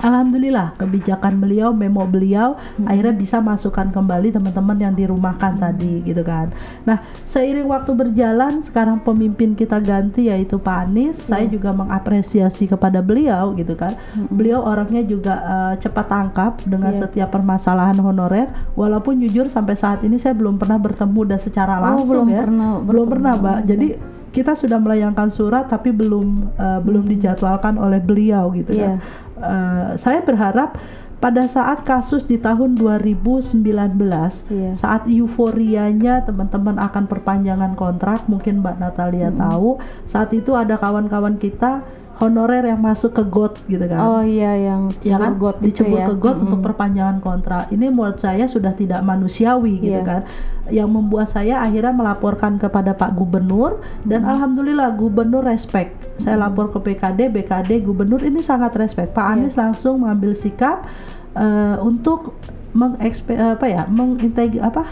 Alhamdulillah 0.05 0.77
kebijakan 0.77 1.41
beliau, 1.41 1.73
memo 1.73 2.05
beliau 2.05 2.61
akhirnya 2.85 3.17
bisa 3.17 3.41
masukkan 3.41 3.89
kembali 3.89 4.37
teman-teman 4.37 4.77
yang 4.77 4.93
dirumahkan 4.93 5.57
tadi 5.57 6.05
gitu 6.05 6.21
kan. 6.21 6.53
Nah 6.85 7.01
seiring 7.25 7.65
waktu 7.65 7.97
berjalan 7.97 8.61
sekarang 8.61 9.01
pemimpin 9.01 9.57
kita 9.57 9.81
ganti 9.81 10.29
yaitu 10.29 10.61
Pak 10.61 10.77
Anies, 10.85 11.17
saya 11.17 11.49
juga 11.49 11.73
mengapresiasi 11.73 12.69
kepada 12.69 13.01
beliau 13.01 13.57
gitu 13.57 13.73
kan. 13.73 13.97
Beliau 14.29 14.61
orangnya 14.61 15.01
juga 15.01 15.35
eh, 15.41 15.75
cepat 15.81 16.07
tangkap 16.07 16.53
dengan 16.69 16.93
Iya. 16.93 17.09
setiap 17.09 17.33
permasalahan 17.33 17.97
honorer. 17.97 18.53
Walaupun 18.77 19.25
jujur 19.25 19.49
sampai 19.49 19.73
saat 19.73 20.05
ini 20.05 20.21
saya 20.21 20.37
belum 20.37 20.61
pernah 20.61 20.77
bertemu 20.77 21.21
dan 21.33 21.41
secara 21.41 21.81
Oh, 21.81 21.83
langsung 22.05 22.29
belum 22.29 22.29
ya, 22.29 22.43
pernah 22.45 22.71
belum 22.85 23.07
pernah 23.09 23.33
Mbak. 23.41 23.59
Jadi 23.65 23.89
kita 24.35 24.59
sudah 24.59 24.83
melayangkan 24.83 25.31
surat 25.31 25.71
tapi 25.71 25.95
belum 25.95 26.59
eh, 26.59 26.81
belum 26.83 27.07
dijadwalkan 27.07 27.79
oleh 27.79 28.03
beliau 28.03 28.51
gitu 28.53 28.75
kan. 28.75 28.99
Eh, 29.35 29.99
saya 29.99 30.23
berharap 30.23 30.79
pada 31.19 31.49
saat 31.51 31.83
kasus 31.83 32.23
di 32.23 32.39
tahun 32.39 32.79
2019 32.79 34.45
Iya. 34.47 34.77
saat 34.77 35.09
euforianya 35.11 36.23
teman-teman 36.23 36.77
akan 36.79 37.09
perpanjangan 37.11 37.73
kontrak 37.75 38.29
mungkin 38.31 38.61
Mbak 38.61 38.77
Natalia 38.79 39.33
tahu 39.35 39.81
saat 40.05 40.31
itu 40.37 40.53
ada 40.53 40.77
kawan-kawan 40.77 41.41
kita 41.41 41.81
honorer 42.23 42.63
yang 42.63 42.79
masuk 42.79 43.11
ke 43.11 43.23
GOT 43.27 43.59
gitu 43.67 43.85
kan. 43.87 43.99
Oh 43.99 44.23
iya 44.23 44.55
yang 44.55 44.93
ya 45.03 45.19
kan? 45.19 45.35
Got 45.35 45.59
dicebur 45.59 45.99
ya. 45.99 46.07
ke 46.11 46.15
got 46.15 46.39
untuk 46.39 46.63
Mm-mm. 46.63 46.67
perpanjangan 46.71 47.19
kontrak. 47.19 47.67
Ini 47.75 47.91
menurut 47.91 48.19
saya 48.19 48.47
sudah 48.47 48.71
tidak 48.75 49.03
manusiawi 49.03 49.83
gitu 49.83 49.99
Iya. 49.99 50.07
kan. 50.07 50.23
Yang 50.71 50.89
membuat 50.95 51.29
saya 51.29 51.59
akhirnya 51.61 51.91
melaporkan 51.91 52.57
kepada 52.57 52.95
Pak 52.95 53.19
Gubernur 53.19 53.83
dan 54.07 54.23
alhamdulillah 54.23 54.95
Gubernur 54.95 55.43
respect. 55.43 55.95
Saya 56.23 56.39
lapor 56.39 56.71
ke 56.71 56.79
BKD 56.79 57.35
BKD 57.35 57.83
Gubernur 57.83 58.23
ini 58.23 58.41
sangat 58.41 58.79
respect. 58.79 59.11
Pak 59.13 59.25
Iya. 59.25 59.33
Anies 59.35 59.55
langsung 59.59 60.07
mengambil 60.07 60.33
sikap 60.33 60.87
eh, 61.35 61.77
untuk 61.83 62.39
mengekspe 62.75 63.39
apa 63.39 63.67
ya 63.67 63.87
menginteg 63.87 64.59
apa 64.59 64.83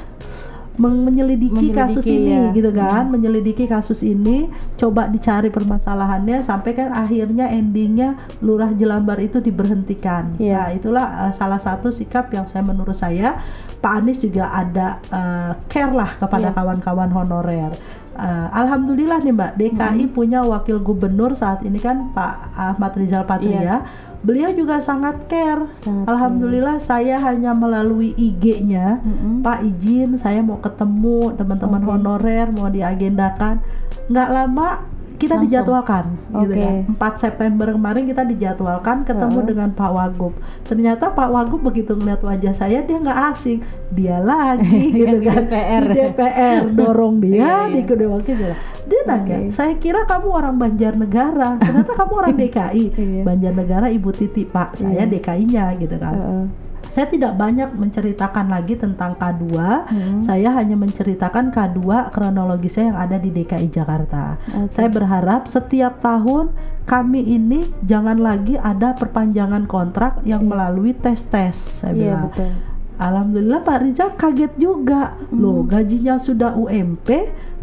menyelidiki, 0.72 1.52
Menyelidiki, 1.52 1.76
kasus 1.76 2.06
ini 2.06 2.32
ya. 2.32 2.48
gitu 2.50 2.70
kan 2.72 3.04
menyelidiki 3.06 3.64
kasus 3.68 4.00
ini 4.00 4.48
coba 4.74 5.04
dicari 5.04 5.52
permasalahannya 5.52 6.40
sampai 6.40 6.72
kan 6.72 6.88
akhirnya 6.90 7.44
endingnya 7.46 8.16
lurah 8.40 8.72
Jelambar 8.72 9.20
itu 9.20 9.36
diberhentikan 9.38 10.40
Iya. 10.40 10.56
nah 10.56 10.68
itulah 10.72 11.06
uh, 11.28 11.32
salah 11.32 11.60
satu 11.60 11.92
sikap 11.92 12.32
yang 12.32 12.48
saya 12.48 12.64
menurut 12.64 12.96
saya 12.96 13.36
Pak 13.78 13.92
Anies 14.00 14.16
juga 14.16 14.48
ada 14.48 14.96
uh, 15.08 15.52
care 15.68 15.92
lah 15.92 16.16
kepada 16.16 16.48
Iya. 16.48 16.56
kawan-kawan 16.56 17.10
honorer 17.10 17.72
Uh, 18.12 18.44
Alhamdulillah 18.52 19.24
nih 19.24 19.32
Mbak 19.32 19.52
DKI 19.56 20.04
Hmm. 20.04 20.12
punya 20.12 20.44
wakil 20.44 20.84
gubernur 20.84 21.32
saat 21.32 21.64
ini 21.64 21.80
kan 21.80 22.12
Pak 22.12 22.52
Ahmad 22.52 22.92
Rizal 22.92 23.24
Patria 23.24 23.56
Iya. 23.56 23.76
Beliau 24.22 24.54
juga 24.54 24.78
sangat 24.78 25.26
care 25.26 25.66
Sangat 25.82 26.06
Alhamdulillah 26.06 26.78
saya 26.78 27.18
hanya 27.18 27.52
melalui 27.52 28.14
IG-nya 28.14 29.02
Mm-mm. 29.02 29.42
Pak 29.42 29.66
izin 29.66 30.16
saya 30.18 30.38
mau 30.40 30.62
ketemu 30.62 31.34
teman-teman 31.34 31.82
Oke. 31.82 31.90
honorer 31.90 32.46
mau 32.54 32.70
diagendakan 32.70 33.58
nggak 34.06 34.28
lama 34.30 34.86
kita 35.22 35.32
Langsung. 35.32 35.46
dijadwalkan 35.46 36.04
gitu 36.34 36.50
Oke. 36.50 36.66
kan 36.98 37.14
4 37.14 37.22
September 37.22 37.66
kemarin 37.70 38.02
kita 38.04 38.22
dijadwalkan 38.24 38.96
ketemu 39.02 39.38
Heeh. 39.38 39.48
dengan 39.48 39.68
Pak 39.70 39.90
Wagub 39.90 40.34
ternyata 40.62 41.04
Pak 41.08 41.28
Wagub 41.28 41.62
begitu 41.62 41.94
ngeliat 41.94 42.18
wajah 42.20 42.50
saya 42.50 42.82
dia 42.82 42.98
nggak 42.98 43.18
asing 43.30 43.62
dia 43.88 44.18
lagi 44.18 44.90
gitu 44.98 45.16
di 45.16 45.24
kan 45.24 45.46
DPR. 45.46 45.82
di 45.84 45.94
DPR 46.02 46.60
dorong 46.68 47.14
dia 47.24 47.38
Iya, 47.38 47.54
di 47.68 47.78
iya. 47.78 47.86
kedua 47.86 48.08
wakil 48.12 48.34
dia 48.36 48.54
dia 48.82 49.00
nanya 49.04 49.36
saya 49.48 49.74
kira 49.76 50.02
kamu 50.02 50.28
orang 50.28 50.54
Banjarnegara 50.56 51.56
ternyata 51.56 51.92
kamu 51.94 52.12
orang 52.16 52.34
DKI 52.40 52.84
Iya. 52.92 53.22
Banjarnegara 53.22 53.86
Ibu 53.88 54.10
Titi 54.10 54.42
Pak 54.44 54.74
saya. 54.74 55.04
DKI-nya 55.04 55.78
gitu 55.78 55.94
kan 55.96 56.12
Heeh. 56.12 56.44
Saya 56.88 57.06
tidak 57.06 57.34
banyak 57.34 57.70
menceritakan 57.72 58.46
lagi 58.46 58.74
tentang 58.74 59.14
K2 59.14 59.44
Hmm. 59.82 60.18
saya 60.18 60.50
hanya 60.52 60.74
menceritakan 60.74 61.50
K2 61.50 61.78
kronologisnya 62.10 62.88
yang 62.88 62.98
ada 62.98 63.16
di 63.16 63.30
DKI 63.30 63.68
Jakarta 63.68 64.40
Oke. 64.56 64.72
saya 64.72 64.88
berharap 64.88 65.46
setiap 65.46 65.98
tahun 65.98 66.50
kami 66.82 67.22
ini 67.22 67.60
jangan 67.82 68.16
lagi 68.16 68.56
ada 68.56 68.92
perpanjangan 68.92 69.64
kontrak 69.64 70.18
yang 70.22 70.42
Iya. 70.42 70.48
melalui 70.48 70.92
tes-tes 70.92 71.54
saya 71.78 71.92
Iya 71.92 72.00
bilang 72.16 72.24
betul. 72.28 72.50
Alhamdulillah 72.94 73.60
Pak 73.60 73.78
Rizal 73.80 74.10
kaget 74.14 74.52
juga 74.56 75.14
Hmm. 75.28 75.36
loh 75.36 75.60
gajinya 75.64 76.16
sudah 76.16 76.54
UMP 76.54 77.08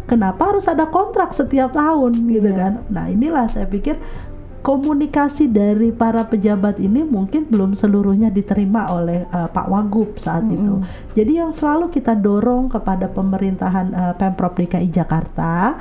kenapa 0.04 0.50
harus 0.50 0.66
ada 0.66 0.84
kontrak 0.86 1.30
setiap 1.30 1.70
tahun 1.70 2.12
gitu 2.26 2.44
Iya. 2.46 2.58
kan 2.58 2.72
nah 2.88 3.06
inilah 3.06 3.46
saya 3.46 3.64
pikir 3.64 3.94
komunikasi 4.60 5.48
dari 5.48 5.88
para 5.88 6.24
pejabat 6.24 6.76
ini 6.76 7.00
mungkin 7.00 7.48
belum 7.48 7.72
seluruhnya 7.72 8.28
diterima 8.28 8.92
oleh 8.92 9.24
uh, 9.32 9.48
Pak 9.48 9.66
Wagub 9.66 10.20
saat 10.20 10.44
Mm-mm. 10.44 10.54
itu 10.56 10.74
jadi 11.16 11.44
yang 11.44 11.52
selalu 11.52 11.88
kita 11.88 12.12
dorong 12.12 12.68
kepada 12.68 13.08
pemerintahan 13.08 13.86
uh, 13.92 14.12
Pemprov 14.16 14.52
DKI 14.52 14.92
Jakarta 14.92 15.80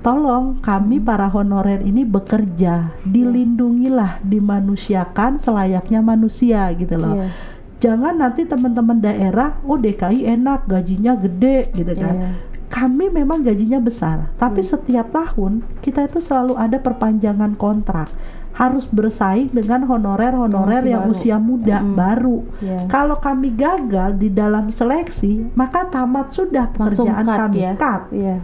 tolong 0.00 0.62
kami 0.62 0.96
para 0.96 1.26
honorer 1.26 1.82
ini 1.82 2.06
bekerja 2.06 2.94
dilindungilah 3.02 4.22
dimanusiakan 4.22 5.36
selayaknya 5.36 6.00
manusia 6.00 6.70
gitu 6.72 6.96
loh 6.96 7.18
Iya. 7.18 7.28
jangan 7.76 8.16
nanti 8.16 8.48
teman-teman 8.48 9.02
daerah 9.02 9.60
oh 9.66 9.76
DKI 9.76 10.24
enak 10.30 10.64
gajinya 10.64 11.12
gede 11.18 11.68
gitu 11.74 11.92
kan 11.92 12.14
Iya. 12.16 12.28
Kami 12.66 13.08
memang 13.08 13.40
gajinya 13.40 13.78
besar 13.78 14.30
tapi 14.34 14.60
Iya. 14.60 14.70
setiap 14.72 15.06
tahun 15.08 15.52
kita 15.80 16.06
itu 16.06 16.18
selalu 16.18 16.54
ada 16.54 16.76
perpanjangan 16.76 17.54
kontrak 17.54 18.10
harus 18.52 18.88
bersaing 18.88 19.52
dengan 19.52 19.84
honorer-honorer 19.84 20.80
Yang 20.82 21.02
baru. 21.02 21.12
usia 21.12 21.36
muda 21.36 21.78
Mm-mm. 21.78 21.92
baru 21.92 22.38
Iya. 22.58 22.80
kalau 22.88 23.16
kami 23.16 23.52
gagal 23.52 24.16
di 24.16 24.28
dalam 24.28 24.68
seleksi 24.68 25.52
maka 25.52 25.86
tamat 25.86 26.32
sudah 26.32 26.72
Langsung 26.72 27.06
pekerjaan 27.06 27.24
cut 27.24 27.38
kami 27.38 27.56
ya. 27.58 27.72
cut 27.76 28.02
Iya. 28.10 28.36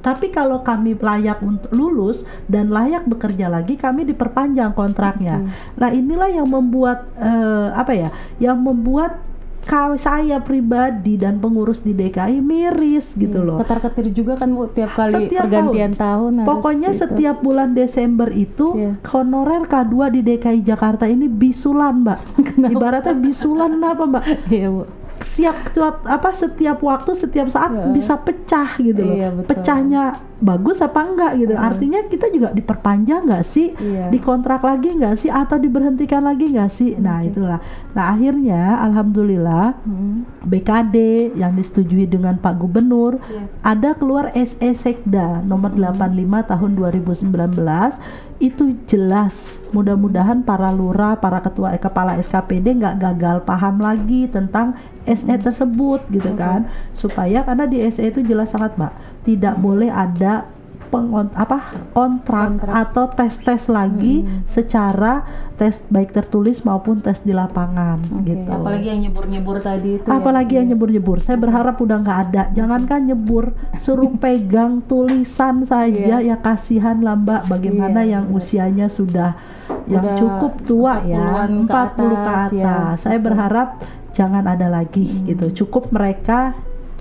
Tapi 0.00 0.32
kalau 0.32 0.64
kami 0.64 0.96
layak 0.96 1.44
untuk 1.44 1.68
lulus 1.70 2.24
dan 2.48 2.72
layak 2.72 3.04
bekerja 3.04 3.52
lagi, 3.52 3.76
kami 3.76 4.08
diperpanjang 4.08 4.72
kontraknya. 4.72 5.44
Oke. 5.44 5.52
Nah 5.76 5.92
inilah 5.92 6.32
yang 6.32 6.48
membuat 6.48 7.04
eh, 7.20 7.68
apa 7.70 7.92
ya? 7.92 8.08
Yang 8.40 8.58
membuat 8.64 9.20
kau 9.62 9.92
saya 9.94 10.38
pribadi 10.38 11.14
dan 11.14 11.36
pengurus 11.36 11.78
di 11.78 11.92
DKI 11.92 12.40
miris 12.40 13.12
gitu 13.12 13.38
Iya, 13.38 13.46
loh. 13.46 13.58
Ketar-ketir 13.58 14.06
juga 14.10 14.34
kan 14.34 14.50
Bu 14.50 14.66
tiap 14.66 14.94
kali 14.94 15.28
Setiap 15.28 15.44
pergantian 15.44 15.92
tahun. 15.92 16.32
harus 16.38 16.48
Pokoknya 16.48 16.90
itu. 16.90 16.98
setiap 16.98 17.36
bulan 17.38 17.72
Desember 17.72 18.28
itu 18.28 18.66
Iya. 18.72 18.92
honorer 19.06 19.62
K2 19.64 19.94
di 20.10 20.20
DKI 20.22 20.60
Jakarta 20.62 21.04
ini 21.04 21.26
bisulan, 21.26 22.00
Mbak. 22.00 22.18
Ibaratnya 22.72 23.14
bisulan 23.14 23.76
apa, 23.78 24.04
Mbak? 24.06 24.24
Iya 24.48 24.68
Bu. 24.70 24.82
Siap 25.20 25.76
apa 26.02 26.30
setiap 26.32 26.80
waktu, 26.80 27.12
setiap 27.12 27.46
saat 27.46 27.70
Iya. 27.70 27.92
bisa 27.92 28.16
pecah 28.16 28.70
gitu 28.76 29.02
loh. 29.02 29.12
Iya, 29.14 29.28
betul. 29.30 29.48
Pecahnya 29.52 30.02
bagus 30.40 30.80
apa 30.80 31.00
enggak 31.04 31.32
gitu. 31.36 31.52
Iya. 31.54 31.60
Artinya 31.60 32.00
kita 32.08 32.26
juga 32.32 32.48
diperpanjang 32.50 33.28
nggak 33.28 33.44
sih? 33.44 33.76
Iya. 33.76 34.08
Dikontrak 34.08 34.64
lagi 34.64 34.96
nggak 34.96 35.16
sih 35.20 35.30
atau 35.30 35.60
diberhentikan 35.60 36.24
lagi 36.24 36.50
nggak 36.50 36.70
sih? 36.72 36.96
Nah, 36.96 37.20
Oke. 37.20 37.28
itulah. 37.32 37.60
Nah, 37.92 38.04
akhirnya 38.16 38.80
alhamdulillah 38.82 39.72
Hmm. 39.84 40.24
BKD 40.44 40.96
yang 41.36 41.54
disetujui 41.54 42.08
dengan 42.08 42.40
Pak 42.40 42.58
Gubernur 42.58 43.20
Iya. 43.28 43.44
ada 43.62 43.90
keluar 43.92 44.32
SE 44.32 44.70
Sekda 44.72 45.44
nomor 45.44 45.76
85 45.76 46.42
tahun 46.42 46.70
2019 46.74 48.00
itu 48.40 48.72
jelas 48.88 49.60
mudah-mudahan 49.70 50.40
para 50.42 50.72
lurah, 50.72 51.20
para 51.20 51.44
ketua 51.44 51.76
eh, 51.76 51.78
kepala 51.78 52.16
SKPD 52.16 52.80
nggak 52.80 52.96
gagal 52.98 53.36
paham 53.44 53.78
lagi 53.78 54.26
tentang 54.32 54.72
SE 55.04 55.28
tersebut 55.36 56.00
gitu 56.08 56.32
Oke. 56.32 56.40
kan 56.40 56.64
supaya 56.96 57.44
karena 57.44 57.68
di 57.68 57.84
SE 57.92 58.00
itu 58.00 58.24
jelas 58.24 58.48
sangat 58.48 58.74
mbak 58.80 58.92
tidak 59.22 59.56
boleh 59.56 59.86
ada 59.86 60.48
pengon 60.88 61.30
apa 61.30 61.86
kontrak, 61.94 62.58
Kontrak. 62.58 62.74
atau 62.74 63.04
tes-tes 63.08 63.62
lagi 63.68 64.26
Hmm. 64.26 64.42
secara 64.44 65.22
tes 65.54 65.78
baik 65.86 66.10
tertulis 66.10 66.60
maupun 66.60 66.98
tes 66.98 67.14
di 67.20 67.30
lapangan 67.30 68.02
Oke, 68.10 68.26
gitu 68.26 68.50
Apalagi 68.50 68.86
yang 68.88 69.00
nyebur-nyebur 69.00 69.56
tadi 69.60 69.90
itu. 69.94 70.02
ya. 70.02 70.10
apalagi 70.12 70.52
yang 70.52 70.66
Iya. 70.66 70.70
nyebur-nyebur 70.74 71.16
saya 71.20 71.38
berharap 71.38 71.78
udah 71.78 71.96
nggak 71.96 72.18
ada 72.26 72.42
jangankan 72.50 73.06
nyebur 73.06 73.44
suruh 73.78 74.10
pegang 74.18 74.82
tulisan 74.82 75.62
saja 75.62 76.18
Iya. 76.18 76.26
ya 76.26 76.36
kasihan 76.36 76.98
lah 76.98 77.14
mbak 77.14 77.46
bagaimana 77.46 78.02
Iya, 78.02 78.10
yang 78.12 78.24
benar. 78.26 78.36
usianya 78.36 78.86
sudah 78.88 79.38
yang 79.86 80.02
Udah 80.02 80.16
cukup 80.18 80.52
tua 80.66 80.94
ya 81.04 81.22
40-an 81.38 81.50
ke 81.54 81.70
40 81.70 81.94
ke 81.94 82.18
atas, 82.26 82.50
ya. 82.50 82.66
atas 82.66 82.96
saya 83.00 83.18
berharap 83.20 83.68
jangan 84.10 84.42
ada 84.44 84.66
lagi 84.66 85.06
Hmm. 85.06 85.22
gitu 85.24 85.46
cukup 85.62 85.94
mereka 85.94 86.58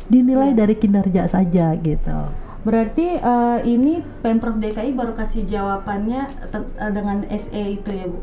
dinilai 0.10 0.57
dari 0.57 0.76
kinerja 0.76 1.30
saja 1.30 1.78
gitu 1.80 2.20
Berarti 2.60 3.16
eh, 3.16 3.60
ini 3.64 4.03
Pemprov 4.20 4.60
DKI 4.60 4.91
baru 4.91 5.16
kasih 5.16 5.47
jawabannya 5.47 6.22
eh, 6.51 6.91
dengan 6.91 7.24
SE 7.32 7.64
itu 7.80 7.89
ya 7.89 8.05
Bu. 8.12 8.20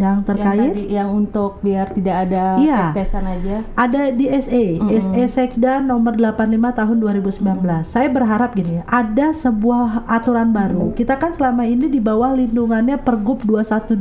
Yang 0.00 0.16
Yang 0.16 0.26
terkait 0.26 0.72
tadi 0.72 0.84
yang 0.90 1.08
untuk 1.12 1.60
biar 1.60 1.86
tidak 1.90 2.16
ada 2.24 2.44
Iya. 2.56 2.80
tes-tesan 2.90 3.24
aja. 3.28 3.56
ada 3.76 4.00
di 4.10 4.26
SE, 4.34 4.64
Mm-mm. 4.74 4.96
SE 4.96 5.22
Sekda 5.28 5.78
nomor 5.78 6.16
85 6.16 6.40
tahun 6.72 6.96
2019. 6.98 7.84
Saya 7.84 8.08
berharap 8.08 8.50
gini, 8.52 8.80
ada 8.82 9.30
sebuah 9.32 9.80
aturan 10.06 10.50
baru. 10.50 10.90
Kita 10.92 11.14
kan 11.14 11.30
selama 11.30 11.62
ini 11.62 11.86
di 11.86 12.00
bawah 12.00 12.32
lindungannya 12.32 12.96
Pergub 12.98 13.44
212 13.44 14.00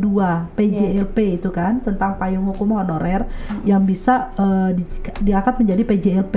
PJLP 0.55 1.17
itu 1.35 1.49
kan 1.49 1.79
tentang 1.79 2.15
payung 2.15 2.47
hukum 2.47 2.73
honorer 2.73 3.27
yang 3.63 3.83
bisa 3.83 4.31
eh, 4.33 4.69
di- 4.73 4.87
diangkat 5.21 5.59
menjadi 5.59 5.83
PJLP. 5.83 6.35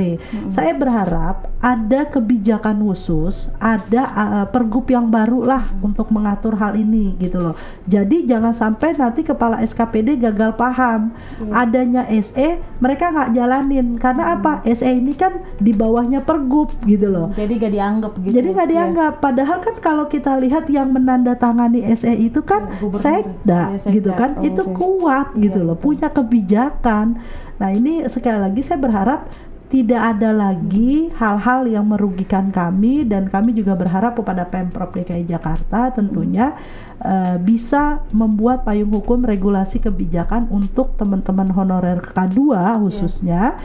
Saya 0.49 0.73
berharap 0.73 1.47
ada 1.59 2.05
kebijakan 2.05 2.83
khusus, 2.83 3.47
ada 3.57 4.03
eh, 4.05 4.47
Pergub 4.49 4.89
yang 4.89 5.07
baru 5.07 5.45
lah 5.45 5.65
untuk 5.81 6.11
mengatur 6.11 6.55
hal 6.55 6.75
ini 6.75 7.15
gitu 7.17 7.39
loh. 7.41 7.55
Jadi 7.85 8.25
jangan 8.25 8.53
sampai 8.53 8.95
nanti 8.95 9.23
kepala 9.23 9.52
SKPD 9.59 10.17
gagal 10.17 10.55
paham 10.55 11.13
Iya. 11.39 11.53
adanya 11.59 12.03
SE 12.17 12.49
mereka 12.79 13.09
nggak 13.09 13.31
jalanin 13.33 13.97
karena 13.97 14.33
apa 14.33 14.63
SE 14.67 14.87
ini 14.87 15.13
kan 15.13 15.33
di 15.59 15.71
bawahnya 15.71 16.21
pergub 16.21 16.73
gitu 16.83 17.07
loh 17.07 17.29
Jadi 17.33 17.59
gak 17.59 17.73
dianggap 17.73 18.13
gitu. 18.19 18.33
jadi 18.33 18.49
nggak 18.49 18.65
ya. 18.65 18.73
dianggap 18.73 19.13
padahal 19.19 19.59
kan 19.59 19.75
kalau 19.79 20.05
kita 20.07 20.39
lihat 20.39 20.65
yang 20.67 20.89
menandatangani 20.91 21.83
SE 21.93 22.09
itu 22.11 22.41
kan 22.41 22.65
Ya, 22.65 22.79
gubernur. 22.79 23.03
sekda 23.03 23.61
Ya, 23.67 23.79
sekda. 23.79 23.93
gitu 23.93 24.11
kan 24.13 24.31
Oh, 24.35 24.45
itu 24.45 24.63
oke. 24.63 24.73
kuat 24.73 25.27
Iya, 25.33 25.43
gitu 25.43 25.61
loh 25.61 25.75
betul. 25.75 25.85
punya 25.85 26.09
kebijakan 26.09 27.07
nah 27.55 27.71
ini 27.71 28.03
sekali 28.07 28.39
lagi 28.41 28.61
saya 28.61 28.77
berharap 28.77 29.29
tidak 29.73 30.21
ada 30.21 30.37
lagi 30.37 31.09
hal-hal 31.17 31.65
yang 31.65 31.89
merugikan 31.89 32.53
kami 32.53 33.09
dan 33.09 33.33
kami 33.33 33.57
juga 33.57 33.73
berharap 33.73 34.21
kepada 34.21 34.45
Pemprov 34.45 34.93
DKI 34.93 35.25
Jakarta 35.25 35.89
tentunya 35.97 36.53
eh, 37.01 37.41
bisa 37.41 38.05
membuat 38.13 38.69
payung 38.69 38.93
hukum 38.93 39.25
regulasi 39.25 39.81
kebijakan 39.81 40.53
untuk 40.53 41.01
teman-teman 41.01 41.49
honorer 41.57 42.05
K2 42.05 42.53
khususnya 42.85 43.57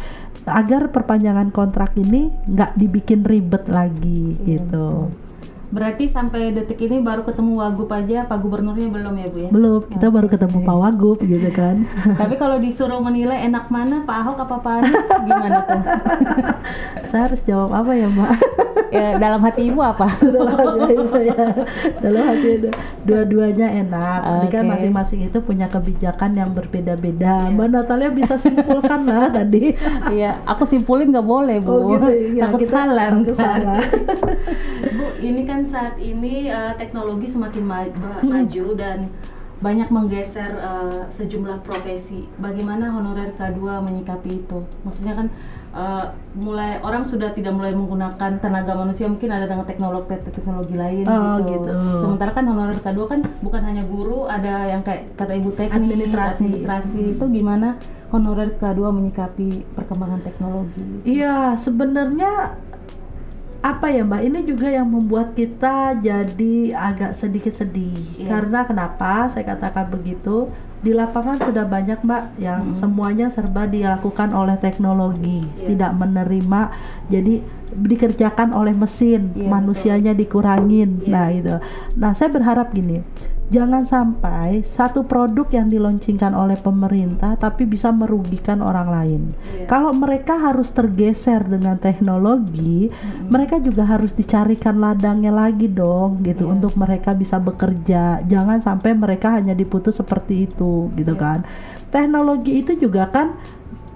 agar 0.47 0.95
perpanjangan 0.95 1.51
kontrak 1.51 1.91
ini 1.99 2.31
nggak 2.47 2.79
dibikin 2.79 3.27
ribet 3.27 3.67
lagi 3.67 4.39
Iya, 4.47 4.63
gitu. 4.63 5.11
Berarti 5.67 6.07
sampai 6.07 6.55
detik 6.55 6.79
ini 6.79 6.97
baru 6.97 7.21
ketemu 7.21 7.59
Wagub 7.59 7.91
aja, 7.91 8.23
Pak 8.23 8.39
Gubernurnya 8.39 8.87
belum 8.87 9.13
ya 9.13 9.27
Bu 9.27 9.37
ya? 9.37 9.49
Belum, 9.49 9.81
kita 9.83 10.07
baru 10.07 10.27
ketemu. 10.27 10.63
Pak 10.63 10.77
Wagub 10.77 11.19
gitu 11.19 11.49
kan. 11.51 11.83
Tapi 12.21 12.35
kalau 12.35 12.55
disuruh 12.57 12.99
menilai 12.99 13.43
enak 13.43 13.67
mana 13.67 14.01
Pak 14.01 14.15
Ahok 14.17 14.37
apa 14.41 14.55
Pak 14.57 14.73
Anies 14.79 15.07
gimana 15.21 15.57
tuh? 15.61 15.81
Saya 17.09 17.27
harus 17.27 17.43
jawab 17.43 17.75
apa 17.75 17.91
ya, 17.91 18.07
Mbak? 18.07 18.31
ya, 18.95 19.19
dalam 19.19 19.39
hati 19.39 19.61
ibu 19.67 19.79
apa? 19.79 20.07
dalam 20.21 20.55
hati 20.79 20.95
dalam 21.99 22.23
hati 22.25 22.49
ada- 22.57 22.75
dua-duanya 23.03 23.67
enak 23.77 24.19
Jadi 24.19 24.47
kan 24.47 24.63
masing-masing 24.65 25.19
itu 25.23 25.37
punya 25.39 25.67
kebijakan 25.67 26.31
yang 26.33 26.51
berbeda-beda 26.51 27.47
Iya. 27.47 27.51
mbak 27.51 27.67
Natalia 27.69 28.09
bisa 28.09 28.35
simpulkan 28.37 29.03
lah 29.03 29.27
tadi 29.29 29.75
Iya, 30.07 30.39
aku 30.43 30.63
simpulin 30.63 31.11
nggak 31.11 31.27
boleh 31.27 31.57
bu. 31.59 31.69
oh 31.69 31.79
gitu 31.93 32.07
ya 32.33 32.47
Takut 32.47 32.59
kita 32.61 32.71
salah. 32.73 33.07
takut 33.11 33.35
salah 33.35 33.79
Bu, 34.87 35.05
ini 35.19 35.41
kan 35.43 35.56
saat 35.65 35.97
ini 35.97 36.45
eh, 36.45 36.73
teknologi 36.75 37.25
semakin 37.27 37.63
ma- 37.63 37.89
Mm-mm. 37.89 38.21
maju 38.21 38.65
dan 38.75 39.09
banyak 39.57 39.89
menggeser 39.89 40.53
eh, 40.53 41.01
sejumlah 41.11 41.65
profesi. 41.65 42.29
Bagaimana 42.37 42.93
honorer 42.93 43.33
K2 43.33 43.57
menyikapi 43.81 44.29
itu? 44.37 44.61
Maksudnya 44.85 45.17
kan 45.17 45.27
eh, 45.73 46.05
mulai 46.35 46.77
orang 46.79 47.03
sudah 47.03 47.33
tidak 47.33 47.51
mulai 47.51 47.73
menggunakan 47.73 48.37
tenaga 48.37 48.73
manusia, 48.73 49.09
mungkin 49.09 49.33
ada 49.33 49.45
dengan 49.45 49.65
teknologi 49.65 50.13
teknologi 50.29 50.75
lain 50.75 51.05
Oh, 51.05 51.41
gitu. 51.41 51.57
gitu. 51.57 51.71
Sementara 51.99 52.31
kan 52.31 52.45
honorer 52.45 52.77
K2 52.77 52.99
kan 53.07 53.19
bukan 53.41 53.61
hanya 53.63 53.81
guru, 53.83 54.29
ada 54.29 54.69
yang 54.69 54.85
kayak 54.85 55.17
kata 55.17 55.33
Ibu 55.33 55.49
teknik, 55.51 55.73
Administrasi. 55.73 56.43
administrasi. 56.43 57.01
Itu 57.17 57.25
gimana 57.27 57.81
honorer 58.07 58.53
K2 58.53 58.93
menyikapi 58.93 59.65
perkembangan 59.73 60.21
teknologi? 60.21 60.85
Iya, 61.03 61.57
sebenarnya 61.57 62.61
apa 63.67 63.91
ya 63.91 64.07
Mbak? 64.07 64.21
Ini 64.23 64.39
juga 64.47 64.67
yang 64.71 64.87
membuat 64.87 65.35
kita 65.35 65.99
jadi 65.99 66.55
agak 66.71 67.11
sedikit 67.11 67.51
sedih. 67.51 67.95
Iya. 68.15 68.27
Karena 68.31 68.63
kenapa 68.63 69.27
saya 69.27 69.43
katakan 69.43 69.91
begitu? 69.91 70.47
Di 70.77 70.93
lapangan 70.93 71.41
sudah 71.41 71.65
banyak 71.65 72.05
Mbak 72.05 72.23
yang 72.37 72.61
Mm-mm. 72.71 72.77
semuanya 72.77 73.27
serba 73.33 73.65
dilakukan 73.65 74.29
oleh 74.31 74.55
teknologi, 74.61 75.49
Iya. 75.57 75.73
tidak 75.73 75.91
menerima. 75.97 76.61
Jadi 77.09 77.41
dikerjakan 77.73 78.55
oleh 78.55 78.71
mesin, 78.71 79.31
Iya, 79.35 79.47
manusianya 79.49 80.13
dikurangin. 80.13 81.03
Iya. 81.03 81.11
Nah, 81.11 81.27
itu. 81.33 81.55
Nah, 81.99 82.11
saya 82.15 82.31
berharap 82.31 82.71
gini. 82.71 83.01
Jangan 83.47 83.87
sampai 83.87 84.59
satu 84.67 85.07
produk 85.07 85.47
yang 85.55 85.71
diluncurkan 85.71 86.35
oleh 86.35 86.59
pemerintah 86.59 87.39
tapi 87.39 87.63
bisa 87.63 87.95
merugikan 87.95 88.59
orang 88.59 88.91
lain. 88.91 89.21
Iya. 89.55 89.71
Kalau 89.71 89.95
mereka 89.95 90.35
harus 90.35 90.67
tergeser 90.75 91.47
dengan 91.47 91.79
teknologi, 91.79 92.91
Mm-mm. 92.91 93.31
mereka 93.31 93.55
juga 93.63 93.87
harus 93.87 94.11
dicarikan 94.11 94.83
ladangnya 94.83 95.31
lagi 95.31 95.71
dong, 95.71 96.27
gitu, 96.27 96.43
Iya. 96.43 96.59
untuk 96.59 96.75
mereka 96.75 97.15
bisa 97.15 97.39
bekerja. 97.39 98.19
Jangan 98.27 98.59
sampai 98.59 98.91
mereka 98.91 99.39
hanya 99.39 99.55
diputus 99.55 99.95
seperti 99.95 100.51
itu, 100.51 100.91
gitu 100.99 101.15
Iya. 101.15 101.23
kan. 101.23 101.39
Teknologi 101.87 102.51
itu 102.59 102.75
juga 102.75 103.07
kan 103.07 103.39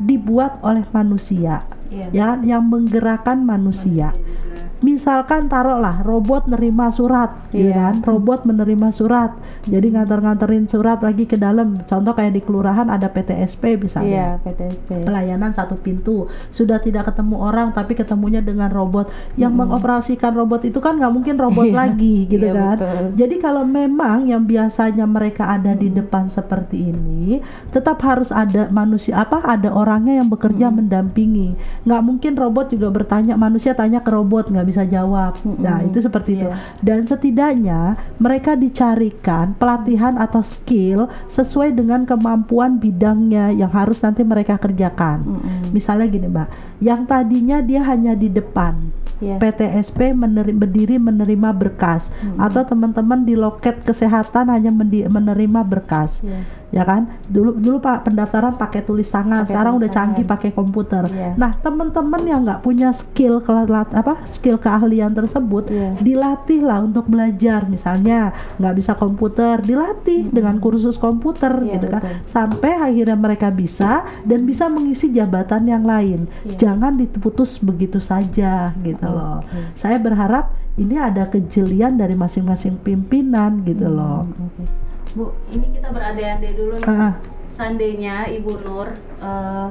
dibuat 0.02 0.58
oleh 0.66 0.84
manusia, 0.90 1.62
Iya. 1.94 2.08
ya, 2.10 2.30
yang 2.42 2.66
menggerakkan 2.68 3.46
manusia. 3.46 4.12
juga. 4.18 4.71
Misalkan 4.82 5.46
taruhlah 5.46 6.02
robot 6.02 6.46
nerima 6.46 6.90
surat, 6.90 7.30
gitu 7.50 7.70
kan? 7.70 8.02
Robot 8.02 8.44
menerima 8.44 8.90
surat, 8.90 9.30
jadi 9.64 9.94
nganter-nganterin 9.94 10.66
surat 10.66 11.00
lagi 11.00 11.24
ke 11.24 11.38
dalam. 11.38 11.78
Contoh 11.86 12.12
kayak 12.12 12.34
di 12.34 12.42
kelurahan 12.42 12.90
ada 12.90 13.06
PTSP 13.06 13.78
misalnya 13.78 14.10
Iya, 14.12 14.30
PTSP. 14.42 15.06
pelayanan 15.06 15.52
satu 15.52 15.78
pintu 15.78 16.26
sudah 16.50 16.78
tidak 16.78 17.08
ketemu 17.08 17.38
orang 17.38 17.70
tapi 17.72 17.94
ketemunya 17.94 18.40
dengan 18.40 18.68
robot 18.68 19.08
yang 19.36 19.54
Mm-mm. 19.54 19.70
mengoperasikan 19.70 20.34
robot 20.34 20.64
itu 20.64 20.78
kan 20.78 20.98
nggak 20.98 21.12
mungkin 21.12 21.36
robot 21.38 21.64
Iya, 21.64 21.76
lagi 21.78 22.16
gitu 22.32 22.42
iya, 22.44 22.54
kan 22.54 22.78
betul. 22.78 23.04
jadi 23.16 23.36
kalau 23.38 23.64
memang 23.64 24.26
yang 24.26 24.44
biasanya 24.44 25.06
mereka 25.06 25.46
ada 25.48 25.72
di 25.72 25.88
Mm. 25.88 25.98
depan 25.98 26.24
seperti 26.28 26.90
ini 26.90 27.40
tetap 27.70 28.00
harus 28.02 28.32
ada 28.32 28.68
manusia 28.68 29.20
apa 29.20 29.40
ada 29.42 29.70
orangnya 29.70 30.18
yang 30.18 30.28
bekerja 30.28 30.68
Mm. 30.68 30.76
mendampingi 30.80 31.50
nggak 31.84 32.02
mungkin 32.02 32.34
robot 32.34 32.72
juga 32.72 32.90
bertanya 32.90 33.36
manusia 33.36 33.72
tanya 33.72 34.00
ke 34.00 34.10
robot 34.10 34.50
nggak 34.50 34.68
bisa 34.72 34.88
jawab. 34.88 35.36
Mm-mm. 35.44 35.60
Nah 35.60 35.84
itu 35.84 36.00
seperti 36.00 36.40
itu. 36.40 36.48
Iya. 36.48 36.56
Dan 36.80 37.04
setidaknya 37.04 37.80
mereka 38.18 38.56
dicarikan 38.56 39.54
pelatihan 39.56 40.16
atau 40.16 40.40
skill 40.40 41.06
sesuai 41.28 41.76
dengan 41.76 42.08
kemampuan 42.08 42.80
bidangnya 42.80 43.52
yang 43.52 43.70
harus 43.70 44.00
nanti 44.00 44.24
mereka 44.24 44.56
kerjakan. 44.56 45.22
Mm-mm. 45.22 45.76
Misalnya 45.76 46.08
gini 46.08 46.26
mbak, 46.26 46.48
yang 46.80 47.04
tadinya 47.04 47.60
dia 47.60 47.84
hanya 47.84 48.16
di 48.16 48.32
depan 48.32 48.80
Iya. 49.22 49.38
PTSP 49.38 50.18
meneri- 50.18 50.58
berdiri 50.58 50.98
menerima 50.98 51.54
berkas 51.54 52.10
Mm-mm. 52.10 52.42
atau 52.42 52.66
teman-teman 52.66 53.22
di 53.22 53.38
loket 53.38 53.86
kesehatan 53.86 54.50
hanya 54.50 54.74
menerima 54.74 55.62
berkas 55.62 56.26
Iya. 56.26 56.42
Ya 56.72 56.82
kan 56.82 57.04
dulu 57.26 57.52
dulu 57.54 57.78
pak 57.78 58.04
pendaftaran 58.04 58.56
pakai 58.56 58.82
tulis 58.82 59.06
tangan 59.06 59.44
Pakai 59.44 59.50
sekarang 59.50 59.74
tulis 59.74 59.82
udah 59.82 59.92
canggih 59.92 60.24
tangan. 60.24 60.34
pakai 60.34 60.52
komputer 60.52 61.04
Iya. 61.06 61.30
nah 61.36 61.52
teman-teman 61.54 62.22
yang 62.24 62.42
nggak 62.42 62.62
punya 62.62 62.90
skill 62.92 63.40
kelat 63.40 63.68
apa 63.92 64.24
skill 64.26 64.56
keahlian 64.56 65.12
tersebut 65.12 65.68
Iya. 65.68 66.00
dilatih 66.00 66.62
lah 66.62 66.80
untuk 66.82 67.06
belajar 67.06 67.68
misalnya 67.68 68.32
nggak 68.56 68.74
bisa 68.74 68.96
komputer 68.96 69.60
dilatih 69.60 70.28
dengan 70.28 70.58
kursus 70.58 70.96
komputer 70.96 71.52
Iya, 71.62 71.76
gitu 71.76 71.88
kan 71.90 72.02
betul. 72.02 72.24
sampai 72.26 72.72
akhirnya 72.74 73.18
mereka 73.18 73.48
bisa 73.50 73.92
dan 74.24 74.40
bisa 74.42 74.66
mengisi 74.66 75.12
jabatan 75.12 75.66
yang 75.66 75.84
lain 75.84 76.24
Iya. 76.42 76.56
jangan 76.58 76.96
diputus 76.96 77.60
begitu 77.60 78.00
saja 78.00 78.72
gitu 78.80 79.06
loh 79.06 79.44
Oke. 79.44 79.76
saya 79.76 79.98
berharap 79.98 80.50
ini 80.74 80.96
ada 80.96 81.28
kejelian 81.28 81.94
dari 81.94 82.16
masing-masing 82.16 82.80
pimpinan 82.80 83.60
gitu 83.62 83.86
loh 83.86 84.24
Hmm, 84.24 84.48
oke. 84.48 84.64
Bu, 85.12 85.26
ini 85.50 85.66
kita 85.74 85.90
berandai-andai 85.90 86.54
dulu 86.54 86.76
nih. 86.78 86.88
Ah. 86.88 87.14
Seandainya 87.54 88.16
Ibu 88.32 88.52
Nur 88.64 88.88
eh, 89.20 89.68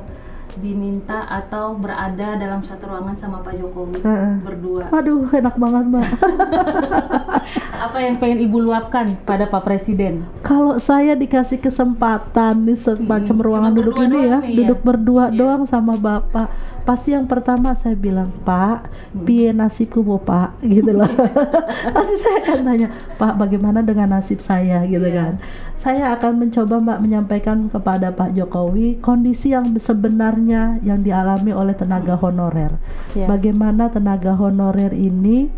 diminta 0.53 1.24
atau 1.24 1.72
berada 1.74 2.34
dalam 2.34 2.61
satu 2.61 2.84
ruangan 2.84 3.16
sama 3.16 3.41
Pak 3.41 3.55
Jokowi 3.57 3.99
Heeh. 3.99 4.34
berdua. 4.43 4.84
Waduh, 4.88 5.30
enak 5.30 5.55
banget 5.57 5.84
mbak. 5.86 6.07
Apa 7.80 7.97
yang 7.99 8.18
pengen 8.18 8.45
Ibu 8.45 8.59
luapkan 8.61 9.16
pada 9.22 9.47
Pak 9.47 9.62
Presiden? 9.62 10.28
Kalau 10.43 10.76
saya 10.76 11.14
dikasih 11.14 11.57
kesempatan 11.57 12.62
di 12.62 12.74
semacam 12.74 13.32
Hmm, 13.32 13.43
ruangan 13.43 13.72
cuma 13.72 13.78
duduk 13.80 13.97
ini 13.99 14.18
ya, 14.20 14.38
nih 14.38 14.53
ya? 14.53 14.57
duduk 14.61 14.80
berdua 14.82 15.24
Iya. 15.26 15.38
doang 15.38 15.62
sama 15.64 15.97
bapak, 15.97 16.53
pasti 16.83 17.12
yang 17.12 17.26
pertama 17.28 17.72
saya 17.76 17.95
bilang 17.95 18.33
Pak, 18.43 18.91
piye 19.24 19.53
nasiku 19.53 20.01
bu 20.03 20.18
Pak, 20.20 20.61
gitu 20.72 20.97
loh. 20.97 21.09
pasti 21.97 22.14
saya 22.18 22.39
akan 22.47 22.59
tanya 22.66 22.89
Pak, 23.16 23.33
bagaimana 23.37 23.81
dengan 23.85 24.16
nasib 24.18 24.41
saya, 24.41 24.83
gitu 24.87 25.05
Iya. 25.05 25.16
kan. 25.16 25.33
Saya 25.81 26.12
akan 26.12 26.45
mencoba 26.45 26.76
mbak 26.76 26.99
menyampaikan 27.01 27.72
kepada 27.72 28.12
Pak 28.12 28.37
Jokowi 28.37 29.01
kondisi 29.01 29.57
yang 29.57 29.72
sebenarnya 29.81 30.76
yang 30.85 31.01
dialami 31.01 31.57
oleh 31.57 31.72
tenaga 31.72 32.20
honorer. 32.20 32.76
Ya. 33.16 33.24
Bagaimana 33.24 33.89
tenaga 33.89 34.37
honorer 34.37 34.93
ini 34.93 35.49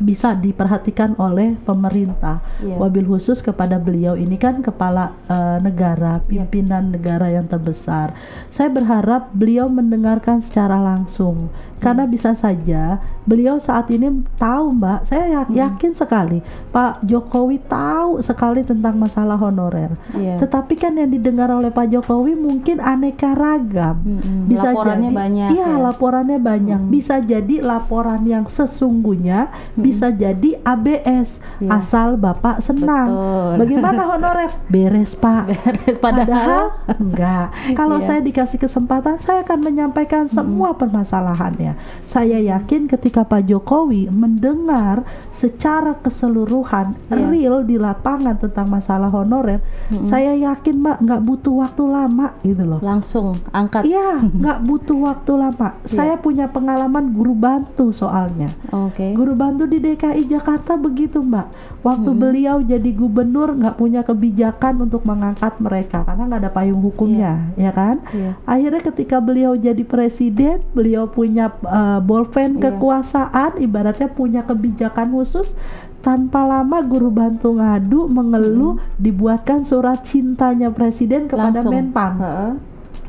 bisa 0.00 0.32
diperhatikan 0.32 1.14
oleh 1.16 1.54
pemerintah. 1.60 2.40
Iya. 2.58 2.76
Wabil 2.76 3.06
khusus 3.06 3.38
kepada 3.38 3.76
beliau 3.76 4.16
ini 4.16 4.34
kan 4.34 4.60
kepala 4.60 5.12
eh, 5.26 5.58
negara, 5.60 6.18
Iya. 6.20 6.44
pimpinan 6.44 6.90
negara 6.90 7.28
yang 7.28 7.46
terbesar. 7.46 8.16
Saya 8.48 8.68
berharap 8.68 9.30
beliau 9.30 9.68
mendengarkan 9.68 10.40
secara 10.40 10.76
langsung 10.76 11.52
karena 11.78 12.04
Hmm. 12.04 12.12
bisa 12.12 12.32
saja 12.32 12.98
beliau 13.24 13.56
saat 13.56 13.88
ini 13.88 14.08
tahu, 14.34 14.74
Mbak. 14.74 15.00
Saya 15.04 15.24
ya- 15.30 15.46
Hmm. 15.46 15.54
yakin 15.54 15.92
sekali 15.94 16.38
Pak 16.68 17.00
Jokowi 17.02 17.60
tahu 17.62 18.20
sekali 18.20 18.60
tentang 18.60 18.96
masalah 18.96 19.36
honorer. 19.36 19.92
Iya. 20.12 20.36
Tetapi 20.38 20.74
kan 20.74 20.92
yang 20.94 21.08
didengar 21.08 21.48
oleh 21.48 21.68
Pak 21.68 21.88
Jokowi 21.88 22.34
mungkin 22.34 22.80
aneka 22.80 23.32
ragam 23.32 24.00
Mm-mm. 24.00 24.46
bisa 24.46 24.72
Laporannya 24.72 25.08
jadi 25.08 25.16
banyak. 25.16 25.48
iya 25.52 25.68
ya? 25.68 25.76
laporannya 25.78 26.38
banyak 26.38 26.80
Mm. 26.80 26.90
bisa 26.90 27.14
jadi 27.18 27.56
laporan 27.60 28.22
yang 28.24 28.44
sesungguhnya 28.46 29.48
bisa 29.90 30.06
jadi 30.08 30.50
ABS 30.62 31.42
Iya. 31.58 31.76
asal 31.76 32.14
bapak 32.14 32.62
senang 32.62 33.10
Betul. 33.10 33.52
bagaimana 33.58 34.02
honorer 34.12 34.50
beres 34.66 35.12
pak 35.12 35.50
Beres 35.50 35.98
padahal 35.98 36.24
padahal 36.24 36.64
enggak 36.96 37.46
kalau 37.78 37.98
Iya. 37.98 38.06
saya 38.06 38.20
dikasih 38.22 38.56
kesempatan 38.56 39.18
saya 39.18 39.42
akan 39.42 39.58
menyampaikan 39.60 40.24
semua 40.26 40.72
permasalahannya 40.72 41.74
saya 42.04 42.38
yakin 42.38 42.86
ketika 42.86 43.22
Pak 43.22 43.44
Jokowi 43.44 44.06
mendengar 44.08 45.02
secara 45.30 45.98
keseluruhan 45.98 46.94
Iya. 47.08 47.26
real 47.26 47.56
di 47.62 47.76
lapangan 47.76 48.38
tentang 48.38 48.68
masalah 48.68 49.08
honorer 49.08 49.58
Mm-mm. 49.88 50.06
saya 50.06 50.32
yakin 50.32 50.78
mbak 50.78 50.96
nggak 51.00 51.20
butuh 51.20 51.54
waktu 51.58 51.82
lama 51.82 52.26
gitu 52.40 52.62
loh 52.62 52.80
langsung 52.80 53.34
angkat. 53.50 53.82
Iya, 53.82 54.22
nggak 54.40 54.58
butuh 54.62 54.98
waktu 55.02 55.32
lama. 55.34 55.68
Iya. 55.80 55.88
Saya 55.88 56.14
punya 56.16 56.46
pengalaman 56.46 57.10
guru 57.10 57.32
bantu 57.32 57.90
soalnya. 57.90 58.52
Oke. 58.70 59.12
Guru 59.12 59.32
bantu 59.32 59.64
di 59.64 59.79
DKI 59.80 60.28
Jakarta 60.28 60.76
begitu, 60.76 61.24
Mbak. 61.24 61.46
Waktu 61.80 62.10
Mm-mm. 62.12 62.20
beliau 62.20 62.56
jadi 62.60 62.90
gubernur 62.92 63.56
nggak 63.56 63.80
punya 63.80 64.04
kebijakan 64.04 64.84
untuk 64.84 65.08
mengangkat 65.08 65.56
mereka 65.58 66.04
karena 66.04 66.28
nggak 66.28 66.40
ada 66.44 66.52
payung 66.52 66.84
hukumnya, 66.84 67.50
ya 67.56 67.72
kan? 67.72 68.04
Iya. 68.12 68.36
Akhirnya 68.44 68.82
ketika 68.84 69.16
beliau 69.18 69.56
jadi 69.56 69.80
presiden, 69.82 70.60
beliau 70.76 71.08
punya 71.08 71.48
uh, 71.64 71.98
bolpen 72.04 72.60
Iya. 72.60 72.76
kekuasaan, 72.76 73.56
ibaratnya 73.58 74.12
punya 74.12 74.44
kebijakan 74.44 75.16
khusus. 75.16 75.56
Tanpa 76.00 76.48
lama 76.48 76.80
guru 76.80 77.12
bantu 77.12 77.60
ngadu 77.60 78.08
mengeluh 78.08 78.80
dibuatkan 78.96 79.68
surat 79.68 80.00
cintanya 80.00 80.72
presiden 80.72 81.28
kepada 81.28 81.60
Langsung. 81.60 81.72
Menpan 81.76 82.12
Heeh. 82.16 82.52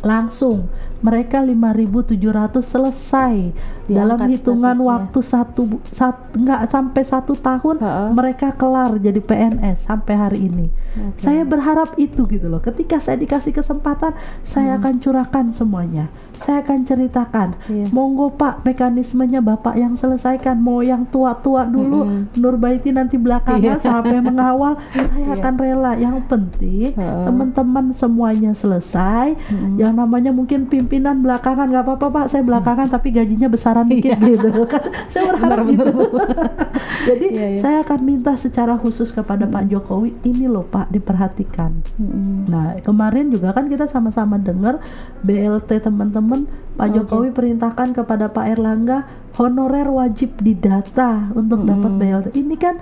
langsung 0.02 0.66
mereka 1.02 1.42
5.700 1.42 2.14
selesai 2.62 3.36
dalam 3.86 4.18
Diangkat 4.18 4.30
hitungan 4.32 4.76
statusnya. 4.76 4.90
waktu 4.90 5.20
satu 5.22 5.62
bu- 5.66 5.84
sat- 5.88 6.30
nggak 6.32 6.62
sampai 6.68 7.02
satu 7.04 7.34
tahun 7.36 7.76
Heeh. 7.78 8.10
mereka 8.12 8.54
kelar 8.54 8.96
jadi 8.98 9.20
PNS 9.20 9.84
sampai 9.84 10.14
hari 10.14 10.40
ini 10.44 10.70
Oke. 10.92 11.22
saya 11.22 11.42
berharap 11.42 11.96
itu 11.96 12.24
gitu 12.26 12.46
loh 12.46 12.60
ketika 12.60 12.98
saya 12.98 13.16
dikasih 13.16 13.52
kesempatan 13.52 14.12
saya 14.42 14.72
Hmm. 14.72 14.80
akan 14.80 14.94
curahkan 14.98 15.46
semuanya 15.52 16.06
saya 16.36 16.60
akan 16.60 16.84
ceritakan 16.84 17.54
Iya. 17.66 17.88
monggo 17.90 18.34
pak 18.34 18.66
mekanismenya 18.66 19.40
bapak 19.40 19.76
yang 19.76 19.94
selesaikan 19.94 20.58
mau 20.58 20.82
yang 20.82 21.06
tua-tua 21.06 21.64
dulu 21.64 22.02
Mm-mm. 22.02 22.34
Nurbaiti 22.36 22.90
nanti 22.90 23.16
belakangan 23.16 23.78
Iya. 23.78 23.80
sampai 23.80 24.20
mengawal 24.20 24.74
saya 25.08 25.22
Iya. 25.24 25.38
akan 25.38 25.54
rela 25.56 25.92
yang 25.96 26.18
penting 26.26 26.92
Heeh. 26.92 27.24
teman-teman 27.24 27.86
semuanya 27.92 28.52
selesai 28.52 29.38
Mm-mm. 29.38 29.78
yang 29.78 29.94
namanya 29.94 30.30
mungkin 30.30 30.66
pimpinan 30.66 31.22
belakangan 31.22 31.70
nggak 31.70 31.86
apa-apa 31.86 32.08
pak 32.10 32.26
saya 32.28 32.42
belakangan 32.42 32.90
tapi 32.90 33.12
gajinya 33.12 33.46
besaran 33.46 33.86
dikit 33.86 34.18
Iya. 34.18 34.28
gitu 34.36 34.66
kan 34.66 34.82
saya 35.14 35.24
berharap 35.30 35.62
Benar, 35.62 35.70
gitu 35.70 35.94
jadi 37.08 37.26
Iya, 37.28 37.48
iya. 37.50 37.60
saya 37.60 37.78
akan 37.82 38.00
minta 38.02 38.34
secara 38.34 38.76
khusus 38.76 39.10
kepada 39.10 39.46
Pak 39.46 39.70
Jokowi 39.70 40.18
ini 40.24 40.46
loh 40.46 40.66
pak 40.66 40.81
diperhatikan 40.90 41.84
Mm-mm. 42.00 42.50
nah 42.50 42.74
kemarin 42.82 43.30
juga 43.30 43.54
kan 43.54 43.70
kita 43.70 43.86
sama-sama 43.86 44.42
dengar 44.42 44.82
BLT 45.22 45.86
teman-teman 45.86 46.50
Pak 46.80 46.88
Oke. 46.88 46.96
Jokowi 47.04 47.30
perintahkan 47.36 47.94
kepada 47.94 48.32
Pak 48.32 48.46
Erlangga 48.58 49.06
honorer 49.38 49.92
wajib 49.92 50.34
didata 50.42 51.30
untuk 51.38 51.68
dapat 51.68 51.92
Mm-mm. 51.94 52.02
BLT 52.02 52.28
ini 52.34 52.56
kan 52.58 52.82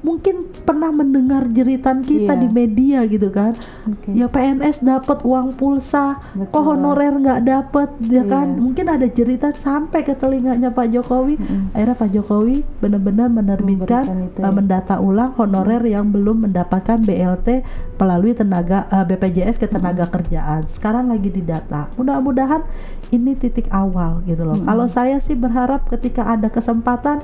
mungkin 0.00 0.36
pernah 0.62 0.88
mendengar 0.88 1.44
jeritan 1.46 2.00
kita 2.00 2.32
Iya. 2.32 2.40
di 2.40 2.48
media 2.48 2.98
gitu 3.04 3.28
kan 3.28 3.52
Oke. 3.84 4.10
ya 4.10 4.26
PNS 4.26 4.80
dapat 4.80 5.20
uang 5.20 5.54
pulsa 5.54 6.16
kok 6.16 6.48
Betul. 6.48 6.62
honorer 6.66 7.14
nggak 7.14 7.40
dapat 7.42 7.88
ya 8.02 8.24
kan 8.24 8.48
Iya. 8.50 8.60
mungkin 8.60 8.86
ada 8.86 9.06
jeritan 9.06 9.52
sampai 9.54 10.00
ke 10.00 10.14
telinganya 10.14 10.70
Pak 10.70 10.88
Jokowi 10.90 11.36
Mm-mm. 11.36 11.72
akhirnya 11.72 11.96
Pak 11.96 12.10
Jokowi 12.10 12.56
benar-benar 12.78 13.28
menerbitkan 13.28 14.04
itu 14.26 14.40
ya. 14.40 14.48
mendata 14.50 14.96
ulang 14.98 15.36
honorer 15.36 15.82
yang 15.82 16.08
belum 16.08 16.48
mendapatkan 16.48 17.00
BLT 17.00 17.60
melalui 17.96 18.32
tenaga 18.32 18.88
uh, 18.88 19.04
BPJS 19.04 19.56
ke 19.56 19.66
tenaga 19.66 20.08
kerjaan 20.08 20.64
sekarang 20.66 21.08
lagi 21.08 21.28
didata 21.28 21.92
mudah-mudahan 21.94 22.64
ini 23.10 23.34
titik 23.34 23.68
awal 23.70 24.24
gitu 24.24 24.42
loh 24.42 24.56
Mm-mm. 24.56 24.64
kalau 24.64 24.86
saya 24.86 25.20
sih 25.20 25.34
berharap 25.34 25.84
ketika 25.88 26.24
ada 26.24 26.48
kesempatan 26.48 27.20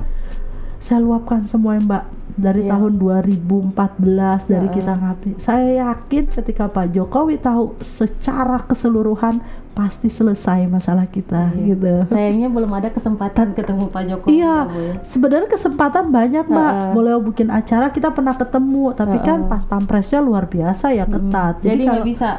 saya 0.79 0.99
luapkan 0.99 1.45
semua 1.45 1.75
ya, 1.75 1.81
Mbak 1.81 2.03
dari 2.37 2.61
Iya. 2.63 2.71
tahun 2.71 2.91
2014 3.01 4.45
dari 4.45 4.67
kita 4.69 4.93
ngabdi. 4.93 5.31
Saya 5.37 5.89
yakin 5.89 6.29
ketika 6.29 6.69
Pak 6.69 6.93
Jokowi 6.93 7.37
tahu 7.37 7.73
secara 7.81 8.61
keseluruhan 8.61 9.41
pasti 9.73 10.05
selesai 10.07 10.65
masalah 10.65 11.05
kita 11.05 11.53
Iya. 11.53 11.65
gitu. 11.67 11.93
Sayangnya 12.09 12.49
belum 12.49 12.71
ada 12.71 12.89
kesempatan 12.89 13.53
ketemu 13.53 13.89
Pak 13.89 14.03
Jokowi. 14.05 14.29
Iya, 14.35 14.45
ya, 14.45 14.57
Bu, 14.65 14.77
ya. 14.79 14.93
sebenarnya 15.03 15.49
kesempatan 15.49 16.09
banyak 16.09 16.45
mbak. 16.45 16.71
Heeh. 16.71 16.91
Boleh 16.93 17.13
bikin 17.23 17.49
acara 17.49 17.89
kita 17.89 18.09
pernah 18.09 18.33
ketemu, 18.33 18.93
tapi 18.93 19.17
kan 19.19 19.45
Heeh. 19.45 19.49
pas 19.49 19.63
pampresnya 19.63 20.19
luar 20.19 20.45
biasa 20.45 20.93
ya 20.93 21.05
ketat. 21.05 21.61
Jadi 21.61 21.83
nggak 21.85 21.93
kalau- 21.93 22.05
bisa 22.05 22.29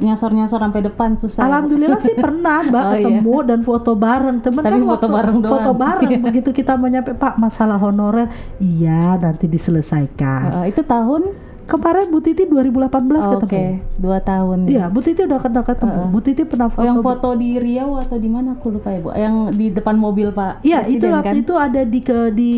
nyosor-nyosor 0.00 0.58
sampai 0.58 0.80
depan 0.82 1.10
susah. 1.14 1.40
ya? 1.40 1.46
Alhamdulillah 1.46 1.98
sih 1.98 2.14
pernah 2.24 2.62
mbak 2.62 2.80
Oh, 2.80 2.88
iya. 2.88 2.96
ketemu 3.00 3.34
dan 3.44 3.60
foto 3.60 3.92
bareng 3.92 4.38
temen 4.38 4.60
Tapi 4.60 4.70
kan 4.70 4.80
foto 4.80 4.88
waktu- 4.88 5.08
bareng 5.12 5.36
doang. 5.38 5.52
foto 5.52 5.70
bareng 5.74 6.10
Iya. 6.10 6.18
begitu 6.20 6.48
kita 6.50 6.72
mau 6.74 6.86
nyampe 6.86 7.12
pak 7.12 7.34
masalah 7.36 7.76
honorer 7.76 8.26
iya 8.58 9.14
nanti 9.14 9.46
diselesaikan 9.46 10.42
Heeh, 10.48 10.64
itu 10.68 10.82
tahun 10.82 11.22
kemarin 11.64 12.08
Bu 12.08 12.18
Titi 12.18 12.42
2018 12.42 12.88
Oke, 12.88 13.44
ketemu. 13.44 13.84
dua 13.94 14.18
tahun. 14.18 14.58
Iya, 14.66 14.88
Bu 14.88 14.98
Titi 14.98 15.20
udah 15.20 15.36
kenal 15.36 15.60
ketemu. 15.62 16.00
Heeh. 16.00 16.08
Bu 16.08 16.18
Titi 16.18 16.42
pernah 16.42 16.66
foto. 16.66 16.80
Oh, 16.80 16.86
yang 16.86 16.98
foto 16.98 17.28
di 17.34 17.50
Riau 17.56 17.92
atau 17.94 18.16
di 18.16 18.24
mana 18.26 18.56
aku 18.56 18.72
lupa 18.72 18.88
ya, 18.88 18.98
Bu. 18.98 19.12
Yang 19.12 19.34
di 19.52 19.66
depan 19.70 19.94
mobil 19.94 20.32
Pak. 20.32 20.64
Iya, 20.64 20.88
itu 20.88 21.04
kan? 21.04 21.28
itu 21.30 21.52
ada 21.52 21.84
di 21.84 22.00
ke 22.00 22.32
di 22.32 22.54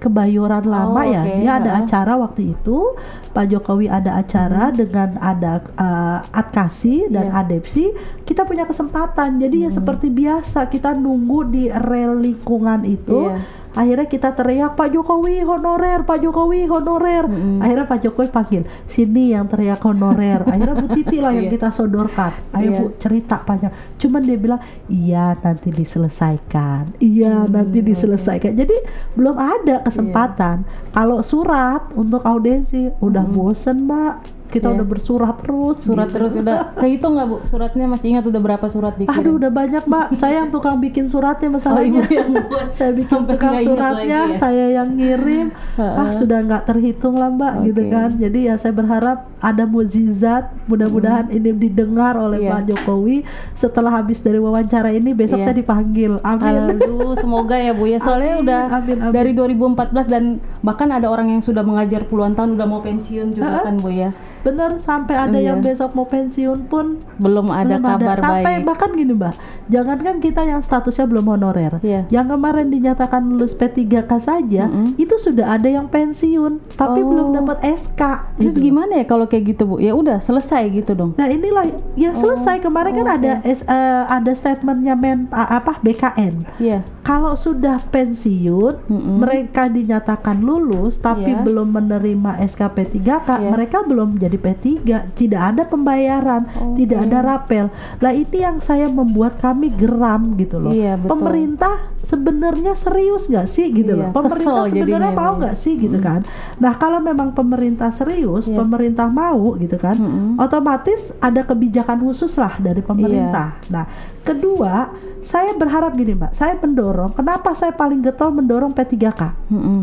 Kebayoran 0.00 0.64
Lama 0.64 0.96
Oh, 0.96 1.04
ya. 1.04 1.20
oke, 1.22 1.34
Dia 1.38 1.52
ada 1.60 1.70
acara 1.76 2.16
waktu 2.16 2.56
itu. 2.56 2.96
Pak 3.30 3.46
Jokowi 3.46 3.86
ada 3.86 4.16
acara 4.16 4.72
dengan 4.72 5.14
ada 5.16 5.60
uh, 5.76 6.18
adkasi 6.32 7.06
dan 7.06 7.28
Hmm. 7.28 7.36
Iya. 7.36 7.40
adepsi. 7.46 7.84
Kita 8.24 8.42
punya 8.42 8.64
kesempatan. 8.64 9.36
Jadi 9.36 9.62
ya 9.62 9.70
Hmm. 9.70 9.76
seperti 9.76 10.08
biasa 10.08 10.66
kita 10.66 10.96
nunggu 10.96 11.38
di 11.46 11.64
rel 11.68 12.16
lingkungan 12.18 12.82
itu. 12.82 13.28
Iya. 13.28 13.59
Akhirnya 13.70 14.04
kita 14.04 14.34
teriak 14.34 14.74
Pak 14.74 14.90
Jokowi 14.90 15.40
honorer, 15.40 16.02
Pak 16.02 16.18
Jokowi 16.18 16.66
honorer. 16.66 17.24
Mm-mm. 17.24 17.62
Akhirnya 17.62 17.86
Pak 17.86 17.98
Jokowi 18.00 18.28
panggil 18.28 18.62
sini 18.84 19.30
yang 19.30 19.46
teriak 19.46 19.78
honorer. 19.80 20.42
Akhirnya 20.42 20.74
Bu 20.74 20.86
Titi 20.90 21.18
lah 21.18 21.30
yang 21.30 21.46
Iya. 21.46 21.54
kita 21.54 21.68
sodorkan. 21.70 22.32
Ayo 22.52 22.66
Iya. 22.66 22.78
Bu 22.78 22.84
cerita 22.98 23.36
panjang. 23.40 23.70
Cuman 23.96 24.20
dia 24.22 24.34
bilang 24.34 24.60
iya 24.86 25.36
nanti 25.36 25.70
diselesaikan. 25.70 26.98
Iya 26.98 27.46
Hmm, 27.46 27.52
nanti 27.52 27.78
diselesaikan. 27.80 28.52
Jadi 28.52 28.76
belum 29.14 29.36
ada 29.36 29.82
kesempatan. 29.82 30.66
Kalau 30.90 31.22
surat 31.22 31.86
untuk 31.94 32.22
audiensi 32.22 32.90
udah 32.98 33.22
Mm-mm. 33.22 33.36
bosen 33.36 33.86
Mbak. 33.86 34.39
Kita 34.50 34.66
Iya. 34.66 34.76
udah 34.76 34.86
bersurat 34.88 35.34
terus. 35.38 35.76
Surat 35.80 36.06
gitu. 36.06 36.14
terus 36.18 36.32
udah 36.34 36.58
kehitung 36.80 37.14
nggak 37.14 37.26
Bu? 37.26 37.36
Suratnya 37.46 37.84
masih 37.86 38.06
ingat 38.10 38.24
udah 38.24 38.40
berapa 38.40 38.66
surat 38.66 38.94
dikirim? 38.94 39.14
Aduh 39.16 39.32
udah 39.36 39.48
banyak 39.48 39.82
Mbak. 39.84 40.06
Saya 40.20 40.34
yang 40.40 40.50
tukang 40.50 40.76
bikin 40.76 41.06
suratnya 41.06 41.46
Oh, 41.46 41.54
masalahnya. 41.54 42.00
Ibu 42.00 42.10
yang 42.10 42.30
buat. 42.44 42.68
saya 42.70 42.90
bikin 42.92 43.14
Sampai 43.16 43.34
tukang 43.34 43.54
suratnya, 43.60 44.20
ya? 44.26 44.36
saya 44.36 44.66
yang 44.72 44.88
ngirim. 44.92 45.46
ah 45.78 46.10
sudah 46.10 46.38
nggak 46.40 46.62
terhitung 46.64 47.14
lah 47.14 47.30
Mbak, 47.30 47.54
gitu 47.64 47.80
Oke. 47.80 47.90
kan. 47.90 48.10
Jadi 48.12 48.38
ya 48.44 48.54
saya 48.54 48.72
berharap 48.72 49.18
ada 49.38 49.64
mukjizat. 49.64 50.44
Mudah-mudahan 50.66 51.30
ini 51.30 51.50
didengar 51.52 52.14
oleh 52.16 52.36
Hmm. 52.36 52.38
Iya. 52.40 52.52
Pak 52.52 52.62
Jokowi. 52.66 53.16
Setelah 53.54 53.92
habis 53.94 54.18
dari 54.18 54.36
wawancara 54.36 54.90
ini, 54.90 55.12
besok 55.12 55.38
Iya. 55.38 55.46
saya 55.46 55.56
dipanggil. 55.56 56.12
Amin. 56.22 56.74
Aduh, 56.74 57.14
semoga 57.14 57.54
ya 57.54 57.70
Bu 57.70 57.84
ya. 57.84 57.98
Soalnya 57.98 58.34
Amin, 58.34 58.42
udah 58.42 58.60
amin, 58.72 58.96
amin. 58.98 59.12
dari 59.12 59.30
2014 59.32 60.06
dan 60.06 60.22
bahkan 60.60 60.88
ada 60.88 61.06
orang 61.06 61.28
yang 61.28 61.40
sudah 61.40 61.60
mengajar 61.60 62.02
puluhan 62.04 62.32
tahun 62.32 62.56
udah 62.56 62.66
mau 62.66 62.80
pensiun 62.80 63.32
juga 63.32 63.46
Heeh. 63.52 63.62
kan 63.62 63.74
Bu 63.76 63.90
ya. 63.90 64.10
Bener 64.40 64.76
sampai 64.78 65.14
ada 65.14 65.34
Iya. 65.34 65.52
yang 65.52 65.60
besok 65.60 65.92
mau 65.92 66.04
pensiun 66.04 66.64
pun 66.64 66.96
Belum 67.16 67.48
ada 67.48 67.76
belum 67.76 67.84
kabar 67.86 68.16
Sampai 68.16 68.44
baik. 68.56 68.64
bahkan 68.64 68.90
gini 68.90 69.12
Mbak, 69.12 69.34
jangankan 69.68 70.16
kita 70.18 70.42
yang 70.42 70.60
statusnya 70.60 71.04
belum 71.04 71.26
honorer, 71.28 71.76
Iya. 71.78 72.08
yang 72.08 72.26
kemarin 72.26 72.68
dinyatakan 72.68 73.20
lulus 73.26 73.52
P3K 73.52 73.92
saja, 74.16 74.64
Mm-mm. 74.64 74.96
itu 74.96 75.14
sudah 75.16 75.52
ada 75.52 75.68
yang 75.68 75.86
pensiun, 75.86 76.56
tapi 76.72 76.98
Oh. 76.98 77.06
belum 77.06 77.26
dapat 77.34 77.60
SK. 77.62 78.00
Terus 78.36 78.54
gitu. 78.54 78.64
gimana 78.66 78.92
ya 78.94 79.04
kalau 79.04 79.24
kayak 79.24 79.44
gitu 79.50 79.62
Bu? 79.66 79.76
Ya 79.78 79.92
udah 79.92 80.18
selesai 80.18 80.72
gitu 80.72 80.92
dong. 80.92 81.12
Nah 81.14 81.28
inilah 81.28 81.68
ya 81.94 82.10
Oh, 82.10 82.16
selesai 82.16 82.58
kemarin 82.58 82.92
kan 82.94 83.06
oke. 83.06 83.16
ada 83.18 83.32
S- 83.42 83.62
eh, 83.62 83.76
ada 84.06 84.32
statementnya 84.32 84.94
men 84.94 85.28
a- 85.30 85.58
apa 85.58 85.76
BKN. 85.78 86.48
Iya. 86.56 86.80
Kalau 87.02 87.34
sudah 87.34 87.76
pensiun, 87.86 88.86
Mm-mm. 88.86 89.16
mereka 89.18 89.66
dinyatakan 89.66 90.38
lulus 90.38 90.96
tapi 90.96 91.30
Iya. 91.30 91.42
belum 91.42 91.68
menerima 91.70 92.40
SKP 92.40 92.76
3K, 92.90 93.28
Iya. 93.38 93.50
mereka 93.50 93.82
belum 93.82 94.16
jadi 94.16 94.29
P3, 94.36 94.66
tidak 95.10 95.42
ada 95.48 95.62
pembayaran, 95.64 96.46
Oke. 96.52 96.84
tidak 96.84 97.08
ada 97.08 97.18
rapel. 97.20 97.66
Lah 97.98 98.12
ini 98.12 98.38
yang 98.38 98.60
saya 98.60 98.86
membuat 98.86 99.34
kami 99.36 99.70
geram 99.70 100.36
gitu 100.36 100.58
loh. 100.58 100.70
Iya, 100.70 100.94
betul. 100.94 101.10
Pemerintah 101.16 101.74
sebenarnya 102.00 102.74
serius 102.74 103.24
nggak 103.24 103.46
sih 103.46 103.72
gitu 103.72 103.94
Iya, 103.94 104.00
loh. 104.06 104.10
Pemerintah 104.12 104.64
sebenarnya 104.66 105.12
mau 105.12 105.32
Bu. 105.32 105.38
nggak 105.40 105.56
sih 105.56 105.74
gitu 105.74 105.96
Mm. 105.96 106.04
kan. 106.04 106.20
Nah, 106.56 106.72
kalau 106.74 106.98
memang 106.98 107.30
pemerintah 107.30 107.88
serius, 107.90 108.44
Iya. 108.44 108.58
pemerintah 108.58 109.06
mau 109.06 109.54
gitu 109.54 109.74
kan 109.74 109.94
Mm-mm. 109.94 110.36
otomatis 110.36 110.90
ada 111.18 111.40
kebijakan 111.40 112.02
khusus 112.02 112.34
lah 112.34 112.56
dari 112.56 112.80
pemerintah. 112.80 113.56
Iya. 113.56 113.70
Nah, 113.70 113.84
kedua, 114.20 114.90
saya 115.20 115.52
berharap 115.52 115.92
gini, 115.92 116.12
Mbak. 116.12 116.32
Saya 116.32 116.56
mendorong, 116.56 117.12
kenapa 117.12 117.52
saya 117.52 117.70
paling 117.70 118.00
getol 118.00 118.30
mendorong 118.30 118.70
P3K? 118.70 119.20
Mm-mm. 119.48 119.80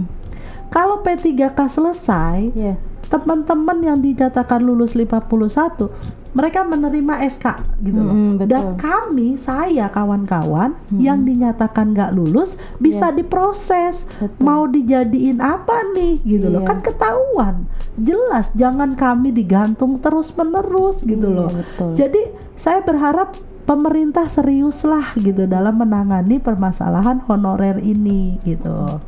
Kalau 0.67 0.99
P3K 0.99 1.55
selesai, 1.65 2.51
Iya. 2.51 2.75
Teman-teman 3.07 3.77
yang 3.79 3.99
dinyatakan 3.99 4.59
lulus 4.59 4.93
51, 4.93 5.87
mereka 6.31 6.61
menerima 6.61 7.23
SK 7.25 7.45
gitu 7.81 7.97
loh. 7.97 8.13
Mm-mm, 8.13 8.31
betul. 8.37 8.49
Dan 8.51 8.63
kami, 8.77 9.27
saya 9.35 9.89
kawan-kawan 9.89 10.77
Mm-mm. 10.87 11.01
yang 11.01 11.25
dinyatakan 11.25 11.97
nggak 11.97 12.13
lulus 12.13 12.53
bisa 12.77 13.09
Iya. 13.09 13.17
diproses. 13.17 14.05
Betul. 14.21 14.37
Mau 14.39 14.69
dijadiin 14.69 15.41
apa 15.41 15.81
nih 15.97 16.21
gitu 16.21 16.47
loh. 16.47 16.61
Iya. 16.61 16.69
Kan 16.69 16.79
ketahuan. 16.85 17.55
Jelas 17.97 18.53
jangan 18.53 18.93
kami 18.93 19.33
digantung 19.33 19.97
terus-menerus 19.97 21.01
gitu 21.01 21.25
Iya, 21.25 21.37
loh. 21.41 21.49
betul. 21.49 21.89
Jadi 21.97 22.21
saya 22.53 22.85
berharap 22.85 23.33
pemerintah 23.65 24.29
serius 24.29 24.85
lah 24.85 25.11
gitu 25.17 25.43
dalam 25.43 25.75
menangani 25.75 26.37
permasalahan 26.37 27.19
honorer 27.25 27.81
ini 27.81 28.37
gitu. 28.45 29.01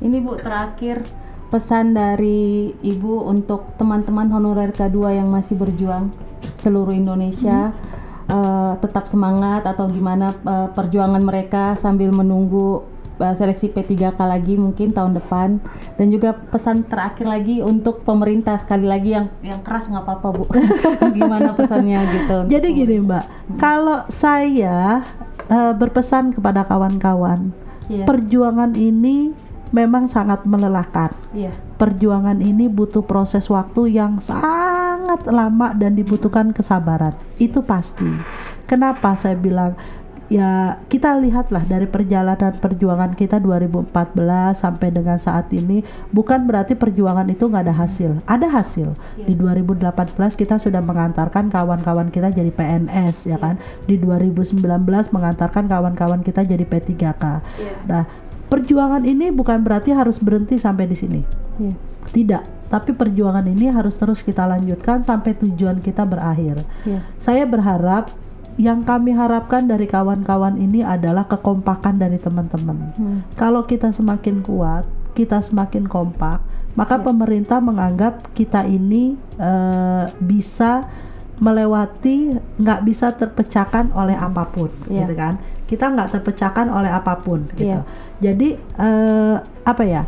Ini 0.00 0.16
Bu 0.22 0.38
terakhir 0.38 1.02
pesan 1.50 1.92
dari 1.92 2.70
Ibu 2.72 3.26
untuk 3.26 3.74
teman-teman 3.74 4.30
honorer 4.30 4.70
K2 4.70 4.98
yang 5.12 5.28
masih 5.28 5.54
berjuang 5.54 6.14
seluruh 6.58 6.94
Indonesia 6.94 7.74
eh, 8.26 8.72
tetap 8.78 9.04
semangat 9.04 9.66
atau 9.66 9.86
gimana 9.86 10.30
eh, 10.32 10.68
perjuangan 10.70 11.20
mereka 11.20 11.74
sambil 11.76 12.08
menunggu 12.10 12.86
eh, 13.18 13.34
seleksi 13.34 13.68
P3K 13.68 14.14
lagi 14.16 14.54
mungkin 14.54 14.90
tahun 14.90 15.18
depan 15.18 15.58
dan 15.98 16.06
juga 16.08 16.32
pesan 16.32 16.86
terakhir 16.86 17.26
lagi 17.26 17.58
untuk 17.60 18.00
pemerintah 18.02 18.56
sekali 18.56 18.86
lagi 18.86 19.12
yang 19.12 19.26
yang 19.42 19.60
keras 19.60 19.90
nggak 19.90 20.06
apa-apa 20.06 20.28
Bu 20.32 20.44
gimana 21.18 21.50
pesannya 21.52 21.98
gitu 22.08 22.36
Jadi 22.48 22.68
gini 22.72 22.96
Mbak, 23.02 23.24
Hmm. 23.50 23.58
kalau 23.58 24.06
saya 24.06 25.02
eh, 25.44 25.72
berpesan 25.74 26.30
kepada 26.30 26.62
kawan-kawan, 26.62 27.50
Iya. 27.90 28.06
perjuangan 28.06 28.78
ini 28.78 29.34
memang 29.70 30.06
sangat 30.06 30.42
melelahkan. 30.46 31.14
Iya. 31.34 31.54
Perjuangan 31.78 32.42
ini 32.42 32.66
butuh 32.66 33.02
proses 33.02 33.46
waktu 33.48 33.94
yang 33.94 34.18
sangat 34.22 35.24
lama 35.26 35.72
dan 35.74 35.96
dibutuhkan 35.96 36.52
kesabaran. 36.52 37.14
Itu 37.38 37.62
pasti. 37.64 38.08
Kenapa 38.66 39.14
saya 39.18 39.34
bilang 39.34 39.74
ya 40.30 40.78
kita 40.86 41.18
lihatlah 41.18 41.66
dari 41.66 41.90
perjalanan 41.90 42.54
perjuangan 42.62 43.18
kita 43.18 43.42
2014 43.42 43.90
sampai 44.54 44.94
dengan 44.94 45.18
saat 45.18 45.50
ini 45.50 45.82
bukan 46.14 46.46
berarti 46.46 46.78
perjuangan 46.78 47.26
itu 47.26 47.50
nggak 47.50 47.66
ada 47.66 47.74
hasil 47.74 48.14
ada 48.30 48.46
hasil 48.46 48.94
Iya. 49.18 49.26
di 49.26 49.34
2018 49.34 49.90
kita 50.38 50.62
sudah 50.62 50.78
mengantarkan 50.78 51.50
kawan-kawan 51.50 52.14
kita 52.14 52.30
jadi 52.30 52.46
PNS 52.54 53.26
ya 53.26 53.42
kan 53.42 53.58
di 53.90 53.98
2019 53.98 54.54
mengantarkan 55.10 55.66
kawan-kawan 55.66 56.22
kita 56.22 56.46
jadi 56.46 56.62
P3K 56.62 57.02
Iya. 57.58 57.74
nah 57.90 58.02
perjuangan 58.50 59.06
ini 59.06 59.30
bukan 59.30 59.62
berarti 59.62 59.94
harus 59.94 60.18
berhenti 60.18 60.58
sampai 60.58 60.84
di 60.84 60.96
sini 60.98 61.20
Iya. 61.56 61.74
tidak 62.10 62.42
tapi 62.70 62.94
perjuangan 62.94 63.46
ini 63.46 63.70
harus 63.70 63.94
terus 63.94 64.20
kita 64.20 64.44
lanjutkan 64.44 65.02
sampai 65.02 65.38
tujuan 65.38 65.78
kita 65.78 66.02
berakhir 66.02 66.66
Iya. 66.82 67.00
saya 67.16 67.46
berharap 67.46 68.10
yang 68.58 68.84
kami 68.84 69.14
harapkan 69.14 69.64
dari 69.64 69.86
kawan-kawan 69.86 70.58
ini 70.58 70.84
adalah 70.84 71.24
kekompakan 71.24 71.96
dari 71.96 72.20
teman-teman. 72.20 72.92
Hmm. 72.92 73.18
Kalau 73.32 73.64
kita 73.64 73.88
semakin 73.88 74.44
kuat, 74.44 74.84
kita 75.16 75.40
semakin 75.40 75.88
kompak, 75.88 76.44
maka 76.76 77.00
Ya. 77.00 77.04
pemerintah 77.08 77.56
menganggap 77.56 78.20
kita 78.36 78.68
ini 78.68 79.16
eh, 79.40 80.04
bisa 80.20 80.84
melewati, 81.40 82.36
nggak 82.60 82.80
bisa 82.84 83.16
terpecahkan 83.16 83.96
oleh 83.96 84.12
apa 84.12 84.44
pun, 84.44 84.68
Ya. 84.86 85.08
gitu 85.08 85.16
kan? 85.16 85.40
Kita 85.70 85.86
nggak 85.94 86.18
terpecahkan 86.18 86.66
oleh 86.66 86.90
apa 86.90 87.14
pun, 87.22 87.46
gitu. 87.54 87.78
Ya. 87.78 87.86
Jadi 88.18 88.58
eh, 88.58 89.36
apa 89.62 89.84
ya? 89.86 90.02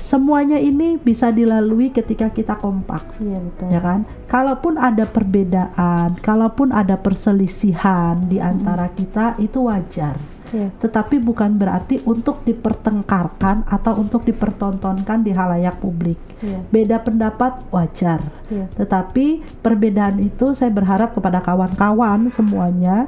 Semuanya 0.00 0.56
ini 0.56 0.96
bisa 0.96 1.28
dilalui 1.28 1.92
ketika 1.92 2.32
kita 2.32 2.56
kompak 2.56 3.04
Iya 3.20 3.36
betul. 3.36 3.68
ya 3.68 3.80
kan? 3.84 4.00
Kalaupun 4.32 4.80
ada 4.80 5.04
perbedaan, 5.04 6.16
kalaupun 6.24 6.72
ada 6.72 6.96
perselisihan 6.96 8.16
di 8.24 8.40
antara 8.40 8.88
kita 8.96 9.36
itu 9.36 9.68
wajar. 9.68 10.16
Iya. 10.50 10.72
Tetapi 10.82 11.22
bukan 11.22 11.60
berarti 11.60 12.02
untuk 12.08 12.42
dipertengkarkan 12.42 13.70
atau 13.70 14.00
untuk 14.00 14.26
dipertontonkan 14.26 15.22
di 15.22 15.30
halayak 15.30 15.78
publik. 15.78 16.18
Iya. 16.42 16.64
Beda 16.72 16.96
pendapat 17.04 17.60
wajar. 17.70 18.24
Iya. 18.50 18.66
Tetapi 18.74 19.60
perbedaan 19.62 20.18
itu 20.24 20.56
saya 20.56 20.72
berharap 20.74 21.14
kepada 21.14 21.38
kawan-kawan 21.44 22.32
semuanya 22.32 23.06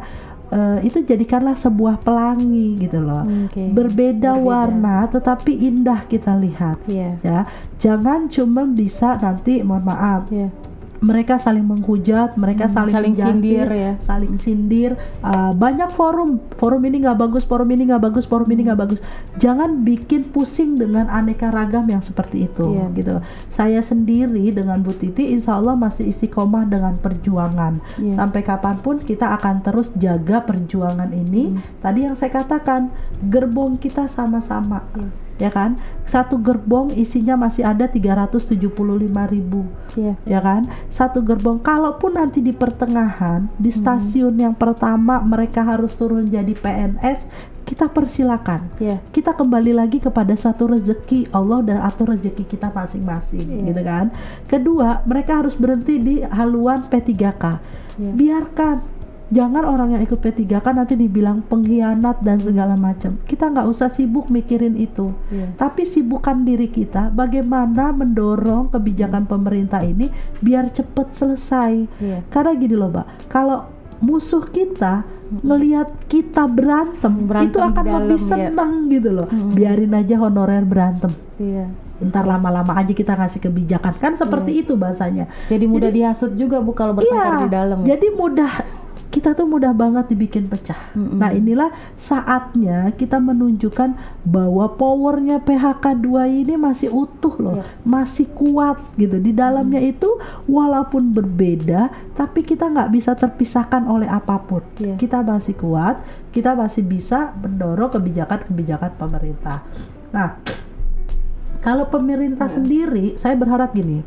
eh, 0.53 0.79
itu 0.85 1.01
jadikanlah 1.01 1.57
sebuah 1.57 1.99
pelangi 1.99 2.77
gitu 2.79 3.01
loh. 3.01 3.25
Oke. 3.49 3.73
Berbeda, 3.73 4.37
Berbeda. 4.37 4.45
warna 4.45 4.97
tetapi 5.09 5.53
indah 5.59 6.05
kita 6.05 6.37
lihat 6.37 6.77
Iya. 6.85 7.11
ya. 7.21 7.41
Jangan 7.77 8.29
cuma 8.29 8.63
bisa 8.65 9.17
nanti 9.17 9.65
mohon 9.65 9.83
maaf 9.83 10.29
Iya. 10.29 10.53
Mereka 11.03 11.35
saling 11.37 11.67
menghujat, 11.67 12.39
mereka 12.39 12.71
Hmm, 12.71 12.75
saling, 12.79 12.95
saling 12.95 13.15
menjustis, 13.19 13.35
sindir 13.43 13.69
ya. 13.69 13.93
saling 13.99 14.35
sindir. 14.39 14.91
Uh, 15.19 15.51
banyak 15.53 15.91
forum, 15.93 16.39
forum 16.57 16.83
ini 16.87 17.03
nggak 17.03 17.19
bagus, 17.19 17.43
forum 17.43 17.67
ini 17.69 17.91
nggak 17.91 18.01
bagus, 18.01 18.25
forum 18.25 18.47
ini 18.49 18.63
nggak 18.65 18.79
bagus. 18.79 19.03
Jangan 19.37 19.83
bikin 19.83 20.31
pusing 20.31 20.79
dengan 20.79 21.11
aneka 21.11 21.51
ragam 21.51 21.91
yang 21.91 22.01
seperti 22.01 22.47
itu, 22.47 22.79
Iya. 22.79 22.87
gitu. 22.95 23.15
Saya 23.51 23.83
sendiri 23.83 24.55
dengan 24.55 24.79
Bu 24.81 24.95
Titi, 24.95 25.29
insya 25.29 25.59
Allah 25.59 25.75
masih 25.75 26.07
istiqomah 26.07 26.71
dengan 26.71 26.95
perjuangan. 26.97 27.83
Iya. 27.99 28.15
Sampai 28.15 28.47
kapan 28.47 28.79
pun 28.79 29.03
kita 29.03 29.35
akan 29.35 29.67
terus 29.67 29.91
jaga 29.99 30.47
perjuangan 30.47 31.11
ini. 31.11 31.51
Hmm. 31.51 31.61
Tadi 31.83 32.07
yang 32.07 32.15
saya 32.15 32.31
katakan, 32.31 32.95
gerbong 33.27 33.75
kita 33.77 34.07
sama-sama 34.07 34.87
Iya. 34.95 35.11
Ya 35.43 35.51
kan 35.51 35.75
satu 36.07 36.39
gerbong 36.39 36.95
isinya 36.95 37.35
masih 37.35 37.67
ada 37.67 37.91
375.000 37.91 38.63
ribu 39.29 39.67
Iya. 39.93 40.15
ya 40.25 40.39
kan 40.39 40.63
satu 40.89 41.19
gerbong 41.21 41.59
kalaupun 41.59 42.15
nanti 42.15 42.39
di 42.39 42.55
pertengahan 42.55 43.51
di 43.59 43.69
Hmm. 43.69 43.79
stasiun 43.83 44.39
yang 44.39 44.55
pertama 44.55 45.19
mereka 45.19 45.61
harus 45.61 45.93
turun 45.93 46.25
jadi 46.25 46.55
PNS 46.55 47.27
kita 47.63 47.87
persilakan 47.89 48.71
Iya. 48.79 49.03
kita 49.11 49.35
kembali 49.35 49.73
lagi 49.73 49.99
kepada 49.99 50.33
satu 50.33 50.71
rezeki 50.71 51.31
Allah 51.31 51.63
dan 51.63 51.79
atur 51.81 52.15
rezeki 52.15 52.47
kita 52.47 52.71
masing-masing 52.71 53.43
Iya. 53.45 53.63
gitu 53.69 53.83
kan 53.83 54.07
kedua 54.47 55.03
mereka 55.05 55.43
harus 55.43 55.55
berhenti 55.55 55.99
di 55.99 56.15
haluan 56.23 56.87
P3K 56.87 57.45
Iya. 57.99 58.11
biarkan 58.15 58.77
jangan 59.33 59.65
orang 59.65 59.89
yang 59.91 60.03
ikut 60.03 60.19
P3K 60.19 60.53
nanti 60.71 60.95
dibilang 60.95 61.41
pengkhianat 61.43 62.21
dan 62.21 62.37
segala 62.39 62.77
macam 62.77 63.17
kita 63.25 63.49
nggak 63.49 63.65
usah 63.65 63.89
sibuk 63.89 64.29
mikirin 64.29 64.77
itu 64.77 65.11
Iya. 65.27 65.57
tapi 65.57 65.83
sibukkan 65.85 66.45
diri 66.45 66.69
kita 66.69 67.09
bagaimana 67.11 67.91
mendorong 67.91 68.69
kebijakan 68.69 69.25
pemerintah 69.25 69.81
ini 69.81 70.13
biar 70.39 70.69
cepet 70.69 71.07
selesai 71.13 71.73
Iya. 71.99 72.19
karena 72.29 72.53
gini 72.55 72.75
loh 72.75 72.89
mbak 72.89 73.07
kalau 73.27 73.65
musuh 73.99 74.45
kita 74.45 75.03
ngelihat 75.33 75.89
kita 76.07 76.45
berantem, 76.45 77.25
Berantem 77.25 77.49
itu 77.49 77.59
akan 77.59 77.73
dalam, 77.83 78.01
lebih 78.05 78.19
ya. 78.19 78.29
seneng 78.29 78.73
gitu 78.87 79.11
loh 79.11 79.27
Mm-mm. 79.27 79.51
biarin 79.51 79.93
aja 79.93 80.15
honorer 80.19 80.61
berantem 80.63 81.09
Iya. 81.37 81.73
ntar 82.03 82.27
lama-lama 82.27 82.75
aja 82.75 82.91
kita 82.91 83.15
ngasih 83.15 83.41
kebijakan 83.41 83.95
kan 83.97 84.13
seperti 84.13 84.61
itu 84.61 84.75
bahasanya 84.75 85.31
Jadi 85.47 85.65
mudah 85.65 85.89
Jadi- 85.89 85.99
dihasut 85.99 86.33
juga 86.35 86.59
Bu 86.59 86.75
kalau 86.75 86.93
bertengkar 86.93 87.33
Iya, 87.33 87.41
di 87.41 87.49
dalam. 87.49 87.79
ya? 87.81 87.87
jadi 87.89 88.07
mudah 88.13 88.53
kita 89.13 89.37
tuh 89.37 89.45
mudah 89.45 89.77
banget 89.77 90.09
dibikin 90.09 90.49
pecah. 90.49 90.93
Mm-mm. 90.97 91.21
Nah 91.21 91.31
inilah 91.37 91.69
saatnya 92.01 92.97
kita 92.97 93.21
menunjukkan 93.21 93.93
bahwa 94.25 94.73
powernya 94.73 95.45
PHK 95.45 96.01
2 96.01 96.43
ini 96.45 96.55
masih 96.57 96.89
utuh 96.89 97.35
loh, 97.37 97.57
Iya. 97.61 97.65
masih 97.85 98.27
kuat 98.33 98.81
gitu. 98.97 99.21
Di 99.21 99.37
dalamnya 99.37 99.85
itu 99.85 100.17
walaupun 100.49 101.13
berbeda, 101.13 101.93
tapi 102.17 102.41
kita 102.41 102.73
nggak 102.73 102.91
bisa 102.93 103.13
terpisahkan 103.13 103.85
oleh 103.85 104.09
apa 104.09 104.41
pun. 104.41 104.65
Iya. 104.81 104.97
Kita 104.97 105.21
masih 105.21 105.55
kuat, 105.61 106.01
kita 106.33 106.57
masih 106.57 106.81
bisa 106.81 107.37
mendorong 107.37 107.93
kebijakan-kebijakan 107.93 108.97
pemerintah. 108.97 109.61
Nah, 110.13 110.41
kalau 111.61 111.87
pemerintah 111.87 112.49
Iya. 112.49 112.57
sendiri, 112.59 113.07
saya 113.21 113.37
berharap 113.37 113.77
gini, 113.77 114.01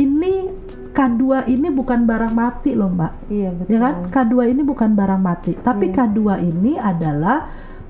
ini 0.00 0.50
K2 0.90 1.22
ini 1.46 1.68
bukan 1.68 2.02
barang 2.02 2.32
mati 2.32 2.74
loh 2.74 2.88
mbak 2.88 3.12
Iya 3.28 3.50
betul. 3.52 3.70
ya 3.70 3.78
kan 3.78 3.94
K2 4.08 4.34
ini 4.48 4.62
bukan 4.62 4.90
barang 4.92 5.20
mati 5.20 5.52
tapi 5.56 5.88
Iya. 5.88 6.06
K2 6.06 6.18
ini 6.42 6.72
adalah 6.74 7.46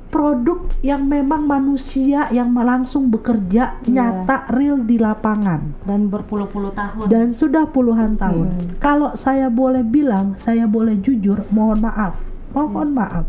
produk 0.07 0.67
yang 0.81 1.07
memang 1.07 1.47
manusia 1.47 2.27
yang 2.29 2.51
langsung 2.53 3.09
bekerja 3.09 3.79
Iya. 3.81 3.89
nyata 3.89 4.51
real 4.51 4.83
di 4.83 4.99
lapangan 4.99 5.73
Dan 5.83 6.09
berpuluh-puluh 6.09 6.73
tahun. 6.73 7.07
dan 7.07 7.27
sudah 7.31 7.65
puluhan 7.67 8.17
tahun 8.17 8.47
Hmm. 8.51 8.67
kalau 8.79 9.15
saya 9.15 9.47
boleh 9.47 9.81
bilang 9.81 10.35
saya 10.37 10.67
boleh 10.67 10.99
jujur 10.99 11.47
mohon 11.49 11.81
maaf 11.81 12.19
mohon 12.51 12.91
maaf 12.91 13.25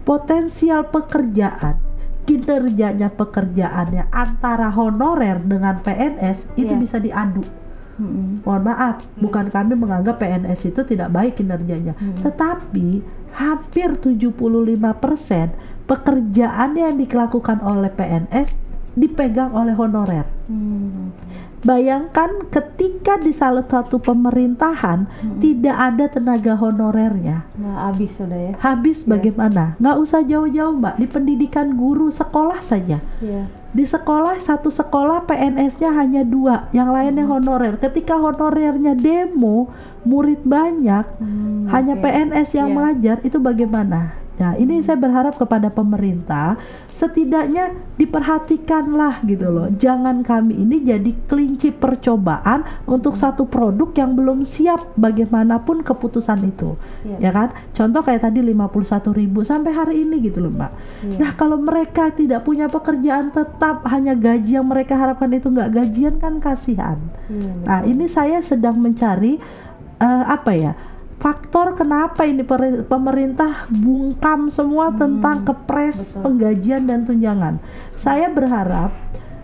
potensial 0.00 0.86
pekerjaan 0.86 1.76
kinerjanya 2.22 3.10
pekerjaannya 3.10 4.06
antara 4.08 4.70
honorer 4.70 5.42
dengan 5.42 5.82
PNS 5.82 6.46
itu 6.54 6.70
Iya. 6.70 6.78
bisa 6.78 6.96
diadu 6.96 7.42
Mm-mm. 8.00 8.40
mohon 8.42 8.64
maaf, 8.64 9.04
bukan 9.20 9.52
kami 9.52 9.76
menganggap 9.76 10.16
PNS 10.16 10.72
itu 10.72 10.80
tidak 10.88 11.12
baik 11.12 11.36
kinerjanya, 11.36 11.92
Hmm. 12.00 12.24
tetapi 12.24 13.04
hampir 13.36 13.94
75% 14.00 15.52
pekerjaan 15.84 16.74
yang 16.74 16.96
dilakukan 16.96 17.60
oleh 17.60 17.92
PNS 17.92 18.56
dipegang 18.96 19.54
oleh 19.54 19.76
honorer. 19.76 20.26
Hmm. 20.48 21.14
Bayangkan 21.60 22.48
ketika 22.48 23.20
di 23.20 23.36
salah 23.36 23.68
satu 23.68 24.00
pemerintahan 24.00 25.04
Hmm. 25.04 25.38
tidak 25.44 25.76
ada 25.76 26.08
tenaga 26.08 26.56
honorernya. 26.56 27.44
Nah, 27.60 27.92
habis 27.92 28.16
sudah 28.16 28.40
ya. 28.40 28.52
Habis 28.56 29.04
Iya. 29.04 29.08
bagaimana? 29.12 29.76
Nggak 29.76 29.96
usah 30.00 30.20
jauh-jauh 30.24 30.72
mbak, 30.72 30.96
di 30.96 31.04
pendidikan 31.04 31.76
guru 31.76 32.08
sekolah 32.08 32.64
saja. 32.64 33.04
Iya. 33.20 33.44
Di 33.70 33.84
sekolah 33.86 34.40
satu 34.40 34.66
sekolah 34.66 35.28
PNS-nya 35.28 35.94
hanya 35.94 36.24
dua, 36.24 36.66
yang 36.72 36.90
lainnya 36.90 37.28
Hmm. 37.28 37.38
honorer. 37.38 37.76
Ketika 37.76 38.16
honorernya 38.16 38.96
demo, 38.96 39.68
murid 40.02 40.42
banyak, 40.42 41.04
Hmm, 41.20 41.68
hanya 41.70 41.94
oke. 41.94 42.02
PNS 42.02 42.56
yang 42.56 42.72
Iya. 42.72 42.74
mengajar, 42.74 43.16
itu 43.22 43.36
bagaimana? 43.36 44.16
Nah, 44.40 44.56
ini 44.56 44.80
saya 44.80 44.96
berharap 44.96 45.36
kepada 45.36 45.68
pemerintah 45.68 46.56
setidaknya 46.96 47.76
diperhatikanlah 48.00 49.20
gitu 49.28 49.52
loh. 49.52 49.68
Jangan 49.76 50.24
kami 50.24 50.56
ini 50.56 50.80
jadi 50.80 51.12
kelinci 51.28 51.76
percobaan 51.76 52.64
untuk 52.88 53.20
satu 53.20 53.44
produk 53.44 53.92
yang 53.92 54.16
belum 54.16 54.48
siap 54.48 54.96
bagaimanapun 54.96 55.84
keputusan 55.84 56.40
itu. 56.48 56.72
Iya. 57.04 57.28
Ya 57.28 57.30
kan? 57.36 57.48
Contoh 57.76 58.00
kayak 58.00 58.24
tadi 58.24 58.40
51.000 58.40 59.12
sampai 59.44 59.72
hari 59.76 59.94
ini 60.08 60.24
gitu 60.24 60.40
loh, 60.40 60.52
Mbak. 60.56 60.72
Iya. 61.04 61.16
Nah, 61.20 61.30
kalau 61.36 61.60
mereka 61.60 62.08
tidak 62.08 62.48
punya 62.48 62.72
pekerjaan 62.72 63.28
tetap 63.32 63.84
hanya 63.92 64.16
gaji 64.16 64.56
yang 64.56 64.68
mereka 64.68 64.96
harapkan 64.96 65.28
itu 65.36 65.52
nggak 65.52 65.72
gajian 65.76 66.16
kan 66.16 66.40
kasihan. 66.40 66.96
Iya, 67.28 67.52
Nah, 67.60 67.80
ini 67.84 68.08
saya 68.08 68.40
sedang 68.40 68.80
mencari 68.80 69.36
eh, 70.00 70.24
apa 70.24 70.52
ya? 70.56 70.72
Faktor 71.20 71.76
kenapa 71.76 72.24
ini 72.24 72.40
pemerintah 72.88 73.68
bungkam 73.68 74.48
semua 74.48 74.88
Hmm, 74.88 75.20
tentang 75.20 75.44
kepres 75.44 76.16
betul. 76.16 76.20
penggajian 76.24 76.88
dan 76.88 77.04
tunjangan. 77.04 77.60
Saya 77.92 78.32
berharap 78.32 78.88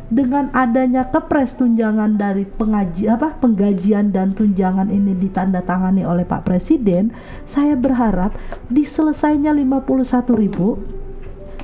dengan 0.08 0.48
adanya 0.56 1.04
kepres 1.12 1.52
tunjangan 1.58 2.16
dari 2.16 2.48
pengaji 2.48 3.12
apa 3.12 3.36
penggajian 3.42 4.08
dan 4.08 4.32
tunjangan 4.32 4.88
ini 4.88 5.12
ditandatangani 5.20 6.06
oleh 6.06 6.24
Pak 6.24 6.48
Presiden, 6.48 7.12
saya 7.44 7.76
berharap 7.76 8.32
diselesainya 8.72 9.52
51.000 9.52 10.96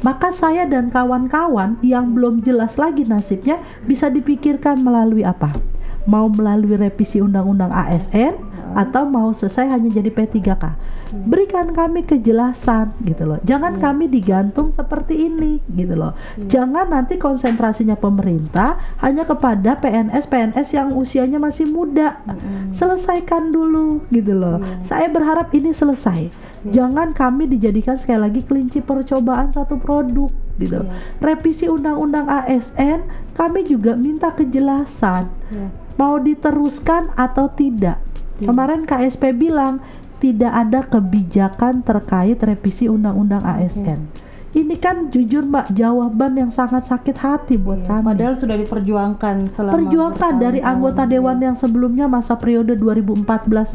maka 0.02 0.34
saya 0.34 0.66
dan 0.66 0.90
kawan-kawan 0.90 1.78
yang 1.80 2.10
belum 2.18 2.42
jelas 2.42 2.74
lagi 2.74 3.06
nasibnya 3.06 3.62
bisa 3.86 4.10
dipikirkan 4.10 4.82
melalui 4.82 5.22
apa? 5.22 5.54
Mau 6.04 6.26
melalui 6.26 6.74
revisi 6.74 7.22
undang-undang 7.22 7.70
ASN 7.70 8.34
atau 8.72 9.04
mau 9.04 9.30
selesai 9.30 9.68
hanya 9.68 9.92
jadi 9.92 10.08
P3K. 10.08 10.64
Berikan 11.12 11.76
kami 11.76 12.08
kejelasan 12.08 12.96
gitu 13.04 13.28
loh. 13.28 13.38
Jangan 13.44 13.76
Iya. 13.76 13.82
kami 13.84 14.08
digantung 14.08 14.72
seperti 14.72 15.28
ini 15.28 15.60
gitu 15.68 15.92
loh. 15.92 16.16
Iya. 16.40 16.48
Jangan 16.48 16.88
nanti 16.88 17.20
konsentrasinya 17.20 17.94
pemerintah 17.94 18.80
hanya 19.04 19.28
kepada 19.28 19.76
PNS-PNS 19.76 20.72
yang 20.72 20.88
usianya 20.96 21.36
masih 21.36 21.68
muda. 21.68 22.16
Mm-mm. 22.24 22.72
Selesaikan 22.72 23.52
dulu 23.52 24.00
gitu 24.08 24.32
loh. 24.32 24.56
Iya. 24.64 24.88
Saya 24.88 25.06
berharap 25.12 25.52
ini 25.52 25.76
selesai. 25.76 26.32
Jangan 26.62 27.10
kami 27.12 27.50
dijadikan 27.50 27.98
sekali 27.98 28.22
lagi 28.22 28.40
kelinci 28.40 28.80
percobaan 28.80 29.52
satu 29.52 29.76
produk 29.76 30.32
gitu. 30.56 30.80
Iya. 30.80 30.96
Revisi 31.20 31.68
undang-undang 31.68 32.24
ASN 32.24 33.04
kami 33.34 33.68
juga 33.68 33.92
minta 33.92 34.32
kejelasan 34.32 35.28
Iya. 35.52 35.68
Mau 35.96 36.20
diteruskan 36.20 37.12
atau 37.14 37.50
tidak. 37.52 38.00
Iya. 38.40 38.48
Kemarin 38.50 38.88
KSP 38.88 39.36
bilang 39.36 39.82
tidak 40.22 40.52
ada 40.54 40.80
kebijakan 40.86 41.82
terkait 41.82 42.38
revisi 42.38 42.86
undang-undang 42.86 43.42
ASN. 43.42 44.06
Ini 44.52 44.76
kan 44.76 45.08
jujur 45.08 45.48
Mbak 45.48 45.72
jawaban 45.72 46.36
yang 46.36 46.52
sangat 46.52 46.84
sakit 46.84 47.16
hati 47.16 47.56
buat 47.56 47.88
Iya, 47.88 47.88
kami. 47.88 48.04
Padahal 48.12 48.36
sudah 48.36 48.56
diperjuangkan 48.60 49.48
selama 49.48 49.72
Perjuangkan 49.80 50.32
dari 50.36 50.60
anggota 50.60 51.08
iya. 51.08 51.16
dewan 51.16 51.40
yang 51.40 51.56
sebelumnya 51.56 52.04
masa 52.04 52.36
periode 52.36 52.76
2014-19, 52.76 53.24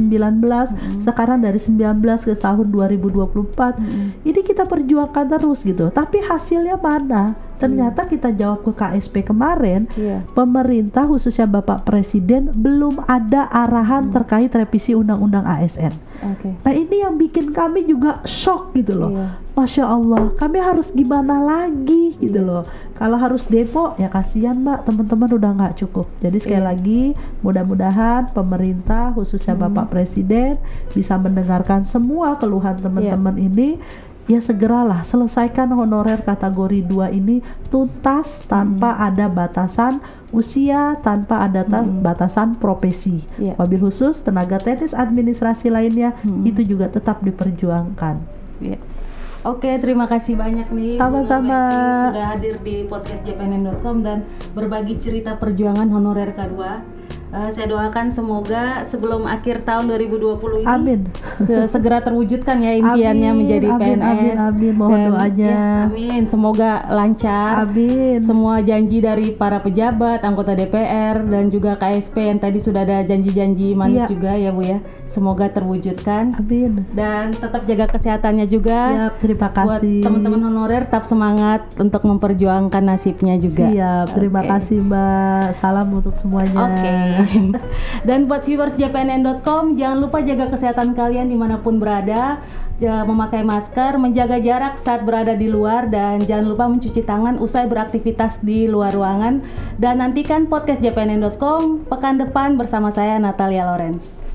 Mm-mm. 0.05 1.01
sekarang 1.01 1.41
dari 1.41 1.57
19 1.57 1.97
ke 2.29 2.37
tahun 2.37 2.69
2024. 2.69 3.81
Mm-mm. 3.81 4.21
Ini 4.21 4.39
kita 4.45 4.69
perjuangkan 4.69 5.25
terus 5.33 5.65
gitu. 5.65 5.89
Tapi 5.89 6.21
hasilnya 6.21 6.77
mana? 6.77 7.33
Ternyata 7.57 8.05
kita 8.05 8.29
jawab 8.31 8.61
ke 8.63 8.71
KSP 8.71 9.25
kemarin, 9.25 9.89
Iya. 9.93 10.21
pemerintah 10.31 11.03
khususnya 11.03 11.45
Bapak 11.45 11.83
Presiden 11.83 12.53
belum 12.53 13.01
ada 13.03 13.49
arahan 13.49 14.09
Hmm. 14.09 14.13
terkait 14.13 14.49
revisi 14.51 14.93
Undang-Undang 14.93 15.43
ASN. 15.43 15.93
Oke. 16.23 16.49
Nah 16.55 16.73
ini 16.73 17.01
yang 17.01 17.15
bikin 17.15 17.49
kami 17.49 17.83
juga 17.83 18.21
shock 18.23 18.73
gitu 18.73 18.93
loh. 18.93 19.11
Iya. 19.11 19.27
Masya 19.53 19.89
Allah, 19.89 20.37
kami 20.37 20.61
harus 20.61 20.93
gimana 20.93 21.41
lagi 21.41 22.13
gitu 22.15 22.45
loh. 22.45 22.61
Kalau 22.93 23.17
harus 23.17 23.41
demo 23.43 23.97
ya 23.97 24.05
kasihan 24.05 24.53
mbak, 24.53 24.85
teman-teman 24.85 25.33
udah 25.33 25.51
nggak 25.51 25.75
cukup. 25.77 26.05
Jadi 26.21 26.37
sekali 26.37 26.61
Iya. 26.61 26.69
lagi 26.69 27.01
mudah-mudahan 27.41 28.29
pemerintah 28.31 29.13
khususnya 29.13 29.53
Hmm. 29.53 29.65
Bapak 29.67 29.89
Presiden 29.89 30.61
bisa 30.93 31.17
mendengarkan 31.17 31.81
semua 31.83 32.37
keluhan 32.37 32.77
teman-teman 32.77 33.33
Iya. 33.33 33.45
ini. 33.47 33.69
Ya 34.27 34.43
segeralah 34.43 35.01
selesaikan 35.01 35.71
honorer 35.71 36.19
kategori 36.19 36.83
2 36.83 37.09
ini 37.09 37.39
tuntas 37.67 38.43
tanpa 38.43 38.99
ada 38.99 39.25
batasan 39.25 40.03
usia, 40.29 40.99
tanpa 40.99 41.47
ada 41.47 41.63
ta- 41.63 41.79
Hmm. 41.79 42.03
batasan 42.03 42.53
profesi. 42.53 43.23
Iya. 43.37 43.55
Wabil 43.55 43.79
khusus 43.79 44.19
tenaga 44.19 44.59
teknis 44.59 44.91
administrasi 44.91 45.71
lainnya 45.71 46.11
Hmm. 46.21 46.43
itu 46.43 46.59
juga 46.67 46.91
tetap 46.91 47.23
diperjuangkan. 47.23 48.19
Iya. 48.59 48.75
Oke, 49.47 49.79
terima 49.79 50.11
kasih 50.11 50.35
banyak 50.35 50.67
nih. 50.67 50.99
Sama-sama. 50.99 51.59
Sudah 52.11 52.35
hadir 52.35 52.59
di 52.59 52.83
podcast 52.83 53.23
jpnn.com 53.23 54.03
dan 54.03 54.27
berbagi 54.51 54.99
cerita 54.99 55.39
perjuangan 55.39 55.87
honorer 55.87 56.35
K2. 56.35 56.59
Eh, 57.27 57.51
saya 57.51 57.67
doakan 57.67 58.07
semoga 58.09 58.63
sebelum 58.87 59.27
akhir 59.27 59.61
tahun 59.61 59.91
2020 59.91 60.63
ini 60.63 60.65
Amin. 60.65 60.99
se- 61.37 61.67
segera 61.67 61.99
terwujudkan 61.99 62.55
ya 62.57 62.71
impiannya 62.73 63.29
Amin, 63.29 63.39
menjadi 63.43 63.67
amin, 63.67 63.81
PNS. 63.83 64.07
amin, 64.07 64.35
amin. 64.39 64.73
Mohon 64.73 64.95
Dan, 64.95 65.09
doanya. 65.11 65.49
ya, 65.49 65.67
amin. 65.85 66.21
Semoga 66.25 66.71
lancar. 66.87 67.51
Amin. 67.61 68.23
Semua 68.23 68.55
janji 68.59 68.97
dari 68.99 69.27
para 69.33 69.59
pejabat, 69.59 70.23
anggota 70.23 70.55
DPR 70.55 71.19
dan 71.21 71.47
juga 71.47 71.75
KSP 71.75 72.15
yang 72.25 72.39
tadi 72.39 72.57
sudah 72.57 72.81
ada 72.81 73.03
janji-janji 73.03 73.75
manis 73.75 74.01
Iya. 74.01 74.07
juga 74.07 74.31
ya 74.31 74.49
Bu 74.49 74.63
ya. 74.63 74.79
Semoga 75.07 75.47
terwujudkan 75.49 76.35
Amin. 76.35 76.83
dan 76.91 77.31
tetap 77.31 77.63
jaga 77.63 77.85
kesehatannya 77.95 78.45
juga. 78.51 78.79
Siap, 78.91 79.13
terima 79.23 79.47
Buat 79.49 79.79
kasih. 79.79 80.03
teman-teman 80.03 80.41
honorer 80.51 80.83
tetap 80.83 81.07
semangat 81.07 81.63
untuk 81.79 82.03
memperjuangkan 82.03 82.83
nasibnya 82.83 83.39
juga. 83.39 83.71
Siap, 83.71 84.13
terima 84.13 84.43
Oke. 84.43 84.49
kasih 84.51 84.77
Mbak. 84.83 85.45
Salam 85.63 85.87
untuk 85.95 86.15
semuanya. 86.19 86.69
Oke. 86.69 86.97
Dan 88.07 88.27
buat 88.27 88.43
viewers 88.43 88.75
jpnn.com 88.75 89.79
jangan 89.79 89.97
lupa 90.03 90.19
jaga 90.21 90.51
kesehatan 90.51 90.93
kalian 90.93 91.31
di 91.31 91.37
mana 91.39 91.63
pun 91.63 91.79
berada, 91.79 92.43
memakai 92.79 93.41
masker, 93.41 93.97
menjaga 93.97 94.37
jarak 94.37 94.77
saat 94.85 95.01
berada 95.01 95.33
di 95.33 95.49
luar 95.49 95.89
dan 95.89 96.21
jangan 96.21 96.45
lupa 96.45 96.69
mencuci 96.69 97.01
tangan 97.01 97.41
usai 97.41 97.65
beraktivitas 97.65 98.37
di 98.45 98.69
luar 98.69 98.93
ruangan. 98.93 99.41
Dan 99.81 99.97
nantikan 99.97 100.45
podcast 100.45 100.77
jpnn.com 100.85 101.89
pekan 101.89 102.21
depan 102.21 102.53
bersama 102.59 102.93
saya 102.93 103.17
Natalia 103.17 103.65
Lorenz. 103.65 104.26